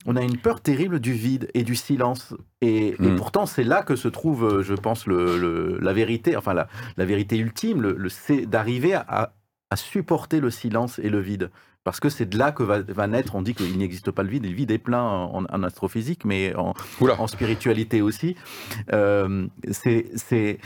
On 0.08 0.14
a 0.16 0.22
une 0.22 0.36
peur 0.36 0.60
terrible 0.60 1.00
du 1.00 1.12
vide 1.14 1.48
et 1.54 1.62
du 1.64 1.74
silence. 1.74 2.34
Et, 2.60 2.88
et 2.88 2.96
Mm. 2.98 3.16
pourtant, 3.16 3.44
c'est 3.46 3.64
là 3.64 3.82
que 3.82 3.96
se 3.96 4.08
trouve, 4.08 4.44
euh, 4.44 4.62
je 4.62 4.74
pense, 4.74 5.06
le, 5.06 5.36
le- 5.38 5.78
la 5.80 5.92
vérité, 5.92 6.36
enfin 6.36 6.54
la, 6.54 6.68
la 6.96 7.04
vérité 7.04 7.36
ultime, 7.38 7.82
le, 7.82 7.94
le- 7.98 8.08
c'est 8.08 8.46
d'arriver 8.46 8.94
à, 8.94 9.34
à 9.70 9.76
supporter 9.76 10.38
le 10.40 10.50
silence 10.50 11.00
et 11.00 11.08
le 11.08 11.18
vide. 11.20 11.50
Parce 11.86 12.00
que 12.00 12.08
c'est 12.08 12.26
de 12.26 12.36
là 12.36 12.50
que 12.50 12.64
va, 12.64 12.82
va 12.82 13.06
naître, 13.06 13.36
on 13.36 13.42
dit 13.42 13.54
qu'il 13.54 13.78
n'existe 13.78 14.10
pas 14.10 14.24
le 14.24 14.28
vide, 14.28 14.44
et 14.44 14.48
le 14.48 14.56
vide 14.56 14.72
est 14.72 14.78
plein 14.78 15.00
en, 15.04 15.44
en 15.44 15.62
astrophysique, 15.62 16.24
mais 16.24 16.52
en, 16.56 16.74
spiritualité 17.28 18.02
aussi. 18.02 18.34
Euh, 18.92 19.46
c'est. 19.70 20.58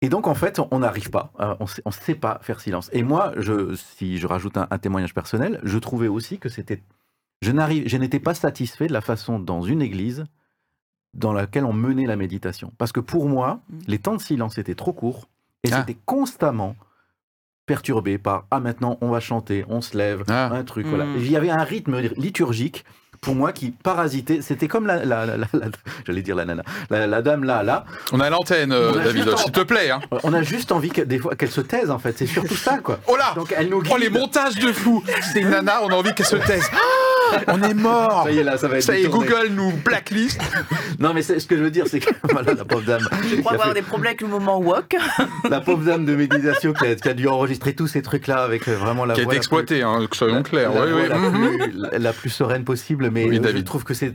Et 0.00 0.08
donc, 0.08 0.26
en 0.26 0.34
fait, 0.34 0.58
on 0.70 0.78
n'arrive 0.78 1.10
pas, 1.10 1.32
euh, 1.38 1.54
on 1.60 1.66
on 1.84 1.90
sait 1.90 2.14
pas 2.14 2.38
faire 2.40 2.60
silence. 2.60 2.88
Et 2.94 3.02
moi, 3.02 3.34
je, 3.36 3.74
si 3.74 4.16
je 4.16 4.26
rajoute 4.26 4.56
un, 4.56 4.66
un 4.70 4.78
témoignage 4.78 5.12
personnel, 5.12 5.60
je 5.64 5.76
trouvais 5.76 6.08
aussi 6.08 6.38
que 6.38 6.48
c'était... 6.48 6.82
Je, 7.42 7.52
n'arrive, 7.52 7.86
je 7.86 7.98
n'étais 7.98 8.18
pas 8.18 8.32
satisfait 8.32 8.86
de 8.86 8.94
la 8.94 9.02
façon 9.02 9.38
dans 9.38 9.60
une 9.60 9.82
église 9.82 10.24
dans 11.12 11.34
laquelle 11.34 11.66
on 11.66 11.74
menait 11.74 12.06
la 12.06 12.16
méditation. 12.16 12.72
Parce 12.78 12.90
que 12.92 13.00
pour 13.00 13.28
moi, 13.28 13.60
Mm. 13.68 13.78
les 13.86 13.98
temps 13.98 14.16
de 14.16 14.22
silence 14.22 14.56
étaient 14.56 14.74
trop 14.74 14.94
courts 14.94 15.28
et 15.62 15.68
Ah. 15.70 15.80
c'était 15.80 15.98
constamment 16.06 16.74
perturbé 17.66 18.18
par 18.18 18.44
ah 18.50 18.60
maintenant 18.60 18.98
on 19.00 19.08
va 19.10 19.20
chanter, 19.20 19.64
on 19.68 19.80
se 19.80 19.96
lève, 19.96 20.24
Ah. 20.28 20.50
un 20.52 20.64
truc 20.64 20.86
voilà. 20.86 21.04
Mm. 21.04 21.16
Il 21.18 21.30
y 21.30 21.36
avait 21.36 21.50
un 21.50 21.62
rythme 21.64 21.98
liturgique 22.16 22.84
pour 23.20 23.36
moi 23.36 23.52
qui 23.52 23.70
parasitait. 23.70 24.42
C'était 24.42 24.66
comme 24.66 24.84
la, 24.86 25.04
la- 25.04 25.24
la- 25.26 25.36
la- 25.36 25.46
la- 25.52 25.68
j'allais 26.06 26.22
dire 26.22 26.34
la 26.34 26.44
nana, 26.44 26.64
la, 26.90 27.06
la 27.06 27.22
dame 27.22 27.44
là 27.44 27.62
là. 27.62 27.84
On 28.10 28.18
a 28.18 28.28
l'antenne, 28.30 28.72
euh, 28.72 28.92
David, 29.04 29.36
s'il 29.38 29.52
te 29.52 29.60
plaît. 29.60 29.90
Hein. 29.90 30.00
On 30.24 30.32
a 30.34 30.42
juste 30.42 30.72
envie 30.72 30.90
que, 30.90 31.02
des 31.02 31.18
fois 31.20 31.36
qu'elle 31.36 31.50
se 31.50 31.60
taise 31.60 31.90
en 31.92 32.00
fait. 32.00 32.18
C'est 32.18 32.26
surtout 32.26 32.56
ça 32.56 32.78
quoi. 32.78 32.98
Oh 33.06 33.16
là 33.16 33.32
Donc 33.36 33.54
elle 33.56 33.68
nous 33.68 33.80
Oh, 33.90 33.96
les 33.96 34.08
guide. 34.08 34.18
montages 34.18 34.56
de 34.56 34.72
fou 34.72 35.04
C'est 35.32 35.40
une 35.40 35.50
nana, 35.50 35.80
on 35.84 35.88
a 35.90 35.94
envie 35.94 36.12
qu'elle 36.14 36.26
se 36.26 36.36
taise. 36.36 36.68
On 37.48 37.62
est 37.62 37.74
mort 37.74 38.24
Ça 38.24 38.30
y 38.32 38.38
est, 38.38 38.44
là, 38.44 38.56
ça 38.56 38.68
va 38.68 38.76
être 38.76 38.82
Ça 38.82 38.96
y 38.96 39.00
est, 39.00 39.04
détourné. 39.04 39.28
Google 39.28 39.48
nous 39.52 39.72
blacklist 39.84 40.40
Non, 40.98 41.12
mais 41.14 41.22
ce 41.22 41.34
que 41.46 41.56
je 41.56 41.62
veux 41.62 41.70
dire, 41.70 41.86
c'est 41.88 42.00
que 42.00 42.10
voilà, 42.30 42.54
la 42.54 42.64
pauvre 42.64 42.82
dame. 42.84 43.02
Je 43.30 43.36
crois 43.36 43.52
avoir 43.52 43.68
fait- 43.68 43.74
des 43.74 43.82
problèmes 43.82 44.10
avec 44.10 44.20
le 44.20 44.28
moment 44.28 44.58
walk. 44.58 44.96
La 45.50 45.60
pauvre 45.60 45.84
dame 45.84 46.04
de 46.04 46.14
méditation 46.14 46.72
qui 46.72 46.86
a, 46.86 46.94
qui 46.94 47.08
a 47.08 47.14
dû 47.14 47.26
enregistrer 47.28 47.74
tous 47.74 47.86
ces 47.86 48.02
trucs-là 48.02 48.42
avec 48.42 48.68
euh, 48.68 48.76
vraiment 48.76 49.04
la 49.04 49.14
Qui 49.14 49.20
a 49.20 49.24
voix 49.24 49.34
été 49.34 49.42
la 49.44 49.48
plus- 49.48 49.58
exploité, 49.58 49.82
hein, 49.82 50.06
que 50.10 50.16
soyons 50.16 50.36
la- 50.36 50.42
clairs. 50.42 50.72
la 50.72 50.84
Oui, 50.84 50.90
oui. 50.94 51.08
la, 51.08 51.18
mhm. 51.18 51.58
plus, 51.58 51.72
la- 51.74 51.98
la 51.98 52.12
plus 52.12 52.30
sereine 52.30 52.64
possible, 52.64 53.10
mais 53.10 53.28
Oui, 53.28 53.38
euh, 53.42 53.52
je 53.54 53.58
trouve 53.62 53.84
que 53.84 53.94
c'est- 53.94 54.12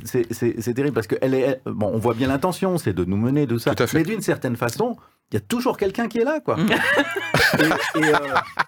terrible 0.74 0.94
parce 0.94 1.08
que 1.08 1.16
elle 1.22 1.34
est, 1.34 1.42
elle- 1.42 1.62
bon, 1.66 1.92
on 1.94 1.98
voit 1.98 2.14
bien 2.14 2.28
l'intention, 2.28 2.78
c'est 2.78 2.94
de 2.94 3.04
nous 3.06 3.18
mener 3.18 3.46
de 3.46 3.58
ça, 3.58 3.74
Tout 3.76 3.84
à 3.84 3.88
fait. 3.88 3.98
mais 3.98 4.04
d'une 4.04 4.22
certaine 4.22 4.56
façon, 4.56 4.96
il 5.32 5.36
y 5.36 5.38
a 5.38 5.42
toujours 5.42 5.78
quelqu'un 5.78 6.08
qui 6.08 6.20
est 6.20 6.24
là, 6.24 6.40
quoi. 6.40 6.58
et, 7.60 8.00
et, 8.00 8.06
euh, 8.06 8.18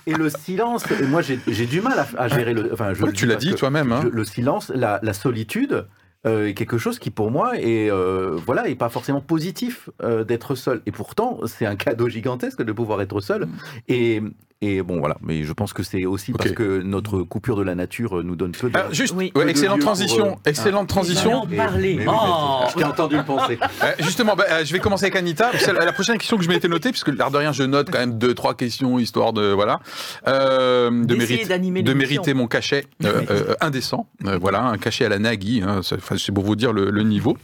et 0.07 0.13
le 0.13 0.29
silence, 0.29 0.83
et 0.91 1.05
moi 1.05 1.21
j'ai 1.21 1.65
du 1.65 1.81
mal 1.81 1.97
à, 1.99 2.07
à 2.21 2.27
gérer 2.27 2.53
le. 2.53 2.71
Enfin, 2.73 2.93
je 2.93 3.01
Ouais, 3.01 3.07
le 3.07 3.13
tu 3.13 3.25
l'as 3.25 3.35
dit 3.35 3.55
toi-même. 3.55 3.91
hein. 3.91 4.03
le 4.11 4.23
silence, 4.25 4.71
la, 4.75 4.99
la 5.01 5.13
solitude. 5.13 5.87
euh, 6.25 6.47
est 6.47 6.53
quelque 6.53 6.77
chose 6.77 6.99
qui 6.99 7.11
pour 7.11 7.31
moi 7.31 7.57
est 7.57 7.89
euh, 7.89 8.35
voilà 8.45 8.67
est 8.67 8.75
pas 8.75 8.89
forcément 8.89 9.21
positif 9.21 9.89
euh, 10.03 10.25
d'être 10.25 10.53
seul 10.53 10.81
et 10.85 10.91
pourtant 10.91 11.39
c'est 11.45 11.65
un 11.65 11.77
cadeau 11.77 12.09
gigantesque 12.09 12.61
de 12.61 12.73
pouvoir 12.73 13.01
être 13.01 13.21
seul 13.21 13.45
Mm. 13.45 13.51
et 13.87 14.21
et 14.61 14.81
bon 14.81 14.99
voilà 14.99 15.15
mais 15.21 15.43
je 15.45 15.53
pense 15.53 15.71
que 15.71 15.83
c'est 15.83 16.05
aussi 16.05 16.33
parce 16.33 16.49
Ok. 16.49 16.55
que 16.57 16.81
notre 16.81 17.23
coupure 17.23 17.55
de 17.55 17.61
la 17.61 17.75
nature 17.75 18.19
euh, 18.19 18.23
nous 18.23 18.35
donne 18.35 18.51
peu 18.51 18.69
de 18.69 18.77
Alors, 18.77 18.93
juste, 18.93 19.13
Oui. 19.15 19.25
ouais, 19.27 19.31
peu 19.31 19.45
de 19.45 19.49
excellente 19.49 19.79
transition. 19.79 20.31
euh, 20.33 20.49
excellente 20.49 20.89
transition. 20.89 21.33
en 21.43 21.47
parler. 21.47 21.95
Mais 21.95 22.05
oui, 22.07 22.13
Oh. 22.13 22.65
je 22.69 22.75
t'ai 22.75 22.83
entendu 22.83 23.15
le 23.17 23.23
penser. 23.23 23.57
Euh, 23.83 23.93
justement, 23.99 24.35
bah, 24.35 24.63
je 24.65 24.73
vais 24.73 24.79
commencer 24.79 25.05
avec 25.05 25.15
Anita. 25.15 25.51
La, 25.71 25.93
prochaine 25.93 26.17
question 26.17 26.37
que 26.37 26.43
je 26.43 26.49
m'étais 26.49 26.67
notée, 26.67 26.89
puisque 26.91 27.07
l'air 27.07 27.31
de 27.31 27.37
rien, 27.37 27.53
je 27.53 27.63
note 27.63 27.89
quand 27.89 27.99
même 27.99 28.17
deux, 28.17 28.33
trois 28.33 28.53
questions, 28.55 28.99
histoire 28.99 29.31
de 29.31 29.51
voilà, 29.53 29.79
euh, 30.27 30.89
de, 31.05 31.47
d'animer 31.47 31.81
de 31.81 31.93
mériter 31.93 32.33
mon 32.33 32.47
cachet 32.47 32.85
euh, 33.05 33.21
euh, 33.29 33.55
indécent. 33.61 34.07
Euh, 34.25 34.37
voilà, 34.37 34.63
un 34.63 34.77
cachet 34.77 35.05
à 35.05 35.09
la 35.09 35.19
Nagui. 35.19 35.61
hein, 35.65 35.79
c'est 35.83 36.31
pour 36.33 36.43
vous 36.43 36.57
dire 36.57 36.73
le, 36.73 36.89
le 36.89 37.03
niveau. 37.03 37.37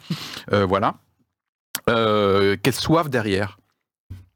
Euh, 0.51 0.65
voilà. 0.65 0.95
Euh, 1.89 2.57
quelle 2.61 2.73
soif 2.73 3.09
derrière 3.09 3.57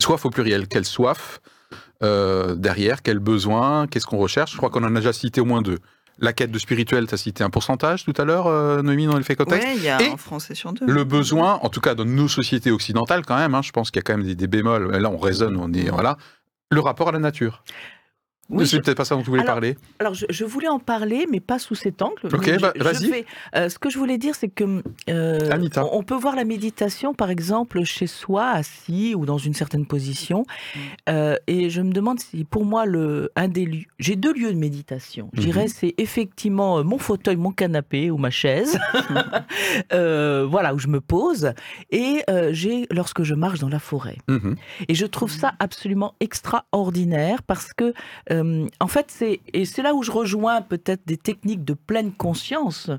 Soif 0.01 0.25
au 0.25 0.29
pluriel. 0.29 0.67
Quelle 0.67 0.85
soif 0.85 1.41
euh, 2.03 2.55
derrière 2.55 3.01
Quel 3.01 3.19
besoin 3.19 3.87
Qu'est-ce 3.87 4.05
qu'on 4.05 4.17
recherche 4.17 4.51
Je 4.51 4.57
crois 4.57 4.69
qu'on 4.69 4.83
en 4.83 4.95
a 4.95 4.99
déjà 4.99 5.13
cité 5.13 5.41
au 5.41 5.45
moins 5.45 5.61
deux. 5.61 5.79
La 6.21 6.33
quête 6.33 6.51
de 6.51 6.59
spirituel, 6.59 7.07
tu 7.07 7.13
as 7.13 7.17
cité 7.17 7.43
un 7.45 7.49
pourcentage 7.49 8.03
tout 8.03 8.13
à 8.17 8.25
l'heure, 8.25 8.47
euh, 8.47 8.81
Noémie, 8.81 9.05
dans 9.05 9.17
l'effet 9.17 9.35
contexte. 9.35 9.65
Ouais, 9.65 9.75
il 9.77 9.83
y 9.83 9.89
a 9.89 10.01
Et 10.01 10.09
un 10.09 10.17
français 10.17 10.53
sur 10.53 10.73
deux. 10.73 10.85
Le 10.85 11.03
besoin, 11.05 11.59
en 11.61 11.69
tout 11.69 11.79
cas 11.79 11.95
dans 11.95 12.03
nos 12.03 12.27
sociétés 12.27 12.71
occidentales 12.71 13.25
quand 13.25 13.37
même, 13.37 13.55
hein, 13.55 13.61
je 13.61 13.71
pense 13.71 13.89
qu'il 13.89 13.99
y 13.99 14.01
a 14.01 14.03
quand 14.03 14.17
même 14.17 14.25
des, 14.25 14.35
des 14.35 14.47
bémols. 14.47 14.91
Là, 14.91 15.09
on 15.09 15.17
raisonne, 15.17 15.55
on 15.57 15.71
est 15.71 15.89
voilà. 15.89 16.17
Le 16.71 16.81
rapport 16.81 17.09
à 17.09 17.11
la 17.13 17.19
nature. 17.19 17.63
Oui, 18.49 18.65
c'est 18.67 18.77
je- 18.77 18.81
peut-être 18.81 18.97
pas 18.97 19.05
ça 19.05 19.15
dont 19.15 19.21
tu 19.21 19.29
voulais 19.29 19.41
Alors, 19.43 19.53
parler. 19.55 19.77
Alors, 19.99 20.13
je, 20.13 20.25
je 20.29 20.45
voulais 20.45 20.67
en 20.67 20.79
parler, 20.79 21.27
mais 21.31 21.39
pas 21.39 21.59
sous 21.59 21.75
cet 21.75 22.01
angle. 22.01 22.19
Ok, 22.33 22.59
bah, 22.59 22.73
vas-y. 22.77 23.25
euh, 23.55 23.69
ce 23.69 23.77
que 23.79 23.89
je 23.89 23.97
voulais 23.99 24.17
dire, 24.17 24.33
c'est 24.35 24.47
que 24.49 24.81
euh, 25.09 25.51
Anita. 25.51 25.85
on, 25.85 25.99
on 25.99 26.03
peut 26.03 26.15
voir 26.15 26.35
la 26.35 26.45
méditation, 26.45 27.13
par 27.13 27.29
exemple, 27.29 27.83
chez 27.83 28.07
soi, 28.07 28.49
assis 28.49 29.13
ou 29.15 29.25
dans 29.25 29.37
une 29.37 29.53
certaine 29.53 29.85
position. 29.85 30.45
Mm. 30.75 30.79
Euh, 31.09 31.35
et 31.47 31.69
je 31.69 31.81
me 31.81 31.91
demande 31.91 32.19
si, 32.19 32.43
pour 32.43 32.65
moi, 32.65 32.85
le, 32.85 33.31
un 33.35 33.47
des 33.47 33.65
lieux, 33.65 33.85
j'ai 33.99 34.15
deux 34.15 34.33
lieux 34.33 34.51
de 34.53 34.57
méditation. 34.57 35.29
Je 35.33 35.39
Mhm. 35.41 35.45
dirais, 35.45 35.67
c'est 35.67 35.93
effectivement 35.97 36.83
mon 36.83 36.97
fauteuil, 36.97 37.35
mon 37.35 37.51
canapé 37.51 38.09
ou 38.11 38.17
ma 38.17 38.29
chaise, 38.31 38.79
Euh, 39.93 40.45
voilà, 40.49 40.73
où 40.73 40.79
je 40.79 40.87
me 40.87 41.01
pose. 41.01 41.53
Et 41.91 42.21
euh, 42.29 42.49
j'ai 42.53 42.87
lorsque 42.91 43.23
je 43.23 43.33
marche 43.33 43.59
dans 43.59 43.69
la 43.69 43.79
forêt. 43.79 44.17
Mhm. 44.27 44.55
Et 44.87 44.95
je 44.95 45.05
trouve 45.05 45.31
ça 45.31 45.53
absolument 45.59 46.15
extraordinaire 46.19 47.43
parce 47.43 47.73
que, 47.73 47.93
euh, 48.39 48.67
en 48.79 48.87
fait, 48.87 49.07
c'est 49.09 49.41
et 49.53 49.65
c'est 49.65 49.81
là 49.81 49.93
où 49.93 50.03
je 50.03 50.11
rejoins 50.11 50.61
peut-être 50.61 51.01
des 51.05 51.17
techniques 51.17 51.63
de 51.65 51.73
pleine 51.73 52.11
conscience. 52.13 52.89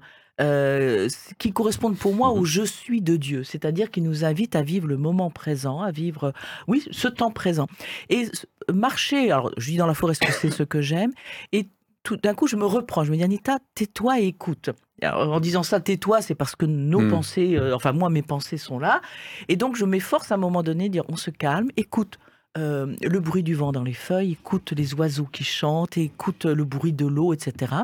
euh, 0.41 1.07
qui 1.39 1.53
correspondent 1.53 1.99
pour 1.99 2.15
moi 2.15 2.31
au 2.31 2.47
je 2.47 2.63
suis 2.63 3.03
de 3.03 3.17
Dieu, 3.17 3.45
c'est-à-dire 3.45 3.91
qui 3.91 4.01
nous 4.01 4.25
invite 4.25 4.57
à 4.57 4.63
vivre 4.63 4.87
le 4.89 4.97
moment 4.97 5.31
présent, 5.31 5.83
à 5.83 5.91
vivre, 5.91 6.33
oui, 6.67 6.83
ce 6.91 7.09
temps 7.09 7.31
présent. 7.31 7.67
Et 8.09 8.27
marcher, 8.73 9.31
alors 9.31 9.51
je 9.59 9.71
dis 9.71 9.77
dans 9.77 9.87
la 9.87 9.93
forêt, 9.95 10.15
c'est 10.15 10.51
ce 10.51 10.63
que 10.63 10.81
j'aime, 10.81 11.13
et 11.53 11.69
tout 12.05 12.17
d'un 12.17 12.33
coup 12.35 12.47
je 12.47 12.57
me 12.57 12.65
reprends, 12.65 13.05
je 13.05 13.11
me 13.13 13.17
dis 13.19 13.23
Anita, 13.23 13.59
tais-toi 13.75 14.21
et 14.21 14.29
écoute. 14.29 14.71
Alors, 15.03 15.31
en 15.33 15.41
disant 15.41 15.63
ça, 15.63 15.79
tais-toi, 15.81 16.23
c'est 16.23 16.35
parce 16.35 16.57
que 16.57 16.65
nos 16.67 17.03
Hmm. 17.03 17.09
pensées, 17.09 17.57
euh, 17.57 17.75
enfin 17.75 17.93
moi 17.93 18.09
mes 18.09 18.23
pensées 18.23 18.57
sont 18.59 18.79
là, 18.79 19.03
et 19.49 19.57
donc 19.57 19.77
je 19.77 19.85
m'efforce 19.85 20.33
à 20.33 20.37
un 20.37 20.39
moment 20.39 20.63
donné 20.63 20.89
de 20.89 20.93
dire 20.93 21.05
on 21.09 21.17
se 21.17 21.31
calme, 21.31 21.69
écoute. 21.77 22.19
Euh, 22.59 22.97
le 23.01 23.21
bruit 23.21 23.45
du 23.45 23.55
vent 23.55 23.71
dans 23.71 23.85
les 23.85 23.93
feuilles, 23.93 24.33
écoute 24.33 24.73
les 24.73 24.95
oiseaux 24.95 25.29
qui 25.31 25.45
chantent, 25.45 25.97
écoute 25.97 26.47
le 26.47 26.65
bruit 26.65 26.93
de 26.93 27.07
l'eau, 27.07 27.33
etc. 27.33 27.75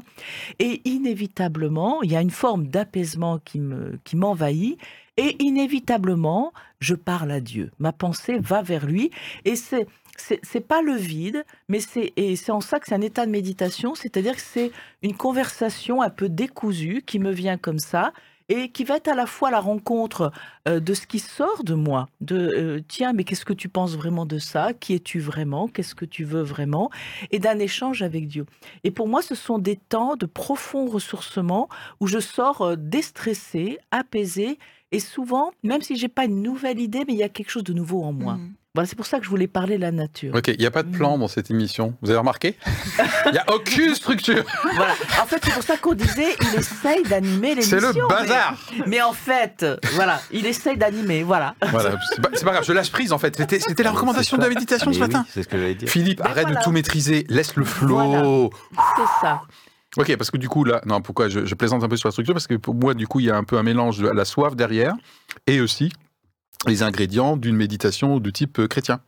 Et 0.59 0.83
inévitablement, 0.85 2.03
il 2.03 2.11
y 2.11 2.17
a 2.17 2.21
une 2.21 2.31
forme 2.31 2.67
d'apaisement 2.67 3.39
qui 3.39 3.61
me 3.61 3.99
qui 4.03 4.17
m'envahit, 4.17 4.77
et 5.17 5.37
inévitablement, 5.39 6.53
je 6.81 6.97
parle 6.97 7.31
à 7.31 7.41
Dieu. 7.41 7.71
Ma 7.79 7.93
pensée 7.93 8.39
va 8.41 8.63
vers 8.63 8.87
lui, 8.87 9.13
et 9.45 9.55
c'est 9.55 9.87
c'est 10.19 10.67
pas 10.67 10.83
le 10.83 10.95
vide, 10.95 11.45
mais 11.69 11.79
c'est 11.79 12.13
et 12.17 12.35
c'est 12.35 12.51
en 12.51 12.61
ça 12.61 12.81
que 12.81 12.89
c'est 12.89 12.95
un 12.95 13.03
état 13.03 13.25
de 13.25 13.31
méditation, 13.31 13.95
c'est-à-dire 13.95 14.35
que 14.35 14.43
c'est 14.43 14.73
une 15.03 15.15
conversation 15.15 16.03
un 16.03 16.11
peu 16.11 16.29
décousue 16.29 17.03
qui 17.07 17.21
me 17.21 17.31
vient 17.31 17.57
comme 17.57 17.79
ça 17.79 18.13
et 18.49 18.71
qui 18.71 18.85
va 18.85 18.97
être 18.97 19.09
à 19.09 19.15
la 19.15 19.27
fois 19.27 19.51
la 19.51 19.61
rencontre 19.61 20.33
euh, 20.69 20.81
de 20.81 20.95
ce 20.95 21.07
qui 21.07 21.19
sort 21.19 21.65
de 21.65 21.75
moi, 21.75 22.09
de 22.21 22.37
euh, 22.37 22.81
tiens 22.87 23.13
mais 23.13 23.25
qu'est-ce 23.25 23.45
que 23.45 23.53
tu 23.53 23.69
penses 23.69 23.97
vraiment 23.97 24.27
de 24.27 24.39
ça, 24.39 24.73
qui 24.73 24.95
es-tu 24.95 25.21
vraiment, 25.21 25.69
qu'est-ce 25.69 25.95
que 25.95 26.05
tu 26.05 26.25
veux 26.25 26.43
vraiment, 26.43 26.91
et 27.31 27.39
d'un 27.39 27.59
échange 27.59 28.03
avec 28.03 28.29
Dieu. 28.29 28.47
Et 28.85 28.91
pour 28.91 29.09
moi, 29.09 29.23
ce 29.23 29.35
sont 29.35 29.59
des 29.59 29.77
temps 29.77 30.17
de 30.17 30.27
profond 30.27 30.87
ressourcement 30.87 31.69
où 32.01 32.07
je 32.07 32.19
sors 32.19 32.63
euh, 32.63 32.77
déstressée, 32.77 33.79
apaisée. 33.91 34.59
Et 34.93 35.01
souvent, 35.01 35.51
même 35.65 35.83
si 35.83 35.97
j'ai 35.97 36.09
pas 36.09 36.27
une 36.27 36.43
nouvelle 36.43 36.79
idée, 36.79 37.05
mais 37.07 37.15
il 37.15 37.19
y 37.19 37.25
a 37.25 37.29
quelque 37.29 37.51
chose 37.51 37.65
de 37.65 37.73
nouveau 37.73 38.03
en 38.05 38.13
moi. 38.13 38.35
Mm. 38.35 38.55
Voilà, 38.77 38.87
c'est 38.87 38.95
pour 38.95 39.07
ça 39.07 39.19
que 39.19 39.25
je 39.25 39.31
voulais 39.31 39.47
parler 39.47 39.77
de 39.79 39.81
la 39.81 39.91
nature. 39.91 40.35
Ok, 40.35 40.49
il 40.49 40.59
n'y 40.59 40.67
a 40.67 40.71
pas 40.71 40.83
de 40.83 40.95
plan 40.95 41.17
dans 41.17 41.29
cette 41.29 41.51
émission. 41.51 41.95
Vous 42.03 42.11
avez 42.11 42.19
remarqué? 42.19 42.59
Il 43.25 43.33
n'y 43.33 43.39
a 43.39 43.47
aucune 43.55 43.95
structure. 43.95 44.45
Voilà. 44.75 44.93
En 45.23 45.25
fait, 45.25 45.41
c'est 45.43 45.55
pour 45.55 45.63
ça 45.63 45.79
qu'on 45.79 45.95
disait, 45.95 46.37
il 46.43 46.59
essaye 46.59 47.03
d'animer 47.05 47.55
l'émission. 47.55 47.79
C'est 47.81 47.99
le 47.99 48.07
bazar. 48.07 48.55
Mais, 48.81 48.85
mais 48.87 49.01
en 49.01 49.15
fait, 49.15 49.65
voilà, 49.95 50.21
il 50.31 50.45
essaye 50.45 50.77
d'animer, 50.77 51.23
voilà. 51.23 51.55
Voilà, 51.71 51.97
c'est 52.11 52.21
pas, 52.21 52.29
c'est 52.35 52.45
pas 52.45 52.53
grave, 52.53 52.65
je 52.67 52.73
lâche 52.75 52.91
prise 52.93 53.13
en 53.15 53.19
fait. 53.19 53.35
C'était 53.35 53.61
c'était 53.61 53.83
la 53.83 53.93
recommandation 53.93 54.37
de 54.37 54.43
la 54.43 54.51
méditation 54.51 54.93
ce 54.93 54.97
oui, 54.97 55.01
matin. 55.01 55.25
c'est 55.31 55.43
ce 55.43 55.49
que 55.49 55.57
j'allais 55.57 55.75
dire. 55.75 55.89
Philippe, 55.89 56.21
Mais 56.23 56.29
arrête 56.31 56.45
voilà. 56.45 56.61
de 56.61 56.65
tout 56.65 56.71
maîtriser, 56.71 57.25
laisse 57.31 57.57
le 57.57 57.65
flow. 57.65 57.97
Voilà. 57.97 58.51
C'est 58.97 59.27
ça. 59.27 59.41
Ok, 59.97 60.15
parce 60.19 60.31
que 60.31 60.37
du 60.37 60.51
coup, 60.51 60.65
là, 60.65 60.83
non, 60.85 61.01
pourquoi 61.01 61.31
je, 61.31 61.47
je 61.47 61.55
plaisante 61.55 61.83
un 61.83 61.89
peu 61.89 61.97
sur 61.97 62.09
la 62.09 62.13
structure 62.13 62.35
Parce 62.35 62.47
que 62.47 62.57
pour 62.57 62.75
moi, 62.75 62.93
du 62.93 63.07
coup, 63.07 63.21
il 63.21 63.27
y 63.27 63.31
a 63.31 63.37
un 63.39 63.45
peu 63.45 63.57
un 63.57 63.63
mélange 63.63 63.97
de 64.01 64.09
la 64.09 64.27
soif 64.27 64.55
derrière 64.55 64.93
et 65.47 65.63
aussi 65.63 65.91
les 66.67 66.83
ingrédients 66.83 67.37
d'une 67.37 67.57
méditation 67.57 68.19
de 68.19 68.31
type 68.31 68.59
euh, 68.59 68.67
chrétien. 68.69 69.01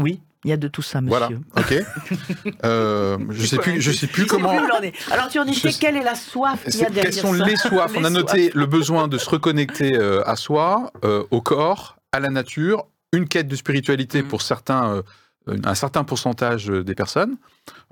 Oui, 0.00 0.20
il 0.44 0.50
y 0.50 0.52
a 0.52 0.56
de 0.56 0.68
tout 0.68 0.82
ça, 0.82 1.00
monsieur. 1.00 1.18
Voilà, 1.18 1.38
ok. 1.56 2.54
Euh, 2.64 3.18
je 3.30 3.46
sais 3.46 3.58
plus, 3.58 3.80
je 3.80 3.92
sais 3.92 4.06
plus 4.06 4.22
Je 4.24 4.28
comment. 4.28 4.52
est. 4.82 4.92
Alors, 5.12 5.28
tu 5.28 5.38
en 5.38 5.44
Je 5.46 5.50
étais, 5.58 5.70
sais- 5.72 5.78
quelle 5.80 5.96
est 5.96 6.02
la 6.02 6.14
soif 6.14 6.64
qu'il 6.64 6.80
y 6.80 6.84
a 6.84 6.90
derrière 6.90 7.04
Quelles 7.04 7.20
sont 7.20 7.34
ça 7.34 7.44
les 7.44 7.56
soifs? 7.56 7.92
On 7.96 8.04
a 8.04 8.10
noté 8.10 8.50
le 8.54 8.66
besoin 8.66 9.08
de 9.08 9.18
se 9.18 9.28
reconnecter 9.28 9.96
euh, 9.96 10.26
à 10.28 10.36
soi, 10.36 10.92
euh, 11.04 11.24
au 11.30 11.40
corps, 11.40 11.96
à 12.12 12.20
la 12.20 12.28
nature, 12.30 12.86
une 13.12 13.28
quête 13.28 13.48
de 13.48 13.56
spiritualité 13.56 14.22
Mm. 14.22 14.28
pour 14.28 14.42
certains, 14.42 15.02
euh, 15.48 15.56
un 15.64 15.74
certain 15.74 16.04
pourcentage 16.04 16.66
des 16.66 16.94
personnes. 16.94 17.36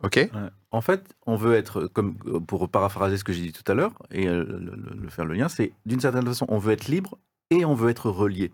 Ok. 0.03 0.16
Ouais. 0.16 0.29
En 0.72 0.81
fait, 0.81 1.03
on 1.26 1.37
veut 1.37 1.55
être, 1.55 1.87
comme 1.88 2.14
pour 2.46 2.68
paraphraser 2.68 3.16
ce 3.16 3.24
que 3.24 3.33
j'ai 3.33 3.42
dit 3.42 3.53
tout 3.53 3.70
à 3.70 3.74
l'heure, 3.74 3.92
et 4.12 4.26
le, 4.26 4.44
le- 4.44 4.96
le 5.03 5.11
faire 5.11 5.24
le 5.24 5.35
lien, 5.35 5.48
c'est 5.48 5.72
d'une 5.87 6.00
certaine 6.00 6.24
façon, 6.26 6.46
on 6.48 6.59
veut 6.59 6.72
être 6.72 6.87
libre 6.88 7.18
et 7.51 7.65
on 7.65 7.75
veut 7.75 7.91
être 7.91 8.11
relié. 8.11 8.53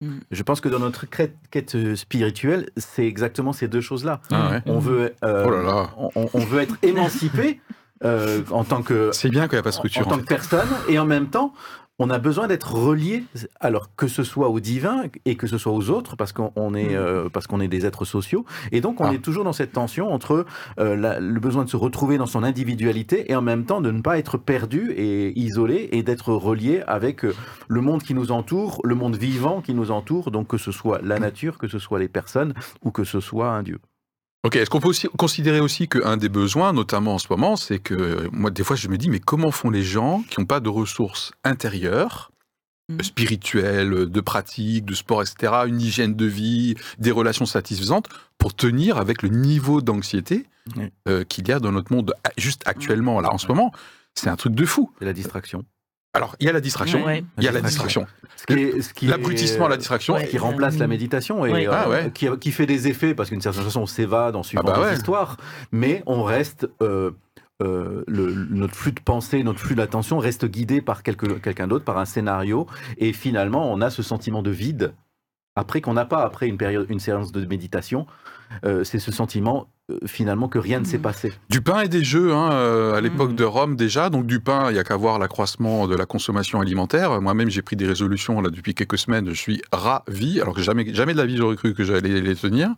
Mm. 0.00 0.18
Je 0.30 0.42
pense 0.42 0.60
que 0.60 0.68
dans 0.68 0.78
notre 0.78 1.06
quête, 1.06 1.74
euh, 1.74 1.96
spirituelle, 1.96 2.70
c'est 2.76 3.06
exactement 3.06 3.52
ces 3.52 3.68
deux 3.68 3.80
choses-là. 3.80 4.20
Ah 4.30 4.50
ouais. 4.50 4.62
On 4.66 4.78
veut, 4.78 5.14
euh, 5.24 5.44
Oh 5.46 5.50
là 5.50 5.62
là. 5.62 5.90
On, 6.14 6.38
veut 6.40 6.60
être 6.60 6.76
émancipé 6.82 7.60
euh, 8.04 8.42
en 8.50 8.64
tant 8.64 8.82
que 8.82 9.10
C'est 9.12 9.30
bien 9.30 9.44
qu'il 9.48 9.54
n'y 9.54 9.60
a 9.60 9.62
pas 9.62 9.70
de 9.70 9.74
structure. 9.74 10.06
en 10.06 10.10
en 10.10 10.10
tant 10.10 10.16
fait. 10.18 10.24
que 10.24 10.28
personne, 10.28 10.68
et 10.88 10.98
en 10.98 11.06
même 11.06 11.28
temps, 11.30 11.54
on 11.98 12.10
a 12.10 12.18
besoin 12.18 12.46
d'être 12.46 12.74
relié, 12.74 13.24
alors 13.58 13.94
que 13.96 14.06
ce 14.06 14.22
soit 14.22 14.48
au 14.50 14.60
divin 14.60 15.04
et 15.24 15.36
que 15.36 15.46
ce 15.46 15.56
soit 15.56 15.72
aux 15.72 15.88
autres, 15.88 16.14
parce 16.16 16.32
qu'on 16.32 16.52
on 16.54 16.74
est, 16.74 16.90
Mm. 16.90 16.96
euh, 16.96 17.28
parce 17.30 17.46
qu'on 17.46 17.60
est 17.60 17.68
des 17.68 17.86
êtres 17.86 18.04
sociaux, 18.04 18.44
et 18.70 18.80
donc 18.82 19.00
on 19.00 19.04
Ah. 19.06 19.14
est 19.14 19.18
toujours 19.18 19.44
dans 19.44 19.54
cette 19.54 19.72
tension 19.72 20.12
entre 20.12 20.44
euh, 20.78 20.94
la- 20.94 21.20
le 21.20 21.40
besoin 21.40 21.64
de 21.64 21.70
se 21.70 21.76
retrouver 21.76 22.18
dans 22.18 22.26
son 22.26 22.42
individualité 22.42 23.30
et 23.30 23.34
en 23.34 23.40
même 23.42 23.64
temps 23.64 23.80
de 23.80 23.90
ne 23.90 24.02
pas 24.02 24.18
être 24.18 24.36
perdu 24.36 24.92
et 24.92 25.38
isolé 25.38 25.88
et 25.92 26.02
d'être 26.02 26.32
relié 26.34 26.82
avec 26.86 27.24
euh, 27.24 27.34
le 27.68 27.80
monde 27.80 28.02
qui 28.02 28.12
nous 28.12 28.30
entoure, 28.30 28.80
le 28.84 28.94
monde 28.94 29.16
vivant 29.16 29.62
qui 29.62 29.72
nous 29.72 29.90
entoure, 29.90 30.30
donc 30.30 30.48
que 30.48 30.58
ce 30.58 30.72
soit 30.72 31.00
la 31.02 31.18
nature, 31.18 31.56
que 31.56 31.66
ce 31.68 31.78
soit 31.78 31.98
les 31.98 32.08
personnes 32.08 32.52
ou 32.82 32.90
que 32.90 33.04
ce 33.04 33.20
soit 33.20 33.50
un 33.50 33.62
dieu. 33.62 33.78
Ok, 34.46 34.54
est-ce 34.54 34.70
qu'on 34.70 34.78
peut 34.78 34.88
aussi 34.88 35.08
considérer 35.18 35.58
aussi 35.58 35.88
qu'un 35.88 36.16
des 36.16 36.28
besoins, 36.28 36.72
notamment 36.72 37.14
en 37.14 37.18
ce 37.18 37.26
moment, 37.30 37.56
c'est 37.56 37.80
que 37.80 38.28
moi, 38.30 38.50
des 38.50 38.62
fois, 38.62 38.76
je 38.76 38.86
me 38.86 38.96
dis, 38.96 39.10
mais 39.10 39.18
comment 39.18 39.50
font 39.50 39.70
les 39.70 39.82
gens 39.82 40.22
qui 40.30 40.38
n'ont 40.38 40.46
pas 40.46 40.60
de 40.60 40.68
ressources 40.68 41.32
intérieures 41.42 42.30
Mhm. 42.88 43.02
spirituelle, 43.02 43.90
de 44.06 44.20
pratique, 44.20 44.84
de 44.84 44.94
sport, 44.94 45.22
etc., 45.22 45.52
une 45.66 45.80
hygiène 45.80 46.14
de 46.14 46.26
vie, 46.26 46.76
des 46.98 47.10
relations 47.10 47.44
satisfaisantes, 47.44 48.08
pour 48.38 48.54
tenir 48.54 48.98
avec 48.98 49.22
le 49.22 49.28
niveau 49.28 49.80
d'anxiété 49.80 50.46
euh, 51.08 51.24
qu'il 51.24 51.48
y 51.48 51.52
a 51.52 51.58
dans 51.58 51.72
notre 51.72 51.92
monde 51.92 52.14
juste 52.38 52.62
actuellement, 52.66 53.20
là, 53.20 53.32
en 53.32 53.38
ce 53.38 53.48
moment? 53.48 53.72
C'est 54.14 54.30
un 54.30 54.36
truc 54.36 54.54
de 54.54 54.64
fou. 54.64 54.92
C'est 55.00 55.04
la 55.04 55.12
distraction. 55.12 55.64
Alors, 56.16 56.34
il 56.40 56.46
y 56.46 56.48
a 56.48 56.52
la 56.52 56.60
distraction. 56.60 57.04
Ouais. 57.04 57.22
Il 57.38 57.44
y 57.44 57.48
a 57.48 57.52
la 57.52 57.60
distraction. 57.60 58.06
L'abrutissement, 59.02 59.68
la 59.68 59.76
distraction. 59.76 60.14
Ouais. 60.14 60.26
qui 60.26 60.38
remplace 60.38 60.78
la 60.78 60.86
méditation 60.86 61.44
et 61.46 61.66
euh, 61.66 61.70
Ah 61.72 61.88
ouais. 61.88 62.10
qui, 62.14 62.28
qui 62.40 62.52
fait 62.52 62.66
des 62.66 62.88
effets 62.88 63.14
parce 63.14 63.28
qu'une 63.28 63.40
certaine 63.40 63.62
façon 63.64 63.82
on 63.82 63.86
s'évade 63.86 64.36
en 64.36 64.42
suivant 64.42 64.62
Ah 64.66 64.70
bah 64.70 64.78
des 64.78 64.84
ouais. 64.86 64.94
histoires, 64.94 65.36
mais 65.72 66.02
on 66.06 66.22
reste 66.22 66.68
euh, 66.82 67.10
euh, 67.62 68.02
le- 68.06 68.32
notre 68.50 68.74
flux 68.74 68.92
de 68.92 69.00
pensée, 69.00 69.42
notre 69.42 69.58
flux 69.60 69.74
d'attention 69.74 70.18
reste 70.18 70.46
guidé 70.46 70.80
par 70.80 71.02
quelqu'un 71.02 71.66
d'autre, 71.66 71.84
par 71.84 71.98
un 71.98 72.04
scénario, 72.04 72.66
et 72.98 73.12
finalement 73.12 73.70
on 73.72 73.80
a 73.80 73.90
ce 73.90 74.02
sentiment 74.02 74.42
de 74.42 74.50
vide 74.50 74.94
après 75.54 75.80
qu'on 75.80 75.94
n'a 75.94 76.04
pas 76.04 76.22
après 76.22 76.48
une 76.48 76.58
période, 76.58 76.86
une 76.90 77.00
séance 77.00 77.32
de 77.32 77.44
méditation. 77.46 78.06
Euh, 78.64 78.84
c'est 78.84 78.98
ce 78.98 79.10
sentiment 79.12 79.66
euh, 79.90 79.98
finalement 80.06 80.48
que 80.48 80.58
rien 80.58 80.80
ne 80.80 80.84
s'est 80.84 80.96
Mhm. 80.96 81.02
passé. 81.02 81.32
Du 81.48 81.60
pain 81.60 81.80
et 81.82 81.88
des 81.88 82.02
jeux, 82.02 82.32
hein, 82.34 82.50
euh, 82.52 82.94
à 82.94 83.00
l'époque 83.00 83.30
Mhm. 83.30 83.36
de 83.36 83.44
Rome 83.44 83.76
déjà. 83.76 84.10
Donc 84.10 84.26
du 84.26 84.40
pain, 84.40 84.70
il 84.70 84.72
n'y 84.72 84.78
a 84.80 84.84
qu'à 84.84 84.96
voir 84.96 85.18
l'accroissement 85.20 85.86
de 85.86 85.94
la 85.94 86.06
consommation 86.06 86.60
alimentaire. 86.60 87.20
Moi-même, 87.20 87.50
j'ai 87.50 87.62
pris 87.62 87.76
des 87.76 87.86
résolutions 87.86 88.40
là 88.40 88.50
depuis 88.50 88.74
quelques 88.74 88.98
semaines. 88.98 89.28
Je 89.28 89.34
suis 89.34 89.62
ravi, 89.72 90.40
alors 90.40 90.54
que 90.54 90.60
jamais, 90.62 90.92
jamais 90.92 91.12
de 91.12 91.18
la 91.18 91.26
vie 91.26 91.36
j'aurais 91.36 91.54
cru 91.56 91.72
que 91.72 91.84
j'allais 91.84 92.20
les 92.20 92.34
tenir. 92.34 92.70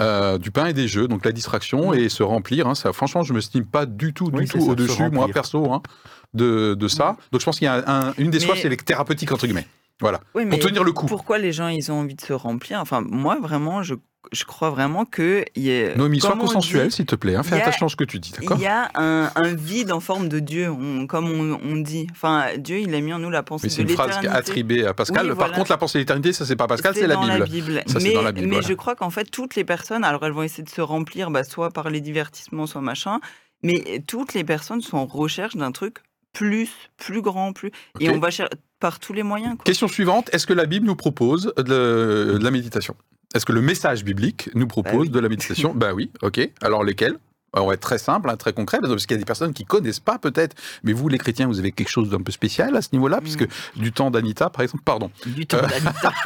Euh, 0.00 0.36
du 0.38 0.50
pain 0.50 0.66
et 0.66 0.72
des 0.74 0.88
jeux, 0.88 1.08
donc 1.08 1.24
la 1.24 1.32
distraction 1.32 1.92
et 1.94 2.08
se 2.10 2.22
remplir. 2.22 2.66
hein, 2.66 2.74
ça, 2.74 2.92
franchement, 2.92 3.22
je 3.22 3.32
me 3.32 3.40
stime 3.40 3.64
pas 3.66 3.86
du 3.86 4.12
tout, 4.14 4.30
du 4.30 4.38
Oui, 4.40 4.46
tout 4.48 4.58
au-dessus, 4.68 5.10
moi 5.10 5.28
perso, 5.28 5.72
hein, 5.72 5.82
de, 6.34 6.74
de 6.74 6.88
ça. 6.88 7.16
Donc 7.30 7.40
je 7.40 7.44
pense 7.46 7.58
qu'il 7.58 7.66
y 7.66 7.68
a 7.68 7.82
un- 7.86 8.12
une 8.18 8.30
des 8.30 8.38
Mais- 8.38 8.44
soifs, 8.44 8.58
c'est 8.60 8.68
les 8.70 8.76
thérapeutiques 8.76 9.32
entre 9.32 9.46
guillemets. 9.46 9.66
Voilà, 10.00 10.20
Oui, 10.34 10.44
pour 10.46 10.58
tenir 10.58 10.82
le 10.84 10.92
coup. 10.92 11.06
pourquoi 11.06 11.38
les 11.38 11.52
gens 11.52 11.68
ils 11.68 11.92
ont 11.92 12.00
envie 12.00 12.14
de 12.14 12.20
se 12.22 12.32
remplir? 12.32 12.80
Enfin, 12.80 13.02
moi 13.08 13.38
vraiment, 13.40 13.82
je, 13.82 13.94
je 14.30 14.44
crois 14.44 14.70
vraiment 14.70 15.04
que 15.04 15.44
y 15.56 15.70
a, 15.70 15.96
Noémie, 15.96 16.20
sois 16.20 16.36
dit, 16.86 16.90
s'il 16.90 17.06
te 17.06 17.16
plaît. 17.16 17.34
hein, 17.34 17.42
fais 17.42 17.56
a- 17.56 17.62
attention 17.62 17.86
à 17.86 17.88
ce 17.88 17.96
que 17.96 18.04
tu 18.04 18.18
dis, 18.18 18.30
d'accord 18.32 18.56
Il 18.56 18.62
y 18.62 18.66
a 18.66 18.90
un, 18.94 19.30
un 19.34 19.54
vide 19.54 19.90
en 19.90 20.00
forme 20.00 20.28
de 20.28 20.38
Dieu, 20.38 20.70
on- 20.70 21.06
comme 21.06 21.30
on, 21.30 21.58
on 21.62 21.76
dit. 21.76 22.06
Enfin, 22.12 22.46
Dieu, 22.56 22.78
il 22.78 22.94
a 22.94 23.00
mis 23.00 23.12
en 23.12 23.18
nous 23.18 23.30
la 23.30 23.42
pensée 23.42 23.66
Mais 23.66 23.70
c'est 23.70 23.84
de 23.84 23.88
une 23.90 23.94
phrase 23.94 24.08
l'éternité. 24.16 24.34
attribuée 24.38 24.86
à 24.86 24.94
Pascal. 24.94 25.30
Oui, 25.30 25.36
Par 25.36 25.50
contre, 25.52 25.70
la 25.70 25.76
pensée 25.78 25.98
de 25.98 26.02
l'éternité, 26.02 26.32
ça 26.32 26.46
c'est 26.46 26.56
pas 26.56 26.66
Pascal, 26.66 26.94
c'est 26.94 27.06
la 27.06 27.16
Bible. 27.44 27.82
Ça, 27.86 27.98
c'est 27.98 28.08
mais 28.08 28.14
dans 28.14 28.22
la 28.22 28.32
Bible, 28.32 28.46
mais 28.46 28.52
voilà. 28.54 28.68
je 28.68 28.74
crois 28.74 28.94
qu'en 28.94 29.10
fait, 29.10 29.24
toutes 29.30 29.56
les 29.56 29.64
personnes, 29.64 30.04
alors 30.04 30.24
elles 30.24 30.32
vont 30.32 30.42
essayer 30.42 30.62
de 30.62 30.68
se 30.70 30.80
remplir, 30.80 31.30
bah, 31.30 31.44
soit 31.44 31.70
par 31.70 31.90
les 31.90 32.00
divertissements, 32.00 32.66
soit 32.66 32.80
machin, 32.80 33.18
mais 33.62 34.02
toutes 34.06 34.34
les 34.34 34.44
personnes 34.44 34.80
sont 34.80 34.98
en 34.98 35.06
recherche 35.06 35.56
d'un 35.56 35.72
truc 35.72 35.98
plus, 36.32 36.70
plus 36.96 37.20
grand, 37.22 37.52
plus. 37.52 37.70
Et 38.00 38.08
on 38.08 38.18
va 38.18 38.30
chercher 38.30 38.52
par 38.80 38.98
tous 38.98 39.12
les 39.12 39.22
moyens. 39.22 39.56
quoi. 39.56 39.64
Question 39.64 39.86
suivante, 39.88 40.30
est-ce 40.32 40.46
que 40.46 40.52
la 40.54 40.66
Bible 40.66 40.86
nous 40.86 40.96
propose 40.96 41.52
de, 41.58 41.62
de 42.38 42.40
la 42.42 42.50
méditation? 42.50 42.96
Est-ce 43.34 43.46
que 43.46 43.52
le 43.52 43.62
message 43.62 44.04
biblique 44.04 44.50
nous 44.54 44.66
propose 44.66 44.92
Bah 44.92 44.98
oui. 45.00 45.08
de 45.10 45.18
la 45.20 45.28
méditation 45.28 45.74
Ben 45.76 45.92
oui, 45.92 46.10
ok. 46.22 46.40
Alors 46.60 46.84
lesquels? 46.84 47.16
On 47.54 47.66
va 47.66 47.74
être 47.74 47.80
très 47.80 47.98
simple, 47.98 48.30
hein, 48.30 48.36
très 48.36 48.54
concret, 48.54 48.78
parce 48.80 49.04
qu'il 49.04 49.14
y 49.14 49.18
a 49.18 49.18
des 49.18 49.26
personnes 49.26 49.52
qui 49.52 49.66
connaissent 49.66 50.00
pas 50.00 50.18
peut-être, 50.18 50.56
mais 50.84 50.94
vous, 50.94 51.08
les 51.10 51.18
chrétiens, 51.18 51.46
vous 51.46 51.58
avez 51.58 51.70
quelque 51.70 51.90
chose 51.90 52.08
d'un 52.08 52.22
peu 52.22 52.32
spécial 52.32 52.74
à 52.74 52.80
ce 52.80 52.88
niveau-là, 52.94 53.18
Mm. 53.18 53.22
puisque 53.22 53.46
du 53.76 53.92
temps 53.92 54.10
d'Anita, 54.10 54.48
par 54.48 54.62
exemple, 54.62 54.84
pardon. 54.84 55.10
Du 55.26 55.46
temps 55.46 55.58
Euh, 55.58 55.66
d'Anita. 55.68 56.12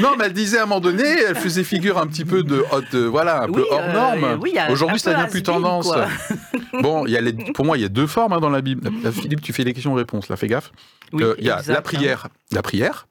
Non, 0.00 0.14
mais 0.16 0.26
elle 0.26 0.32
disait 0.32 0.58
à 0.58 0.62
un 0.62 0.66
moment 0.66 0.80
donné, 0.80 1.02
elle 1.04 1.34
faisait 1.34 1.64
figure 1.64 1.98
un 1.98 2.06
petit 2.06 2.24
peu 2.24 2.42
de, 2.44 2.64
de- 2.92 3.04
voilà, 3.04 3.42
un 3.42 3.50
peu 3.50 3.66
hors 3.70 3.80
euh, 3.80 3.92
norme. 3.92 4.38
oui, 4.40 4.54
Aujourd'hui, 4.70 5.00
ça 5.00 5.12
devient 5.14 5.28
plus 5.28 5.42
tendance. 5.42 5.88
quoi. 5.88 6.06
Bon, 6.82 7.04
il 7.06 7.12
y 7.12 7.16
a 7.16 7.20
les- 7.20 7.32
pour 7.32 7.64
moi, 7.64 7.76
il 7.76 7.80
y 7.80 7.84
a 7.84 7.88
deux 7.88 8.06
formes 8.06 8.32
hein, 8.34 8.40
dans 8.40 8.50
la 8.50 8.60
Bible. 8.60 8.88
Euh, 9.04 9.10
Philippe, 9.10 9.40
tu 9.42 9.52
fais 9.52 9.64
les 9.64 9.72
questions-réponses, 9.74 10.28
là, 10.28 10.36
fais 10.36 10.46
gaffe. 10.46 10.70
Oui, 11.12 11.24
Euh, 11.24 11.34
Il 11.38 11.44
y 11.44 11.50
a 11.50 11.58
exact, 11.58 11.72
la 11.72 11.78
hein. 11.78 11.82
prière. 11.82 12.28
La 12.52 12.62
prière. 12.62 13.08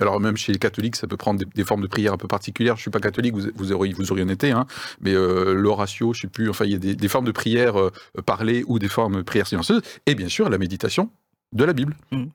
Alors 0.00 0.20
même 0.20 0.36
chez 0.36 0.52
les 0.52 0.58
catholiques, 0.58 0.96
ça 0.96 1.06
peut 1.06 1.16
prendre 1.16 1.38
des, 1.38 1.46
des 1.46 1.64
formes 1.64 1.82
de 1.82 1.86
prière 1.86 2.12
un 2.12 2.16
peu 2.18 2.28
particulières. 2.28 2.76
Je 2.76 2.82
suis 2.82 2.90
pas 2.90 3.00
catholique, 3.00 3.34
vous, 3.34 3.48
vous 3.54 3.72
auriez, 3.72 3.92
vous 3.92 4.10
auriez 4.12 4.24
en 4.24 4.28
été, 4.28 4.50
hein. 4.50 4.66
mais 5.00 5.14
euh, 5.14 5.54
l'oratio, 5.54 6.12
je 6.12 6.22
sais 6.22 6.28
plus. 6.28 6.48
Enfin, 6.50 6.64
il 6.64 6.72
y 6.72 6.74
a 6.74 6.78
des, 6.78 6.94
des 6.94 7.08
formes 7.08 7.26
de 7.26 7.32
prière 7.32 7.78
euh, 7.78 7.90
parlées 8.24 8.64
ou 8.66 8.78
des 8.78 8.88
formes 8.88 9.16
de 9.16 9.22
prière 9.22 9.46
silencieuse. 9.46 9.82
Et 10.06 10.14
bien 10.14 10.28
sûr, 10.28 10.48
la 10.48 10.58
méditation 10.58 11.10
de 11.52 11.64
la 11.64 11.72
Bible. 11.72 11.96
Mm. 12.12 12.26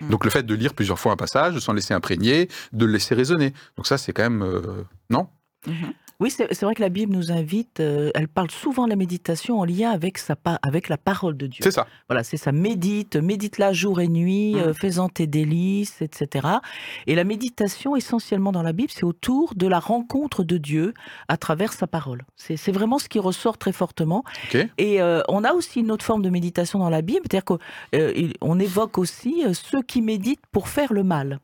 Mm. 0.00 0.08
Donc 0.10 0.24
le 0.24 0.30
fait 0.30 0.44
de 0.44 0.54
lire 0.54 0.74
plusieurs 0.74 0.98
fois 0.98 1.12
un 1.12 1.16
passage, 1.16 1.54
de 1.54 1.60
s'en 1.60 1.72
laisser 1.72 1.94
imprégner, 1.94 2.48
de 2.72 2.86
le 2.86 2.92
laisser 2.92 3.14
résonner. 3.14 3.52
Donc 3.76 3.86
ça, 3.86 3.98
c'est 3.98 4.12
quand 4.12 4.22
même 4.22 4.42
euh, 4.42 4.84
non? 5.10 5.28
Mhm. 5.66 5.92
Oui, 6.22 6.30
c'est 6.30 6.62
vrai 6.62 6.76
que 6.76 6.80
la 6.80 6.88
Bible 6.88 7.12
nous 7.12 7.32
invite, 7.32 7.80
euh, 7.80 8.12
elle 8.14 8.28
parle 8.28 8.48
souvent 8.50 8.84
de 8.84 8.90
la 8.90 8.96
méditation 8.96 9.58
en 9.58 9.64
lien 9.64 9.90
avec, 9.90 10.18
sa, 10.18 10.36
avec 10.62 10.88
la 10.88 10.96
parole 10.96 11.36
de 11.36 11.48
Dieu. 11.48 11.62
C'est 11.64 11.72
ça. 11.72 11.88
Voilà, 12.08 12.22
c'est 12.22 12.36
ça, 12.36 12.52
médite, 12.52 13.16
médite-la 13.16 13.72
jour 13.72 14.00
et 14.00 14.06
nuit, 14.06 14.54
Mm. 14.54 14.58
euh, 14.58 14.72
fais-en 14.72 15.08
tes 15.08 15.26
délices, 15.26 16.00
etc. 16.00 16.46
Et 17.08 17.16
la 17.16 17.24
méditation, 17.24 17.96
essentiellement 17.96 18.52
dans 18.52 18.62
la 18.62 18.72
Bible, 18.72 18.92
c'est 18.94 19.02
autour 19.04 19.54
de 19.56 19.66
la 19.66 19.80
rencontre 19.80 20.44
de 20.44 20.58
Dieu 20.58 20.94
à 21.26 21.36
travers 21.36 21.72
sa 21.72 21.88
parole. 21.88 22.22
C'est 22.36 22.70
vraiment 22.70 23.00
ce 23.00 23.08
qui 23.08 23.18
ressort 23.18 23.58
très 23.58 23.72
fortement. 23.72 24.22
Et 24.78 25.02
euh, 25.02 25.22
on 25.28 25.42
a 25.42 25.52
aussi 25.54 25.80
une 25.80 25.90
autre 25.90 26.04
forme 26.04 26.22
de 26.22 26.30
méditation 26.30 26.78
dans 26.78 26.90
la 26.90 27.02
Bible, 27.02 27.22
c'est-à-dire 27.28 27.44
qu'on 27.44 28.58
évoque 28.60 28.96
aussi 28.98 29.44
euh, 29.44 29.54
ceux 29.54 29.82
qui 29.82 30.02
méditent 30.02 30.46
pour 30.52 30.68
faire 30.68 30.92
le 30.92 31.02
mal. 31.02 31.40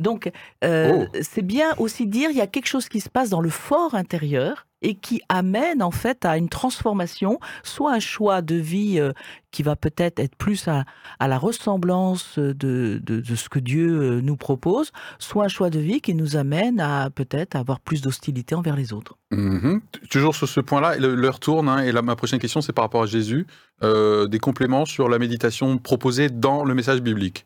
Donc, 0.00 0.30
euh, 0.64 1.04
Oh. 1.06 1.18
c'est 1.22 1.42
bien 1.42 1.68
aussi 1.78 2.06
dire 2.06 2.30
il 2.30 2.36
y 2.36 2.40
a 2.40 2.46
quelque 2.46 2.66
chose 2.68 2.88
qui 2.88 3.00
se 3.00 3.08
passe 3.08 3.30
dans 3.30 3.40
le 3.40 3.50
fort 3.50 3.94
intérieur 3.94 4.66
et 4.82 4.94
qui 4.94 5.20
amène 5.28 5.82
en 5.82 5.90
fait 5.90 6.24
à 6.24 6.38
une 6.38 6.48
transformation, 6.48 7.38
soit 7.62 7.92
un 7.92 8.00
choix 8.00 8.40
de 8.40 8.54
vie 8.54 8.98
euh, 8.98 9.12
qui 9.50 9.62
va 9.62 9.76
peut-être 9.76 10.18
être 10.20 10.34
plus 10.36 10.68
à, 10.68 10.84
à 11.18 11.28
la 11.28 11.36
ressemblance 11.36 12.38
de, 12.38 12.52
de, 12.54 13.20
de 13.20 13.34
ce 13.34 13.50
que 13.50 13.58
Dieu 13.58 13.88
euh, 13.90 14.20
nous 14.22 14.36
propose, 14.36 14.90
soit 15.18 15.44
un 15.44 15.48
choix 15.48 15.68
de 15.68 15.78
vie 15.78 16.00
qui 16.00 16.14
nous 16.14 16.36
amène 16.36 16.80
à 16.80 17.10
peut-être 17.10 17.56
avoir 17.56 17.78
plus 17.80 18.00
d'hostilité 18.00 18.54
envers 18.54 18.74
les 18.74 18.94
autres. 18.94 19.18
Mhm. 19.32 19.82
T- 19.92 20.00
Toujours 20.08 20.34
sur 20.34 20.48
ce 20.48 20.60
point-là, 20.60 20.96
l'heure 20.96 21.40
tourne, 21.40 21.68
hein, 21.68 21.82
et 21.82 21.92
là, 21.92 22.00
ma 22.00 22.16
prochaine 22.16 22.38
question, 22.38 22.62
c'est 22.62 22.72
par 22.72 22.84
rapport 22.84 23.02
à 23.02 23.06
Jésus. 23.06 23.46
Euh, 23.82 24.26
des 24.28 24.38
compléments 24.38 24.86
sur 24.86 25.10
la 25.10 25.18
méditation 25.18 25.76
proposée 25.76 26.30
dans 26.30 26.64
le 26.64 26.72
message 26.74 27.02
biblique. 27.02 27.44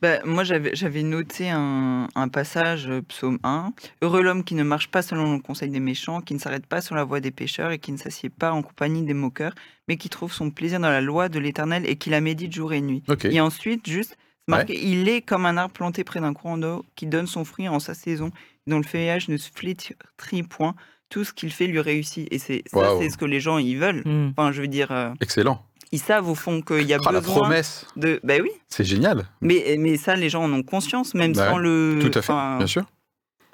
Bah, 0.00 0.20
moi, 0.24 0.44
j'avais 0.44 0.74
j'avais 0.74 1.02
noté 1.02 1.48
un, 1.50 2.08
un 2.14 2.28
passage, 2.28 2.88
euh, 2.88 3.02
psaume 3.02 3.38
1. 3.42 3.72
Heureux 4.02 4.22
l'homme 4.22 4.44
qui 4.44 4.54
ne 4.54 4.62
marche 4.62 4.88
pas 4.88 5.02
selon 5.02 5.34
le 5.34 5.40
conseil 5.40 5.70
des 5.70 5.80
méchants, 5.80 6.20
qui 6.20 6.34
ne 6.34 6.38
s'arrête 6.38 6.66
pas 6.66 6.80
sur 6.80 6.94
la 6.94 7.04
voie 7.04 7.20
des 7.20 7.30
pécheurs 7.30 7.70
et 7.70 7.78
qui 7.78 7.92
ne 7.92 7.96
s'assied 7.96 8.30
pas 8.30 8.52
en 8.52 8.62
compagnie 8.62 9.02
des 9.02 9.14
moqueurs, 9.14 9.54
mais 9.88 9.96
qui 9.96 10.08
trouve 10.08 10.32
son 10.32 10.50
plaisir 10.50 10.80
dans 10.80 10.90
la 10.90 11.00
loi 11.00 11.28
de 11.28 11.38
l'éternel 11.38 11.84
et 11.86 11.96
qui 11.96 12.10
la 12.10 12.20
médite 12.20 12.52
jour 12.52 12.72
et 12.72 12.80
nuit. 12.80 13.02
Ok. 13.08 13.24
Et 13.24 13.40
ensuite, 13.40 13.88
juste, 13.88 14.16
c'est 14.48 14.50
marqué, 14.50 14.78
il 14.84 15.08
est 15.08 15.22
comme 15.22 15.46
un 15.46 15.56
arbre 15.56 15.72
planté 15.72 16.04
près 16.04 16.20
d'un 16.20 16.34
courant 16.34 16.58
d'eau 16.58 16.84
qui 16.96 17.06
donne 17.06 17.26
son 17.26 17.44
fruit 17.44 17.68
en 17.68 17.78
sa 17.78 17.94
saison, 17.94 18.30
dont 18.66 18.78
le 18.78 18.84
feuillage 18.84 19.28
ne 19.28 19.36
se 19.36 19.50
flétrit 19.52 20.42
point. 20.42 20.74
Tout 21.12 21.24
ce 21.24 21.32
qu'il 21.34 21.52
fait 21.52 21.66
lui 21.66 21.78
réussit. 21.78 22.26
Et 22.32 22.38
c'est 22.38 22.62
ça, 22.72 22.94
c'est 22.98 23.10
ce 23.10 23.18
que 23.18 23.26
les 23.26 23.38
gens 23.38 23.58
ils 23.58 23.76
veulent. 23.76 24.02
Enfin, 24.34 24.50
je 24.50 24.62
veux 24.62 24.66
dire, 24.68 24.90
euh, 24.90 25.10
Excellent. 25.20 25.62
ils 25.92 25.98
savent 26.00 26.26
au 26.26 26.34
fond 26.34 26.62
qu'il 26.62 26.86
y 26.86 26.94
a 26.94 26.98
Ah, 27.04 27.12
la 27.12 27.20
besoin 27.20 27.40
promesse, 27.40 27.86
de. 27.96 28.18
Ben 28.24 28.40
oui. 28.42 28.50
c'est 28.68 28.84
génial. 28.84 29.26
Mais, 29.42 29.76
mais 29.78 29.98
ça, 29.98 30.16
les 30.16 30.30
gens 30.30 30.42
en 30.44 30.52
ont 30.54 30.62
conscience, 30.62 31.14
même 31.14 31.34
Bah 31.34 31.50
sans 31.50 31.58
le. 31.58 31.98
Tout 32.00 32.18
à 32.18 32.22
fait, 32.22 32.32
enfin, 32.32 32.56
bien 32.56 32.66
sûr. 32.66 32.84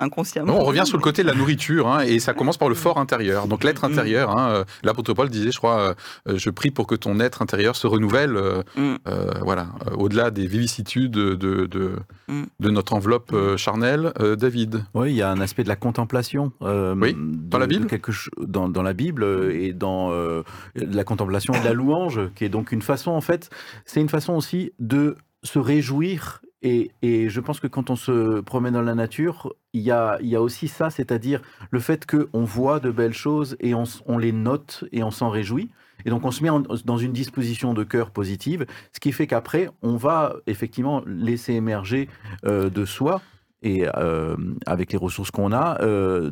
Inconsciemment. 0.00 0.52
Non, 0.52 0.60
on 0.60 0.64
revient 0.64 0.84
sur 0.86 0.96
le 0.96 1.02
côté 1.02 1.22
de 1.22 1.26
la 1.26 1.34
nourriture, 1.34 1.88
hein, 1.88 2.00
et 2.00 2.20
ça 2.20 2.32
commence 2.32 2.56
par 2.56 2.68
le 2.68 2.76
fort 2.76 2.98
intérieur. 2.98 3.48
Donc 3.48 3.64
l'être 3.64 3.82
Mm. 3.88 3.92
intérieur, 3.92 4.30
hein, 4.38 4.48
euh, 4.50 4.64
l'apôtre 4.84 5.12
Paul 5.12 5.28
disait, 5.28 5.50
je 5.50 5.58
crois, 5.58 5.94
euh, 6.28 6.36
je 6.38 6.50
prie 6.50 6.70
pour 6.70 6.86
que 6.86 6.94
ton 6.94 7.18
être 7.18 7.42
intérieur 7.42 7.74
se 7.74 7.86
renouvelle, 7.88 8.36
euh, 8.36 8.62
Mm. 8.76 8.94
euh, 9.08 9.30
voilà, 9.42 9.68
euh, 9.88 9.94
au-delà 9.96 10.30
des 10.30 10.46
vicissitudes 10.46 11.10
de, 11.10 11.34
de, 11.34 11.66
de, 11.66 11.92
Mm. 12.28 12.42
de 12.60 12.70
notre 12.70 12.92
enveloppe 12.92 13.32
euh, 13.32 13.56
charnelle. 13.56 14.12
Euh, 14.20 14.36
David, 14.36 14.84
Oui, 14.94 15.10
il 15.10 15.16
y 15.16 15.22
a 15.22 15.30
un 15.30 15.40
aspect 15.40 15.64
de 15.64 15.68
la 15.68 15.76
contemplation. 15.76 16.52
euh, 16.62 16.94
Oui, 16.96 17.14
de- 17.14 17.18
dans 17.50 17.58
la 17.58 17.66
Bible 17.66 17.86
quelque 17.86 18.12
dans, 18.40 18.68
dans 18.68 18.82
la 18.82 18.92
Bible 18.92 19.24
et 19.52 19.72
dans 19.72 20.12
euh, 20.12 20.42
la 20.76 21.02
contemplation 21.04 21.54
et 21.54 21.60
de 21.60 21.64
la 21.64 21.72
louange, 21.72 22.20
qui 22.36 22.44
est 22.44 22.48
donc 22.48 22.70
une 22.70 22.82
façon, 22.82 23.10
en 23.10 23.20
fait, 23.20 23.50
c'est 23.84 24.00
une 24.00 24.08
façon 24.08 24.34
aussi 24.34 24.72
de 24.78 25.16
se 25.42 25.58
réjouir. 25.58 26.40
Et, 26.62 26.90
je 27.02 27.40
pense 27.40 27.60
que 27.60 27.66
quand 27.66 27.90
on 27.90 27.96
se 27.96 28.40
promène 28.40 28.74
dans 28.74 28.82
la 28.82 28.94
nature, 28.94 29.54
il 29.72 29.82
y 29.82 29.92
a, 29.92 30.18
aussi 30.40 30.68
ça, 30.68 30.90
c'est-à-dire 30.90 31.40
le 31.70 31.78
fait 31.78 32.04
qu'on 32.06 32.44
voit 32.44 32.80
de 32.80 32.90
belles 32.90 33.14
choses 33.14 33.56
et 33.60 33.74
on, 33.74 34.18
les 34.18 34.32
note 34.32 34.84
et 34.90 35.02
on 35.02 35.10
s'en 35.10 35.30
réjouit. 35.30 35.70
Et 36.04 36.10
donc 36.10 36.24
on 36.24 36.30
se 36.30 36.42
met 36.42 36.50
dans 36.84 36.96
une 36.96 37.12
disposition 37.12 37.74
de 37.74 37.84
cœur 37.84 38.10
positive, 38.10 38.66
ce 38.92 39.00
qui 39.00 39.12
fait 39.12 39.26
qu'après, 39.26 39.68
on 39.82 39.96
va 39.96 40.36
effectivement 40.46 41.02
laisser 41.06 41.54
émerger 41.54 42.08
euh, 42.44 42.70
de 42.70 42.84
soi 42.84 43.20
et 43.62 43.86
euh, 43.96 44.36
avec 44.66 44.92
les 44.92 44.98
ressources 44.98 45.32
qu'on 45.32 45.52
a, 45.52 45.80
euh, 45.82 46.30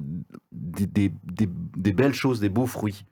des 0.52 1.10
belles 1.92 2.14
choses, 2.14 2.40
des 2.40 2.48
beaux 2.48 2.66
fruits. 2.66 3.04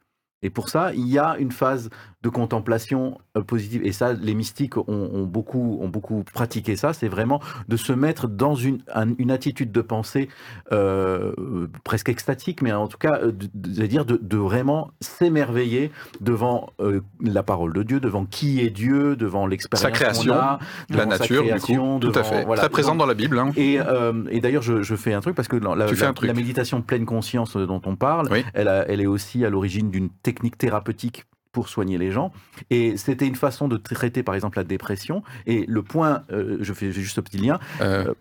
Et 0.45 0.51
pour 0.51 0.69
ça, 0.69 0.93
il 0.95 1.09
y 1.09 1.19
a 1.19 1.37
une 1.39 1.51
phase 1.51 1.91
de 2.23 2.29
contemplation 2.29 3.19
euh, 3.37 3.43
positive. 3.43 3.83
Et 3.85 3.93
ça, 3.93 4.13
les 4.15 4.35
mystiques 4.35 4.77
ont, 4.79 4.85
ont 4.89 5.25
beaucoup, 5.27 5.79
ont 5.83 5.89
beaucoup 5.89 6.23
pratiqué 6.33 6.77
ça. 6.77 6.93
C'est 6.93 7.09
vraiment 7.09 7.41
de 7.69 7.77
se 7.77 7.93
mettre 7.93 8.29
dans 8.29 8.55
une, 8.55 8.79
un- 8.95 9.15
une 9.19 9.31
attitude 9.31 9.73
de 9.73 9.81
pensée 9.83 10.29
euh, 10.73 11.33
euh, 11.39 11.69
presque 11.83 12.09
extatique, 12.09 12.63
mais 12.63 12.73
en 12.73 12.87
tout 12.89 12.97
cas, 12.99 13.19
euh, 13.23 13.33
c'est-à-dire 13.75 14.05
de, 14.07 14.19
de 14.23 14.37
vraiment 14.37 14.91
s'émerveiller 15.01 15.91
devant 16.21 16.71
euh, 16.81 17.01
la 17.23 17.43
parole 17.43 17.73
de 17.73 17.83
Dieu, 17.83 18.01
devant 18.01 18.25
qui 18.27 18.61
est 18.61 18.71
Dieu, 18.71 19.17
devant 19.17 19.47
l'expérience 19.47 19.83
Sa 19.83 19.91
création, 19.91 20.35
a, 20.35 20.59
La 20.91 21.07
nature, 21.07 21.43
du 21.43 21.49
coup. 21.51 21.57
création, 21.57 22.01
Tout 22.01 22.09
à 22.09 22.11
devant- 22.11 22.25
fait. 22.25 22.45
voilà, 22.45 22.61
Très 22.63 22.69
présent 22.71 22.95
dans 22.95 23.07
la 23.07 23.15
Bible. 23.15 23.39
hein. 23.39 23.51
et, 23.57 23.79
euh, 23.81 24.25
et 24.31 24.41
d'ailleurs, 24.41 24.63
je, 24.63 24.83
je 24.83 24.95
fais 24.97 25.13
un 25.15 25.21
truc 25.21 25.35
parce 25.35 25.49
que 25.49 25.57
la, 25.57 26.33
méditation 26.35 26.83
pleine 26.83 27.05
conscience 27.07 27.57
dont 27.57 27.81
on 27.87 27.97
parle, 27.97 28.29
Oui. 28.31 28.45
elle, 28.55 28.69
a- 28.69 28.87
elle 28.89 29.01
est 29.01 29.07
aussi 29.07 29.45
à 29.45 29.51
l'origine 29.51 29.91
d'une 29.91 30.09
technique 30.11 30.34
thérapeutique 30.59 31.25
pour 31.53 31.69
soigner 31.69 31.99
les 31.99 32.11
gens. 32.11 32.33
Et 32.71 32.97
c'était 32.97 33.27
une 33.29 33.37
façon 33.37 33.69
de 33.69 33.77
traiter, 33.77 34.23
par 34.25 34.35
exemple, 34.35 34.59
la 34.59 34.65
dépression. 34.65 35.23
Et 35.47 35.65
le 35.69 35.83
point, 35.83 36.23
euh, 36.33 36.59
je 36.61 36.73
fais 36.73 36.91
juste 36.91 37.19
un 37.19 37.23
petit 37.23 37.39
lien. 37.39 37.61
Euh, 37.81 38.13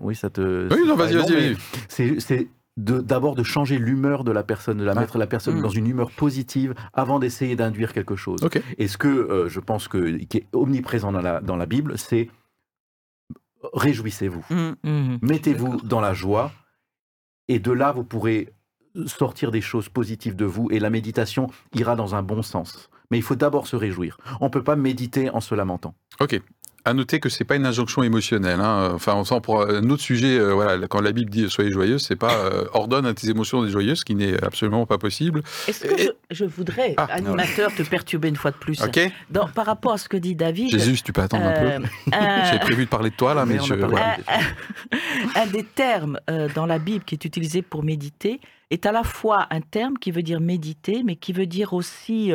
Oui, 0.00 0.14
ça 0.14 0.30
te. 0.30 0.72
oui, 0.72 0.86
non, 0.86 0.96
c'est 0.96 1.14
vas-y, 1.14 1.54
vas-y, 2.28 2.48
de- 2.78 3.00
d'abord 3.00 3.34
de 3.34 3.42
changer 3.42 3.78
l'humeur 3.78 4.22
de 4.22 4.30
la 4.32 4.42
personne, 4.44 4.76
de 4.78 4.84
la 4.84 4.92
Ah. 4.94 5.00
mettre 5.00 5.16
la 5.18 5.26
personne 5.26 5.58
Mm. 5.58 5.62
dans 5.62 5.68
une 5.70 5.86
humeur 5.88 6.10
positive 6.12 6.74
avant 6.92 7.18
d'essayer 7.18 7.56
d'induire 7.56 7.92
quelque 7.94 8.16
chose. 8.16 8.44
Ok. 8.44 8.62
Et 8.78 8.86
ce 8.86 8.98
que 8.98 9.08
euh, 9.08 9.48
je 9.48 9.60
pense 9.60 9.88
que, 9.88 10.18
qui 10.18 10.36
est 10.36 10.46
omniprésent 10.52 11.10
dans 11.10 11.22
la, 11.22 11.40
dans 11.40 11.56
la 11.56 11.64
Bible, 11.66 11.96
c'est 11.98 12.28
réjouissez-vous. 13.72 14.44
Mm. 14.50 14.72
Mhm. 14.84 15.18
Mettez-vous 15.22 15.80
dans 15.82 16.00
la 16.00 16.14
joie 16.14 16.52
et 17.48 17.58
de 17.58 17.72
là, 17.72 17.92
vous 17.92 18.04
pourrez 18.04 18.52
sortir 19.06 19.50
des 19.50 19.60
choses 19.60 19.88
positives 19.88 20.36
de 20.36 20.44
vous 20.44 20.68
et 20.70 20.78
la 20.78 20.90
méditation 20.90 21.48
ira 21.74 21.96
dans 21.96 22.14
un 22.14 22.22
bon 22.22 22.42
sens. 22.42 22.90
Mais 23.10 23.18
il 23.18 23.22
faut 23.22 23.36
d'abord 23.36 23.66
se 23.66 23.76
réjouir. 23.76 24.18
On 24.40 24.46
ne 24.46 24.50
peut 24.50 24.64
pas 24.64 24.76
méditer 24.76 25.30
en 25.30 25.40
se 25.40 25.54
lamentant. 25.54 25.94
Ok. 26.20 26.40
À 26.86 26.94
noter 26.94 27.18
que 27.20 27.28
c'est 27.28 27.44
pas 27.44 27.56
une 27.56 27.66
injonction 27.66 28.02
émotionnelle. 28.04 28.60
hein. 28.60 28.92
Enfin, 28.94 29.14
on 29.16 29.24
sent 29.24 29.40
pour 29.42 29.62
un 29.62 29.90
autre 29.90 30.02
sujet. 30.02 30.38
euh, 30.38 30.52
voilà, 30.54 30.86
quand 30.86 31.00
la 31.00 31.10
Bible 31.12 31.30
dit 31.30 31.50
soyez 31.50 31.70
joyeux, 31.72 31.98
c'est 31.98 32.14
pas 32.16 32.32
euh, 32.32 32.64
ordonne 32.72 33.04
à 33.06 33.12
tes 33.12 33.28
émotions 33.28 33.60
d'être 33.62 33.72
joyeuses, 33.72 33.98
ce 33.98 34.04
qui 34.04 34.14
n'est 34.14 34.42
absolument 34.42 34.86
pas 34.86 34.96
possible. 34.96 35.42
Est-ce 35.66 35.84
que 35.84 35.98
je, 36.00 36.08
je 36.30 36.44
voudrais, 36.44 36.94
Ah, 36.96 37.08
animateur, 37.10 37.74
te 37.74 37.82
perturber 37.82 38.28
une 38.28 38.36
fois 38.36 38.52
de 38.52 38.56
plus. 38.56 38.78
Dans- 39.30 39.48
Par 39.48 39.66
rapport 39.66 39.92
à 39.94 39.98
ce 39.98 40.08
que 40.08 40.16
dit 40.16 40.36
David. 40.36 40.70
Jésus, 40.70 41.02
tu 41.02 41.12
peux 41.12 41.22
attendre 41.22 41.44
un 41.44 41.50
euh, 41.54 41.78
peu. 41.80 41.86
un- 42.12 42.44
J'ai 42.52 42.58
prévu 42.60 42.84
de 42.84 42.90
parler 42.90 43.10
de 43.10 43.16
toi 43.16 43.34
là, 43.34 43.44
mais 43.44 43.58
je, 43.62 43.74
voilà. 43.74 44.16
un, 45.34 45.46
des 45.46 45.64
termes 45.64 46.20
euh, 46.30 46.48
dans 46.54 46.66
la 46.66 46.78
Bible 46.78 47.04
qui 47.04 47.14
est 47.16 47.24
utilisé 47.24 47.62
pour 47.62 47.82
méditer 47.82 48.40
est 48.70 48.86
à 48.86 48.92
la 48.92 49.02
fois 49.02 49.46
un 49.50 49.60
terme 49.60 49.98
qui 49.98 50.10
veut 50.10 50.22
dire 50.22 50.40
méditer, 50.40 51.02
mais 51.04 51.16
qui 51.16 51.32
veut 51.32 51.46
dire 51.46 51.72
aussi 51.72 52.32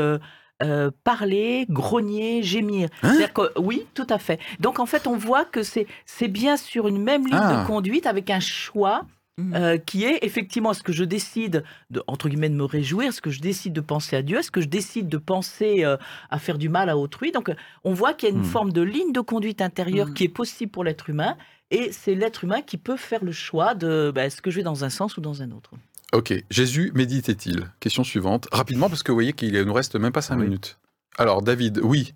euh, 0.64 0.92
parler, 1.04 1.66
grogner, 1.70 2.44
gémir. 2.44 2.90
Hein 3.04 3.10
C'est-à-dire 3.10 3.34
que- 3.34 3.60
oui, 3.60 3.86
tout 3.94 4.08
à 4.10 4.18
fait. 4.20 4.40
Donc 4.60 4.80
en 4.80 4.86
fait, 4.86 5.08
on 5.08 5.18
voit 5.18 5.46
que 5.46 5.62
c'est 5.64 5.88
bien 6.28 6.58
sur 6.58 6.88
une 6.88 7.02
même 7.02 7.26
ligne 7.26 7.36
Ah. 7.40 7.62
de 7.62 7.68
conduite 7.68 8.06
avec 8.06 8.30
un 8.30 8.40
choix. 8.40 9.04
Mm. 9.38 9.56
euh, 9.56 9.78
qui 9.78 10.04
est 10.04 10.20
effectivement 10.26 10.74
ce 10.74 10.84
que 10.84 10.92
je 10.92 11.06
décide 11.06 11.64
de, 11.90 12.04
entre 12.06 12.28
guillemets 12.28 12.50
de 12.50 12.54
me 12.56 12.66
réjouir, 12.66 13.14
ce 13.14 13.22
que 13.22 13.30
je 13.30 13.40
décide 13.40 13.72
de 13.72 13.80
penser 13.80 14.18
à 14.18 14.22
Dieu, 14.22 14.38
est-ce 14.40 14.52
que 14.52 14.60
je 14.60 14.68
décide 14.68 15.08
de 15.08 15.18
penser 15.18 15.86
euh, 15.86 15.96
à 16.30 16.38
faire 16.38 16.58
du 16.58 16.68
mal 16.68 16.90
à 16.90 16.98
autrui. 16.98 17.32
Donc 17.32 17.50
on 17.86 17.94
voit 17.94 18.14
qu'il 18.14 18.28
y 18.28 18.32
a 18.34 18.36
une 18.36 18.42
Hmm. 18.42 18.46
forme 18.46 18.74
de 18.74 18.82
ligne 18.82 19.14
de 19.14 19.22
conduite 19.22 19.62
intérieure 19.62 20.08
Hmm. 20.10 20.14
qui 20.14 20.26
est 20.26 20.28
possible 20.28 20.70
pour 20.70 20.84
l'être 20.84 21.10
humain 21.10 21.38
et 21.72 21.94
c'est 21.94 22.14
l'être 22.14 22.44
humain 22.44 22.62
qui 22.62 22.78
peut 22.78 22.98
faire 22.98 23.24
le 23.24 23.32
choix 23.32 23.74
de 23.74 24.12
bah, 24.14 24.26
est-ce 24.26 24.42
que 24.42 24.52
je 24.52 24.58
vais 24.58 24.64
dans 24.64 24.84
un 24.84 24.90
sens 24.90 25.16
ou 25.16 25.22
dans 25.22 25.42
un 25.42 25.50
autre. 25.52 25.72
Ok. 26.14 26.34
Jésus 26.50 26.92
méditait-il? 26.94 27.68
Question 27.80 28.04
suivante. 28.04 28.48
Rapidement, 28.52 28.90
parce 28.90 29.02
que 29.04 29.12
vous 29.12 29.16
voyez 29.16 29.34
qu'il 29.34 29.60
nous 29.62 29.74
reste 29.74 29.96
même 29.96 30.12
pas 30.12 30.22
cinq 30.22 30.38
Oui. 30.38 30.44
minutes. 30.46 30.78
Alors, 31.18 31.42
David, 31.42 31.80
oui. 31.84 32.14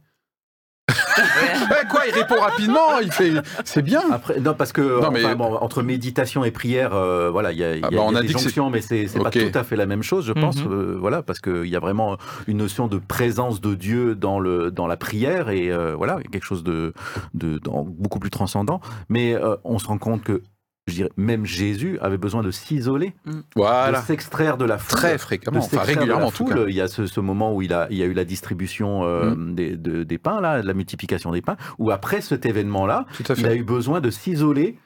Ouais, 1.17 1.87
quoi 1.89 2.01
Il 2.07 2.13
répond 2.13 2.39
rapidement. 2.39 2.99
Il 3.01 3.11
fait. 3.11 3.31
C'est 3.63 3.81
bien. 3.81 4.01
Après, 4.11 4.39
non, 4.39 4.53
parce 4.53 4.71
que 4.73 5.01
Non, 5.01 5.11
mais- 5.11 5.23
enfin, 5.25 5.35
bon, 5.35 5.55
entre 5.55 5.81
méditation 5.81 6.43
et 6.43 6.51
prière, 6.51 6.93
euh, 6.93 7.29
voilà, 7.31 7.51
il 7.53 7.57
y 7.57 7.63
a, 7.63 7.75
y 7.75 7.77
a- 7.77 7.77
Ah, 7.77 7.81
bah, 7.83 7.87
il 7.91 7.95
y 7.95 7.99
a 7.99 8.03
on 8.03 8.15
a 8.15 8.21
des 8.21 8.27
jonctions, 8.27 8.69
mais 8.69 8.81
c'est 8.81 9.07
c'est 9.07 9.17
Ok. 9.19 9.23
pas 9.23 9.31
tout 9.31 9.57
à 9.57 9.63
fait 9.63 9.75
la 9.77 9.85
même 9.85 10.03
chose, 10.03 10.25
je 10.25 10.33
pense. 10.33 10.57
Mhm. 10.57 10.71
euh, 10.71 10.97
voilà, 10.99 11.23
parce 11.23 11.39
qu'il 11.39 11.65
y 11.67 11.75
a 11.75 11.79
vraiment 11.79 12.17
une 12.47 12.57
notion 12.57 12.87
de 12.87 12.97
présence 12.99 13.61
de 13.61 13.73
Dieu 13.75 14.13
dans 14.15 14.39
le 14.39 14.71
dans 14.71 14.87
la 14.87 14.97
prière 14.97 15.49
et 15.49 15.71
euh, 15.71 15.95
voilà, 15.95 16.19
quelque 16.31 16.45
chose 16.45 16.63
de, 16.63 16.93
de, 17.33 17.57
dans- 17.59 17.83
beaucoup 17.83 18.19
plus 18.19 18.29
transcendant. 18.31 18.79
Mais 19.09 19.33
euh, 19.33 19.55
on 19.63 19.79
se 19.79 19.87
rend 19.87 19.97
compte 19.97 20.23
que 20.23 20.43
je 20.87 20.93
dirais, 20.93 21.09
même 21.17 21.45
Jésus 21.45 21.97
avait 21.99 22.17
besoin 22.17 22.43
de 22.43 22.51
s'isoler, 22.51 23.13
Voilà. 23.55 24.01
de 24.01 24.05
s'extraire 24.05 24.57
de 24.57 24.65
la 24.65 24.77
foule. 24.77 24.99
Très 24.99 25.13
de 25.13 25.17
fréquemment, 25.17 25.57
enfin 25.59 25.67
s'extraire 25.69 25.85
de 25.87 25.91
la 25.93 25.99
régulièrement 26.01 26.27
en 26.27 26.31
tout 26.31 26.45
cas. 26.45 26.55
Il 26.67 26.75
y 26.75 26.81
a 26.81 26.87
ce, 26.87 27.07
ce 27.07 27.19
moment 27.19 27.55
où 27.55 27.61
il, 27.63 27.73
a, 27.73 27.87
il 27.89 27.97
y 27.97 28.03
a 28.03 28.05
eu 28.05 28.13
la 28.13 28.25
distribution 28.25 29.03
euh, 29.03 29.33
Mm. 29.35 29.55
des, 29.55 29.75
de- 29.77 30.03
des 30.03 30.17
pains, 30.19 30.39
là, 30.41 30.61
la 30.61 30.73
multiplication 30.75 31.31
des 31.31 31.41
pains, 31.41 31.57
où 31.79 31.89
après 31.91 32.21
cet 32.21 32.45
événement-là, 32.45 33.05
il 33.37 33.47
a 33.47 33.55
eu 33.55 33.63
besoin 33.63 33.99
de 33.99 34.11
s'isoler, 34.11 34.77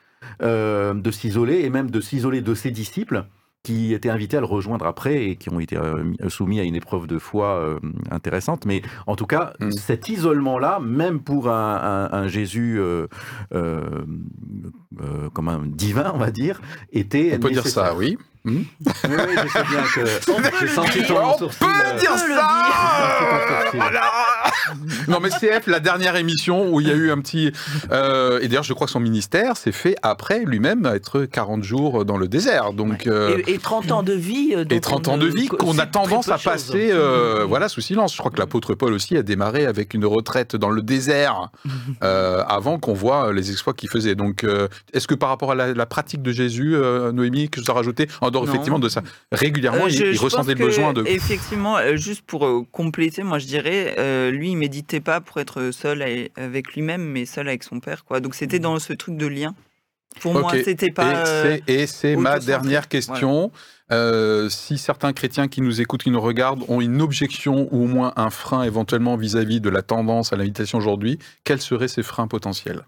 euh, 0.42 0.94
de 0.94 1.12
s'isoler 1.12 1.62
et 1.66 1.70
même 1.70 1.92
de 1.92 2.00
s'isoler 2.00 2.42
de 2.42 2.54
ses 2.54 2.72
disciples 2.72 3.26
qui 3.64 3.94
étaient 3.94 4.10
invités 4.10 4.38
à 4.38 4.40
le 4.40 4.46
rejoindre 4.46 4.86
après 4.86 5.26
et 5.26 5.36
qui 5.36 5.50
ont 5.50 5.60
été 5.60 5.76
euh, 5.76 6.04
mis- 6.04 6.18
soumis 6.30 6.60
à 6.60 6.64
une 6.64 6.76
épreuve 6.76 7.08
de 7.08 7.20
foi 7.20 7.56
euh, 7.58 7.78
intéressante. 8.10 8.66
Mais 8.66 8.82
en 9.06 9.16
tout 9.16 9.26
cas, 9.26 9.54
Mm. 9.60 9.72
cet 9.72 10.08
isolement-là, 10.10 10.80
même 10.80 11.20
pour 11.20 11.50
un, 11.50 12.10
un- 12.12 12.18
un 12.18 12.28
Jésus 12.28 12.78
euh, 12.80 13.08
euh, 13.54 13.82
euh, 15.02 15.30
comme 15.34 15.50
un 15.50 15.62
divin, 15.66 16.12
on 16.14 16.18
va 16.18 16.32
dire, 16.32 16.62
était 16.94 17.34
On 17.36 17.40
peut 17.40 17.50
dire 17.52 17.68
ça, 17.68 17.96
oui. 17.96 18.18
Oui, 18.46 18.68
oui, 18.84 19.36
je 19.44 19.48
sais 19.50 19.64
bien 19.70 19.84
que 19.94 20.60
j'ai 20.62 20.68
senti 20.68 21.04
ton 21.06 21.18
On 21.34 21.38
peut 21.38 22.00
dire 22.00 22.18
ça 22.18 22.28
sourcil. 23.72 23.80
Non 25.08 25.20
mais 25.20 25.30
CF, 25.30 25.66
la 25.68 25.80
dernière 25.80 26.16
émission 26.16 26.70
où 26.72 26.80
il 26.80 26.88
y 26.88 26.92
a 26.92 26.96
eu 26.96 27.12
un 27.12 27.20
petit... 27.20 27.52
euh, 27.92 28.40
et 28.42 28.48
d'ailleurs 28.48 28.64
je 28.64 28.74
crois 28.74 28.86
que 28.86 28.92
son 28.92 29.00
ministère 29.00 29.58
s'est 29.58 29.72
fait 29.72 29.96
après 30.04 30.44
lui-même 30.46 30.86
être 30.86 31.26
40 31.26 31.64
jours 31.64 32.06
dans 32.06 32.18
le 32.18 32.28
désert. 32.28 32.74
Donc... 32.74 33.08
euh, 33.08 33.40
Et, 33.48 33.54
et 33.54 33.58
30 33.58 33.92
ans 33.92 34.04
de 34.04 34.14
vie. 34.14 34.54
euh, 34.56 34.66
et 34.70 34.80
30 34.80 35.08
on 35.08 35.14
ans 35.14 35.18
de 35.18 35.26
vie 35.28 35.48
qu'on 35.48 35.78
a 35.80 35.86
tendance 35.86 36.30
à 36.30 36.38
passer 36.38 36.90
euh, 36.92 37.46
voilà, 37.48 37.68
sous 37.70 37.82
silence. 37.82 38.14
Je 38.14 38.20
crois 38.20 38.32
que 38.32 38.38
l'apôtre 38.40 38.76
Paul 38.76 38.94
aussi 38.94 39.18
a 39.18 39.24
démarré 39.24 39.66
avec 39.66 39.94
une 39.94 40.06
retraite 40.06 40.56
dans 40.56 40.70
le 40.70 40.82
désert 40.82 41.50
euh, 42.04 42.44
avant 42.48 42.78
qu'on 42.80 42.94
voit 42.94 43.34
les 43.34 43.52
exploits 43.52 43.74
qu'il 43.74 43.90
faisait. 43.90 44.16
Donc, 44.16 44.44
euh, 44.44 44.68
est-ce 44.94 45.08
que 45.08 45.16
par 45.16 45.30
rapport 45.30 45.52
à 45.52 45.56
la, 45.56 45.74
la 45.74 45.86
pratique 45.86 46.22
de 46.22 46.32
Jésus, 46.32 46.76
euh, 46.76 47.12
Noémie, 47.12 47.50
que 47.50 47.60
tu 47.60 47.70
as 47.72 47.74
rajouté, 47.74 48.08
en 48.22 48.29
dehors 48.32 48.46
Non. 48.46 48.52
effectivement 48.52 48.80
de 48.80 48.90
ça, 48.90 49.02
régulièrement, 49.32 49.86
Euh, 49.86 49.90
il, 49.90 49.96
je- 49.98 50.06
il 50.06 50.14
je 50.16 50.22
ressentait 50.22 50.54
le 50.56 50.66
besoin 50.66 50.94
de... 50.94 51.04
Effectivement, 51.06 51.78
euh, 51.78 51.96
juste 51.96 52.22
pour 52.24 52.46
euh, 52.46 52.64
compléter, 52.72 53.24
moi 53.24 53.40
je 53.40 53.46
dirais, 53.48 53.96
euh, 53.98 54.32
lui 54.32 54.52
il 54.52 54.56
méditait 54.58 55.00
pas 55.00 55.22
pour 55.22 55.38
être 55.40 55.72
seul 55.72 56.02
avec 56.38 56.74
lui-même, 56.74 57.04
mais 57.04 57.26
seul 57.26 57.48
avec 57.48 57.64
son 57.64 57.80
père, 57.80 58.06
quoi. 58.06 58.20
Donc 58.20 58.36
c'était 58.36 58.60
dans 58.60 58.78
ce 58.80 58.94
truc 58.94 59.18
de 59.18 59.28
lien. 59.28 59.56
Pour 60.22 60.34
moi, 60.34 60.52
c'était 60.64 60.90
pas. 60.92 61.24
Et 61.68 61.86
c'est- 61.88 62.16
ma 62.16 62.40
dernière 62.40 62.88
question. 62.88 63.52
Euh, 63.92 64.50
si 64.50 64.78
certains 64.78 65.14
chrétiens 65.14 65.48
qui 65.48 65.62
nous 65.62 65.82
écoutent, 65.82 66.04
qui 66.04 66.12
nous 66.12 66.22
regardent, 66.22 66.64
ont 66.68 66.80
une 66.80 67.02
objection 67.02 67.68
ou 67.72 67.86
au 67.86 67.88
moins 67.88 68.14
un 68.18 68.30
frein 68.30 68.62
éventuellement 68.64 69.16
vis-à-vis 69.18 69.62
de 69.62 69.70
la 69.70 69.82
tendance 69.82 70.32
à 70.32 70.36
l'invitation 70.36 70.78
aujourd'hui, 70.78 71.18
quels 71.44 71.62
seraient 71.62 71.88
ces 71.88 72.04
freins 72.04 72.28
potentiels? 72.28 72.84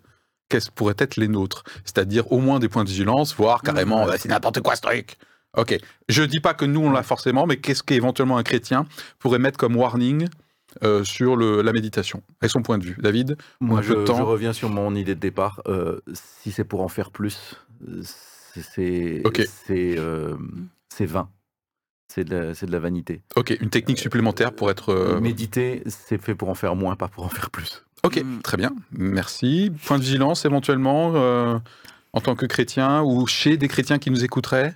Quels 0.50 0.62
pourraient 0.76 0.94
être 1.00 1.16
les 1.16 1.28
nôtres? 1.28 1.64
C'est-à-dire 1.86 2.32
au 2.32 2.39
moins 2.39 2.60
des 2.60 2.70
points 2.70 2.84
de 2.84 2.89
vigilance, 2.89 3.34
voire 3.36 3.64
carrément 3.64 4.02
Mhm. 4.04 4.08
Bah, 4.12 4.16
c'est 4.20 4.30
n'importe 4.30 4.60
quoi 4.62 4.76
ce 4.76 4.82
truc. 4.82 5.16
Ok. 5.58 5.78
Je 6.10 6.24
dis 6.24 6.39
pas 6.39 6.54
que 6.54 6.66
nous 6.66 6.80
on 6.82 6.91
l'a 6.91 7.04
forcément, 7.04 7.45
mais 7.45 7.58
qu'est-ce 7.58 7.84
qu'éventuellement 7.84 8.38
un 8.38 8.43
chrétien 8.43 8.86
pourrait 9.20 9.39
mettre 9.39 9.58
comme 9.58 9.76
warning 9.76 10.28
euh, 10.84 11.04
sur 11.04 11.36
le- 11.36 11.62
la 11.62 11.74
méditation 11.74 12.24
Et 12.41 12.47
son 12.47 12.62
point 12.62 12.78
de 12.78 12.86
vue, 12.86 12.95
David 12.99 13.36
Moi, 13.60 13.82
je, 13.82 13.93
de 13.93 14.06
temps. 14.06 14.16
je 14.18 14.22
reviens 14.22 14.54
sur 14.54 14.70
mon 14.70 14.95
idée 14.95 15.16
de 15.16 15.20
départ. 15.20 15.62
Euh, 15.68 15.99
si 16.14 16.52
c'est 16.54 16.64
pour 16.64 16.82
en 16.82 16.88
faire 16.88 17.12
plus, 17.12 17.56
euh, 17.88 18.02
c'est 18.56 19.22
euh, 19.97 20.36
vain. 21.02 21.30
C'est 22.08 22.24
de, 22.26 22.36
la- 22.36 22.54
c'est 22.54 22.66
de 22.66 22.72
la 22.72 22.80
vanité. 22.80 23.22
Ok, 23.36 23.56
une 23.62 23.70
technique 23.70 23.97
supplémentaire 23.99 24.54
pour 24.54 24.70
être. 24.70 24.89
euh, 24.93 25.20
Méditer, 25.22 25.82
c'est 25.88 26.22
fait 26.22 26.36
pour 26.36 26.49
en 26.49 26.56
faire 26.56 26.76
moins, 26.76 26.95
pas 26.95 27.08
pour 27.08 27.24
en 27.26 27.30
faire 27.30 27.49
plus. 27.49 27.84
Ok, 28.04 28.22
Mm. 28.24 28.39
très 28.41 28.58
bien, 28.58 28.72
merci. 28.91 29.72
Point 29.86 29.97
de 29.99 30.04
vigilance 30.04 30.43
éventuellement 30.45 31.14
euh, 31.16 31.58
en 32.14 32.20
tant 32.22 32.36
que 32.36 32.45
chrétien 32.45 33.02
ou 33.04 33.28
chez 33.28 33.58
des 33.58 33.68
chrétiens 33.68 33.99
qui 33.99 34.10
nous 34.12 34.24
écouteraient? 34.26 34.74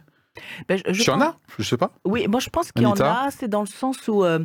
Ben, 0.67 0.79
je- 0.87 1.03
y 1.03 1.09
en 1.09 1.21
a 1.21 1.37
Je 1.57 1.63
sais 1.63 1.77
pas. 1.77 1.91
Oui, 2.05 2.27
moi 2.27 2.39
je 2.39 2.49
pense 2.49 2.71
qu'il 2.71 2.83
y 2.83 2.85
en 2.85 2.93
a, 2.99 3.31
c'est 3.31 3.47
dans 3.47 3.61
le 3.61 3.67
sens 3.67 4.07
où 4.07 4.23
euh, 4.23 4.39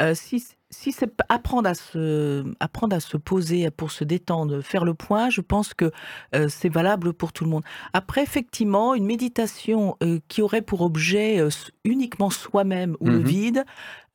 euh, 0.00 0.14
si, 0.14 0.44
si 0.70 0.90
c'est 0.92 1.10
apprendre 1.28 1.68
à, 1.68 1.74
se, 1.74 2.44
apprendre 2.58 2.96
à 2.96 3.00
se 3.00 3.16
poser 3.16 3.70
pour 3.70 3.92
se 3.92 4.02
détendre, 4.02 4.60
faire 4.62 4.84
le 4.84 4.94
point, 4.94 5.30
je 5.30 5.40
pense 5.40 5.72
que 5.74 5.92
euh, 6.34 6.48
c'est 6.48 6.68
valable 6.68 7.12
pour 7.12 7.32
tout 7.32 7.44
le 7.44 7.50
monde. 7.50 7.62
Après, 7.92 8.22
effectivement, 8.22 8.94
une 8.94 9.06
méditation 9.06 9.96
qui 10.28 10.42
aurait 10.42 10.62
pour 10.62 10.80
objet 10.80 11.40
uniquement 11.84 12.30
soi-même 12.30 12.96
ou 13.00 13.08
le 13.08 13.20
Mhm. 13.20 13.24
vide, 13.24 13.64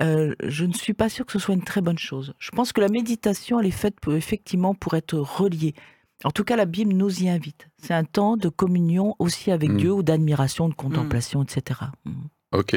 je 0.01 0.65
ne 0.65 0.73
suis 0.73 0.93
pas 0.93 1.07
sûre 1.09 1.25
que 1.25 1.31
ce 1.31 1.39
soit 1.39 1.53
une 1.55 1.63
très 1.63 1.81
bonne 1.81 1.97
chose. 1.99 2.33
Je 2.39 2.51
pense 2.51 2.73
que 2.73 2.81
la 2.81 2.89
méditation, 2.89 3.59
elle 3.59 3.67
est 3.67 3.71
faite 3.71 3.99
pour- 4.01 4.13
effectivement 4.13 4.73
pour 4.75 4.95
être 4.95 5.15
reliée. 5.17 5.73
En 6.23 6.31
tout 6.31 6.43
cas, 6.43 6.55
la 6.55 6.65
Bible 6.65 6.93
nous 6.93 7.23
y 7.23 7.29
invite. 7.29 7.67
C'est 7.81 7.93
un 7.93 8.03
temps 8.03 8.37
de 8.37 8.49
communion 8.49 9.15
aussi 9.19 9.51
avec 9.51 9.69
Mhm. 9.71 9.77
Dieu 9.77 9.91
ou 9.91 10.03
d'admiration, 10.03 10.69
de 10.69 10.73
contemplation, 10.73 11.43
etc. 11.43 11.79
Mhm. 12.05 12.13
Ok. 12.53 12.75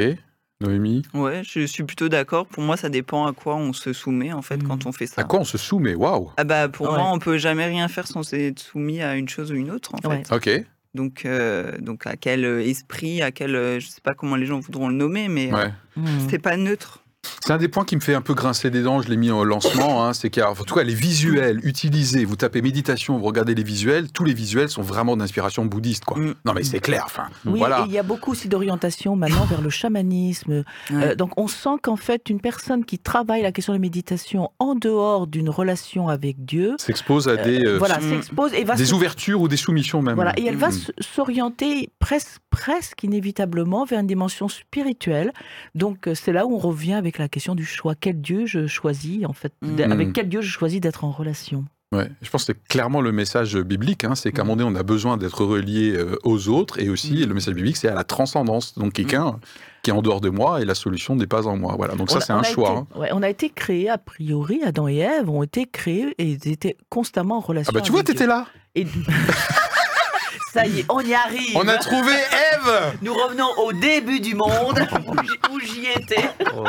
Noémie 0.61 1.03
Ouais, 1.13 1.43
je 1.45 1.67
suis 1.67 1.83
plutôt 1.83 2.09
d'accord. 2.09 2.47
Pour 2.47 2.63
moi, 2.63 2.77
ça 2.77 2.89
dépend 2.89 3.27
à 3.27 3.33
quoi 3.33 3.57
on 3.57 3.73
se 3.73 3.93
soumet 3.93 4.33
en 4.33 4.41
fait 4.41 4.57
Mm. 4.59 4.69
quand 4.69 4.87
on 4.87 4.93
fait 4.93 5.07
ça. 5.07 5.21
À 5.21 5.25
quoi 5.25 5.41
on 5.41 5.45
se 5.45 5.59
soumet? 5.59 5.95
Waouh 5.95 6.31
Ah 6.37 6.45
bah 6.45 6.69
pour 6.69 6.87
Ouais. 6.89 6.97
moi, 6.97 7.11
on 7.13 7.19
peut 7.19 7.39
jamais 7.39 7.67
rien 7.67 7.89
faire 7.89 8.07
sans 8.07 8.33
être 8.33 8.61
soumis 8.61 9.03
à 9.03 9.17
une 9.17 9.29
chose 9.29 9.51
ou 9.51 9.57
une 9.57 9.71
autre 9.71 9.93
en 9.95 10.11
fait. 10.11 10.33
Ok. 10.33 10.65
Donc 10.95 11.25
euh, 11.27 11.77
donc 11.79 12.07
à 12.07 12.17
quel 12.17 12.45
euh, 12.45 12.63
esprit, 12.65 13.21
à 13.21 13.33
quel 13.33 13.57
euh, 13.57 13.81
je 13.81 13.89
sais 13.89 14.01
pas 14.01 14.15
comment 14.15 14.37
les 14.37 14.47
gens 14.47 14.61
voudront 14.61 14.89
le 14.89 14.95
nommer, 14.95 15.29
mais 15.29 15.53
euh, 15.53 15.57
Ouais. 15.57 15.73
Hmm. 15.97 16.29
c'est 16.31 16.39
pas 16.39 16.57
neutre. 16.57 17.04
C'est 17.45 17.53
un 17.53 17.59
des 17.59 17.69
points 17.69 17.85
qui 17.85 17.97
me 17.97 18.01
fait 18.01 18.15
un 18.15 18.21
peu 18.21 18.35
grincer 18.35 18.71
des 18.71 18.83
dents, 18.83 19.01
je 19.03 19.09
l'ai 19.09 19.17
mis 19.17 19.31
au 19.31 19.45
lancement, 19.45 20.05
hein, 20.05 20.13
c'est 20.13 20.31
qu'il 20.31 20.41
y 20.41 20.45
a, 20.45 20.51
en 20.51 20.55
tout 20.55 20.75
cas, 20.75 20.83
les 20.83 20.95
visuels 20.95 21.61
utilisés, 21.65 22.25
vous 22.25 22.37
tapez 22.37 22.63
méditation, 22.63 23.19
vous 23.19 23.25
regardez 23.25 23.55
les 23.55 23.63
visuels, 23.63 24.11
tous 24.13 24.25
les 24.25 24.35
visuels 24.35 24.69
sont 24.69 24.83
vraiment 24.83 25.17
d'inspiration 25.17 25.65
bouddhiste, 25.65 26.05
quoi. 26.05 26.19
Mm. 26.19 26.35
Non, 26.45 26.53
mais 26.55 26.65
c'est 26.65 26.81
clair, 26.81 27.03
enfin, 27.07 27.25
Oui, 27.45 27.59
voilà. 27.59 27.81
et 27.83 27.85
il 27.87 27.93
y 27.93 27.99
a 27.99 28.03
beaucoup 28.03 28.33
aussi 28.33 28.49
d'orientation 28.49 29.17
maintenant 29.17 29.45
vers 29.45 29.61
le 29.61 29.71
chamanisme. 29.71 30.65
Ouais. 30.91 31.05
Euh, 31.11 31.15
donc 31.15 31.33
on 31.37 31.49
sent 31.49 31.77
qu'en 31.83 31.97
fait, 31.97 32.29
une 32.31 32.41
personne 32.41 32.85
qui 32.85 32.99
travaille 32.99 33.43
la 33.43 33.53
question 33.53 33.73
de 33.73 33.79
la 33.79 33.83
méditation 33.83 34.51
en 34.59 34.75
dehors 34.75 35.27
d'une 35.27 35.49
relation 35.51 36.09
avec 36.09 36.45
Dieu, 36.45 36.75
S'expose 36.79 37.29
à 37.29 37.37
des, 37.37 37.65
euh, 37.65 37.79
voilà, 37.79 37.99
Mm. 37.99 38.11
s'expose 38.11 38.55
et 38.55 38.65
va 38.65 38.75
des 38.75 38.87
se- 38.87 38.95
ouvertures 38.95 39.41
ou 39.41 39.49
des 39.49 39.57
soumissions 39.57 40.03
même. 40.03 40.15
Voilà, 40.15 40.33
et 40.39 40.47
elle 40.47 40.57
va 40.57 40.69
Mm. 40.71 40.79
s'orienter 41.01 41.91
presque, 41.99 42.39
presque 42.51 43.03
inévitablement 43.03 43.85
vers 43.85 44.01
une 44.01 44.07
dimension 44.07 44.49
spirituelle. 44.49 45.33
Donc 45.75 46.09
euh, 46.09 46.15
c'est 46.15 46.33
là 46.33 46.47
où 46.47 46.55
on 46.55 46.59
revient 46.59 46.95
avec 46.95 47.14
la 47.19 47.29
question 47.29 47.55
du 47.55 47.65
choix. 47.65 47.95
Quel 47.95 48.21
Dieu 48.21 48.47
je 48.47 48.67
choisis 48.67 49.25
en 49.27 49.33
fait 49.33 49.53
Mm. 49.63 49.81
Avec 49.93 50.09
Mm. 50.09 50.13
quel 50.13 50.29
Dieu 50.29 50.41
je 50.41 50.51
choisis 50.51 50.81
d'être 50.81 51.05
en 51.05 51.11
relation? 51.11 51.65
Ouais, 51.93 52.11
je 52.23 52.29
pense 52.31 52.45
que 52.45 52.53
c'est 52.53 52.65
clairement 52.69 53.01
le 53.01 53.13
message 53.13 53.57
biblique, 53.57 54.03
hein, 54.03 54.17
c'est 54.17 54.33
qu'à 54.33 54.43
un 54.43 54.45
moment 54.45 54.57
donné, 54.57 54.77
on 54.77 54.81
a 54.81 54.83
besoin 54.83 55.17
d'être 55.17 55.45
relié 55.45 55.93
euh, 55.95 56.17
aux 56.25 56.49
autres, 56.49 56.81
et 56.81 56.89
aussi 56.89 57.23
Mm. 57.25 57.29
le 57.29 57.35
message 57.35 57.55
biblique, 57.55 57.77
c'est 57.77 57.87
à 57.89 57.95
la 57.95 58.03
transcendance. 58.03 58.77
Donc 58.77 58.95
quelqu'un 58.95 59.39
qui 59.83 59.91
est 59.91 59.93
en 59.93 60.03
dehors 60.03 60.21
de 60.21 60.29
moi, 60.31 60.61
et 60.61 60.65
la 60.65 60.75
solution 60.75 61.15
n'est 61.15 61.27
pas 61.29 61.47
en 61.47 61.57
moi. 61.57 61.75
Voilà, 61.77 61.95
donc 61.95 62.11
ça 62.11 62.17
On 62.17 62.21
c'est 62.21 62.33
un 62.33 62.43
choix. 62.43 62.71
été- 62.71 62.79
hein. 62.97 63.01
ouais, 63.01 63.09
on 63.13 63.23
a 63.23 63.29
été 63.29 63.49
créés, 63.51 63.89
a 63.89 63.99
priori, 63.99 64.61
Adam 64.65 64.89
et 64.89 64.97
Ève 64.97 65.31
ont 65.31 65.43
été 65.45 65.67
créés 65.67 66.15
et 66.19 66.25
ils 66.33 66.49
étaient 66.49 66.77
constamment 66.89 67.37
en 67.37 67.41
relation. 67.41 67.71
Ah 67.73 67.79
bah 67.79 67.81
tu 67.83 67.93
vois, 67.93 68.01
avec 68.01 68.07
Dieu. 68.07 68.15
t'étais 68.15 68.27
là 68.27 68.47
Et... 68.75 68.87
Ça 70.55 70.65
y 70.69 70.81
est, 70.81 70.87
on 70.89 71.01
y 71.01 71.13
arrive. 71.13 71.57
On 71.57 71.67
a 71.67 71.77
trouvé 71.79 72.13
Ève 72.13 72.93
Nous 73.03 73.13
revenons 73.13 73.49
au 73.59 73.73
début 73.73 74.21
du 74.21 74.37
monde 74.37 74.79
où 75.51 75.59
j'y 75.59 75.87
étais. 75.87 76.31
Oh. 76.55 76.65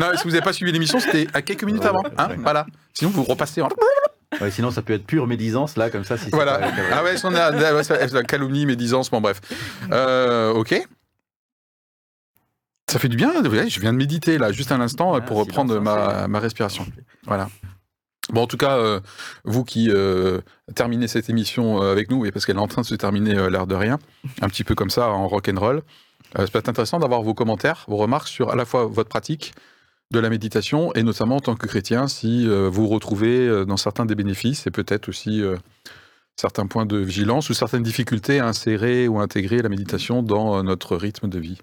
Non, 0.00 0.08
si 0.16 0.24
vous 0.24 0.30
n'avez 0.30 0.42
pas 0.42 0.52
suivi 0.52 0.72
l'émission, 0.72 0.98
c'était 0.98 1.28
à 1.32 1.40
quelques 1.40 1.62
minutes 1.62 1.84
avant. 1.84 2.02
Hein, 2.18 2.30
voilà. 2.38 2.66
Sinon, 2.92 3.12
vous 3.12 3.22
repassez 3.22 3.62
en... 3.62 3.68
Ouais, 4.40 4.50
sinon, 4.50 4.72
ça 4.72 4.82
peut 4.82 4.94
être 4.94 5.06
pure 5.06 5.28
médisance, 5.28 5.76
là, 5.76 5.90
comme 5.90 6.02
ça. 6.02 6.18
Si 6.18 6.28
Voilà. 6.30 6.58
pas- 6.58 6.72
Ah 6.92 7.04
ouais, 7.04 7.14
on 7.22 7.32
a 7.36 8.22
calomnie, 8.24 8.66
médisance, 8.66 9.08
bon 9.12 9.20
bref. 9.20 9.40
Euh, 9.92 10.52
ok. 10.52 10.74
Ça 12.90 12.98
fait 12.98 13.08
du 13.08 13.16
bien. 13.16 13.32
Je 13.44 13.80
viens 13.80 13.92
de 13.92 13.98
méditer 13.98 14.38
là, 14.38 14.50
juste 14.50 14.72
un 14.72 14.80
instant, 14.80 15.14
Ah, 15.14 15.20
pour 15.20 15.36
reprendre 15.36 15.76
hein, 15.76 15.80
ma, 15.80 16.26
ma 16.26 16.40
respiration. 16.40 16.84
Voilà. 17.26 17.48
Bon, 18.32 18.42
en 18.42 18.46
tout 18.46 18.56
cas, 18.56 18.78
euh, 18.78 19.00
vous 19.44 19.64
qui 19.64 19.90
euh, 19.90 20.40
terminez 20.74 21.08
cette 21.08 21.28
émission 21.28 21.82
euh, 21.82 21.92
avec 21.92 22.10
nous, 22.10 22.24
et 22.24 22.32
parce 22.32 22.46
qu'elle 22.46 22.56
est 22.56 22.60
en 22.60 22.68
train 22.68 22.82
de 22.82 22.86
se 22.86 22.94
terminer 22.94 23.34
l'air 23.50 23.66
de 23.66 23.74
rien, 23.74 23.98
un 24.40 24.48
petit 24.48 24.64
peu 24.64 24.74
comme 24.74 24.90
ça 24.90 25.08
en 25.08 25.28
rock 25.28 25.48
and 25.48 25.60
roll, 25.60 25.82
euh, 26.38 26.46
ça 26.46 26.48
peut 26.50 26.58
être 26.58 26.70
intéressant 26.70 26.98
d'avoir 26.98 27.22
vos 27.22 27.34
commentaires, 27.34 27.84
vos 27.86 27.98
remarques 27.98 28.28
sur 28.28 28.50
à 28.50 28.56
la 28.56 28.64
fois 28.64 28.86
votre 28.86 29.10
pratique 29.10 29.52
de 30.10 30.20
la 30.20 30.30
méditation 30.30 30.92
et 30.94 31.02
notamment 31.02 31.36
en 31.36 31.40
tant 31.40 31.54
que 31.54 31.66
chrétien, 31.66 32.08
si 32.08 32.46
vous 32.46 32.86
retrouvez 32.88 33.64
dans 33.64 33.78
certains 33.78 34.04
des 34.04 34.14
bénéfices 34.14 34.66
et 34.66 34.70
peut-être 34.70 35.08
aussi 35.08 35.42
certains 36.36 36.66
points 36.66 36.86
de 36.86 36.98
vigilance 36.98 37.48
ou 37.48 37.54
certaines 37.54 37.82
difficultés 37.82 38.38
à 38.38 38.46
insérer 38.46 39.08
ou 39.08 39.18
intégrer 39.18 39.60
la 39.62 39.70
méditation 39.70 40.22
dans 40.22 40.62
notre 40.62 40.96
rythme 40.96 41.28
de 41.28 41.38
vie. 41.40 41.58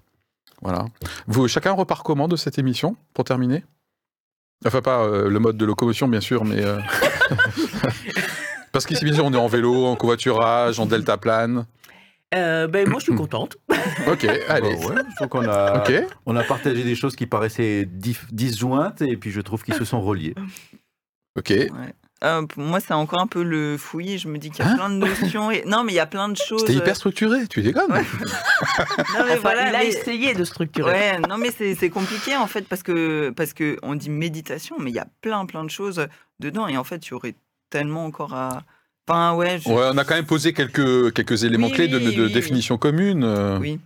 Voilà. 0.60 0.84
Vous, 1.28 1.48
chacun 1.48 1.72
repart 1.72 2.04
comment 2.04 2.28
de 2.28 2.36
cette 2.36 2.58
émission 2.58 2.96
pour 3.14 3.24
terminer? 3.24 3.64
Enfin, 4.64 4.80
pas 4.82 5.02
euh, 5.04 5.28
le 5.28 5.38
mode 5.38 5.56
de 5.56 5.64
locomotion, 5.64 6.08
bien 6.08 6.20
sûr, 6.20 6.44
mais. 6.44 6.62
euh, 6.64 6.78
Parce 8.72 8.86
qu'ici, 8.86 9.04
bien 9.04 9.14
sûr, 9.14 9.24
on 9.24 9.32
est 9.32 9.36
en 9.38 9.48
vélo, 9.48 9.84
en 9.86 9.96
covoiturage, 9.96 10.80
en 10.80 10.86
deltaplane. 10.86 11.66
Euh, 12.34 12.66
ben, 12.66 12.88
moi, 12.88 12.98
je 13.00 13.04
suis 13.04 13.14
contente. 13.14 13.56
Ok, 14.06 14.24
allez. 14.48 14.76
Bah 14.76 14.86
ouais, 14.94 15.02
je 15.10 15.16
trouve 15.16 15.28
qu'on 15.28 15.48
a, 15.48 15.78
Ok. 15.82 15.92
on 16.24 16.34
a 16.36 16.42
partagé 16.44 16.82
des 16.84 16.94
choses 16.94 17.14
qui 17.16 17.26
paraissaient 17.26 17.84
dif- 17.84 18.32
disjointes 18.32 19.02
et 19.02 19.16
puis 19.16 19.30
je 19.30 19.40
trouve 19.40 19.62
qu'ils 19.64 19.74
se 19.74 19.84
sont 19.84 20.00
reliés. 20.00 20.34
Ok. 21.36 21.50
Ouais. 21.50 21.68
Euh, 22.22 22.42
pour 22.46 22.62
moi, 22.62 22.78
c'est 22.80 22.94
encore 22.94 23.20
un 23.20 23.26
peu 23.26 23.42
le 23.42 23.76
fouillis. 23.76 24.18
Je 24.18 24.28
me 24.28 24.38
dis 24.38 24.50
qu'il 24.50 24.64
y 24.64 24.68
a 24.68 24.70
Hein 24.72 24.76
plein 24.76 24.90
de 24.90 24.94
notions. 24.96 25.50
Et... 25.50 25.64
Non, 25.66 25.82
mais 25.82 25.92
il 25.92 25.96
y 25.96 26.00
a 26.00 26.06
plein 26.06 26.28
de 26.28 26.36
choses. 26.36 26.60
C'était 26.60 26.74
hyper 26.74 26.94
structuré, 26.96 27.46
tu 27.48 27.62
déconnes 27.62 27.90
Ouais. 27.90 28.02
Non, 29.18 29.24
mais 29.26 29.32
Enfin, 29.32 29.38
voilà, 29.42 29.68
il 29.70 29.74
a 29.74 29.78
mais- 29.80 29.88
essayé 29.88 30.34
de 30.34 30.44
structurer. 30.44 30.90
Ouais, 30.92 31.18
non 31.28 31.36
mais 31.38 31.50
c'est 31.50 31.90
compliqué 31.90 32.36
en 32.36 32.46
fait 32.46 32.62
parce 32.68 32.82
que 32.82 33.30
parce 33.30 33.52
que 33.52 33.76
on 33.82 33.94
dit 33.94 34.10
méditation 34.10 34.76
mais 34.78 34.90
il 34.90 34.94
y 34.94 34.98
a 35.00 35.06
plein 35.20 35.44
plein 35.46 35.64
de 35.64 35.70
choses 35.70 36.06
dedans 36.40 36.68
et 36.68 36.76
en 36.76 36.84
fait 36.84 37.06
il 37.06 37.10
y 37.10 37.14
aurait 37.14 37.34
tellement 37.70 38.04
encore 38.04 38.34
à 38.34 38.62
enfin 39.08 39.34
ouais, 39.34 39.58
je- 39.58 39.68
Ouais, 39.68 39.90
on 39.92 39.98
a 39.98 40.04
quand 40.04 40.14
même 40.14 40.26
posé 40.26 40.52
quelques, 40.52 41.12
quelques 41.14 41.42
éléments 41.44 41.66
Oui, 41.68 41.72
clés 41.72 41.88
de, 41.88 41.98
oui, 41.98 42.14
de 42.14 42.26
oui, 42.26 42.32
définition 42.32 42.78
commune. 42.78 43.24
euh, 43.24 43.58
oui. 43.58 43.80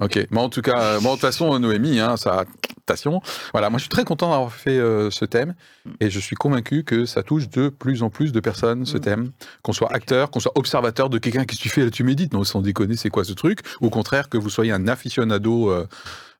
Ok, 0.00 0.26
mais 0.30 0.38
en 0.40 0.48
tout 0.48 0.62
cas, 0.62 0.80
euh, 0.80 1.00
bon, 1.00 1.08
de 1.10 1.12
toute 1.14 1.20
façon, 1.22 1.58
Noémie, 1.58 1.98
hein, 1.98 2.16
ça, 2.16 2.44
attention. 2.86 3.20
Voilà, 3.52 3.68
moi 3.68 3.78
je 3.78 3.82
suis 3.82 3.88
très 3.90 4.04
content 4.04 4.30
d'avoir 4.30 4.52
fait 4.52 4.78
euh, 4.78 5.10
ce 5.10 5.24
thème 5.24 5.54
et 6.00 6.08
je 6.08 6.18
suis 6.20 6.36
convaincu 6.36 6.84
que 6.84 7.04
ça 7.04 7.22
touche 7.22 7.48
de 7.50 7.68
plus 7.68 8.02
en 8.02 8.08
plus 8.08 8.30
de 8.32 8.40
personnes, 8.40 8.86
ce 8.86 8.96
Mm. 8.96 9.00
thème. 9.00 9.30
Qu'on 9.62 9.72
soit 9.72 9.92
acteur, 9.92 10.30
qu'on 10.30 10.40
soit 10.40 10.56
observateur 10.56 11.10
de 11.10 11.18
quelqu'un 11.18 11.44
qui 11.44 11.56
tu 11.56 11.68
fais, 11.68 11.84
là, 11.84 11.90
tu 11.90 12.04
médites, 12.04 12.32
non, 12.32 12.44
sans 12.44 12.62
déconner, 12.62 12.96
c'est 12.96 13.10
quoi 13.10 13.24
ce 13.24 13.32
truc? 13.32 13.60
Ou 13.80 13.88
au 13.88 13.90
contraire, 13.90 14.28
que 14.28 14.38
vous 14.38 14.50
soyez 14.50 14.72
un 14.72 14.86
aficionado. 14.88 15.70
euh, 15.70 15.86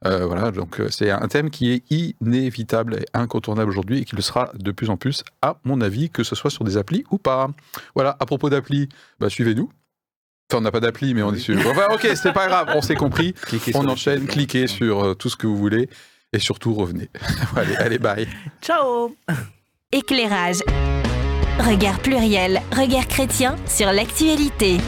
euh, 0.06 0.24
voilà, 0.26 0.52
donc 0.52 0.78
euh, 0.80 0.88
c'est 0.90 1.10
un 1.10 1.26
thème 1.26 1.50
qui 1.50 1.72
est 1.72 1.82
inévitable 1.90 2.94
et 3.00 3.06
incontournable 3.14 3.68
aujourd'hui 3.70 3.98
et 3.98 4.04
qui 4.04 4.14
le 4.14 4.22
sera 4.22 4.50
de 4.54 4.70
plus 4.70 4.90
en 4.90 4.96
plus, 4.96 5.24
à 5.42 5.56
mon 5.64 5.80
avis, 5.80 6.08
que 6.08 6.22
ce 6.22 6.36
soit 6.36 6.50
sur 6.50 6.62
des 6.64 6.76
applis 6.76 7.02
ou 7.10 7.18
pas. 7.18 7.50
Voilà, 7.96 8.16
à 8.20 8.24
propos 8.26 8.48
d'applis, 8.48 8.88
bah, 9.18 9.28
suivez-nous. 9.28 9.68
Enfin, 10.50 10.60
on 10.60 10.62
n'a 10.62 10.70
pas 10.70 10.80
d'appli, 10.80 11.12
mais 11.12 11.22
on 11.22 11.34
est 11.34 11.38
sur. 11.38 11.58
Enfin, 11.58 11.86
ok, 11.92 12.08
c'est 12.14 12.32
pas 12.32 12.46
grave, 12.46 12.72
on 12.74 12.80
s'est 12.80 12.94
compris. 12.94 13.34
Cliquez 13.34 13.72
On 13.74 13.86
enchaîne, 13.86 14.26
cliquez 14.26 14.66
sur 14.66 15.04
euh, 15.04 15.14
tout 15.14 15.28
ce 15.28 15.36
que 15.36 15.46
vous 15.46 15.58
voulez 15.58 15.90
et 16.32 16.38
surtout 16.38 16.72
revenez. 16.72 17.10
allez, 17.56 17.76
allez, 17.76 17.98
bye. 17.98 18.26
Ciao 18.62 19.14
Éclairage. 19.92 20.60
Regard 21.58 21.98
pluriel, 21.98 22.62
regard 22.72 23.06
chrétien 23.08 23.56
sur 23.66 23.92
l'actualité. 23.92 24.78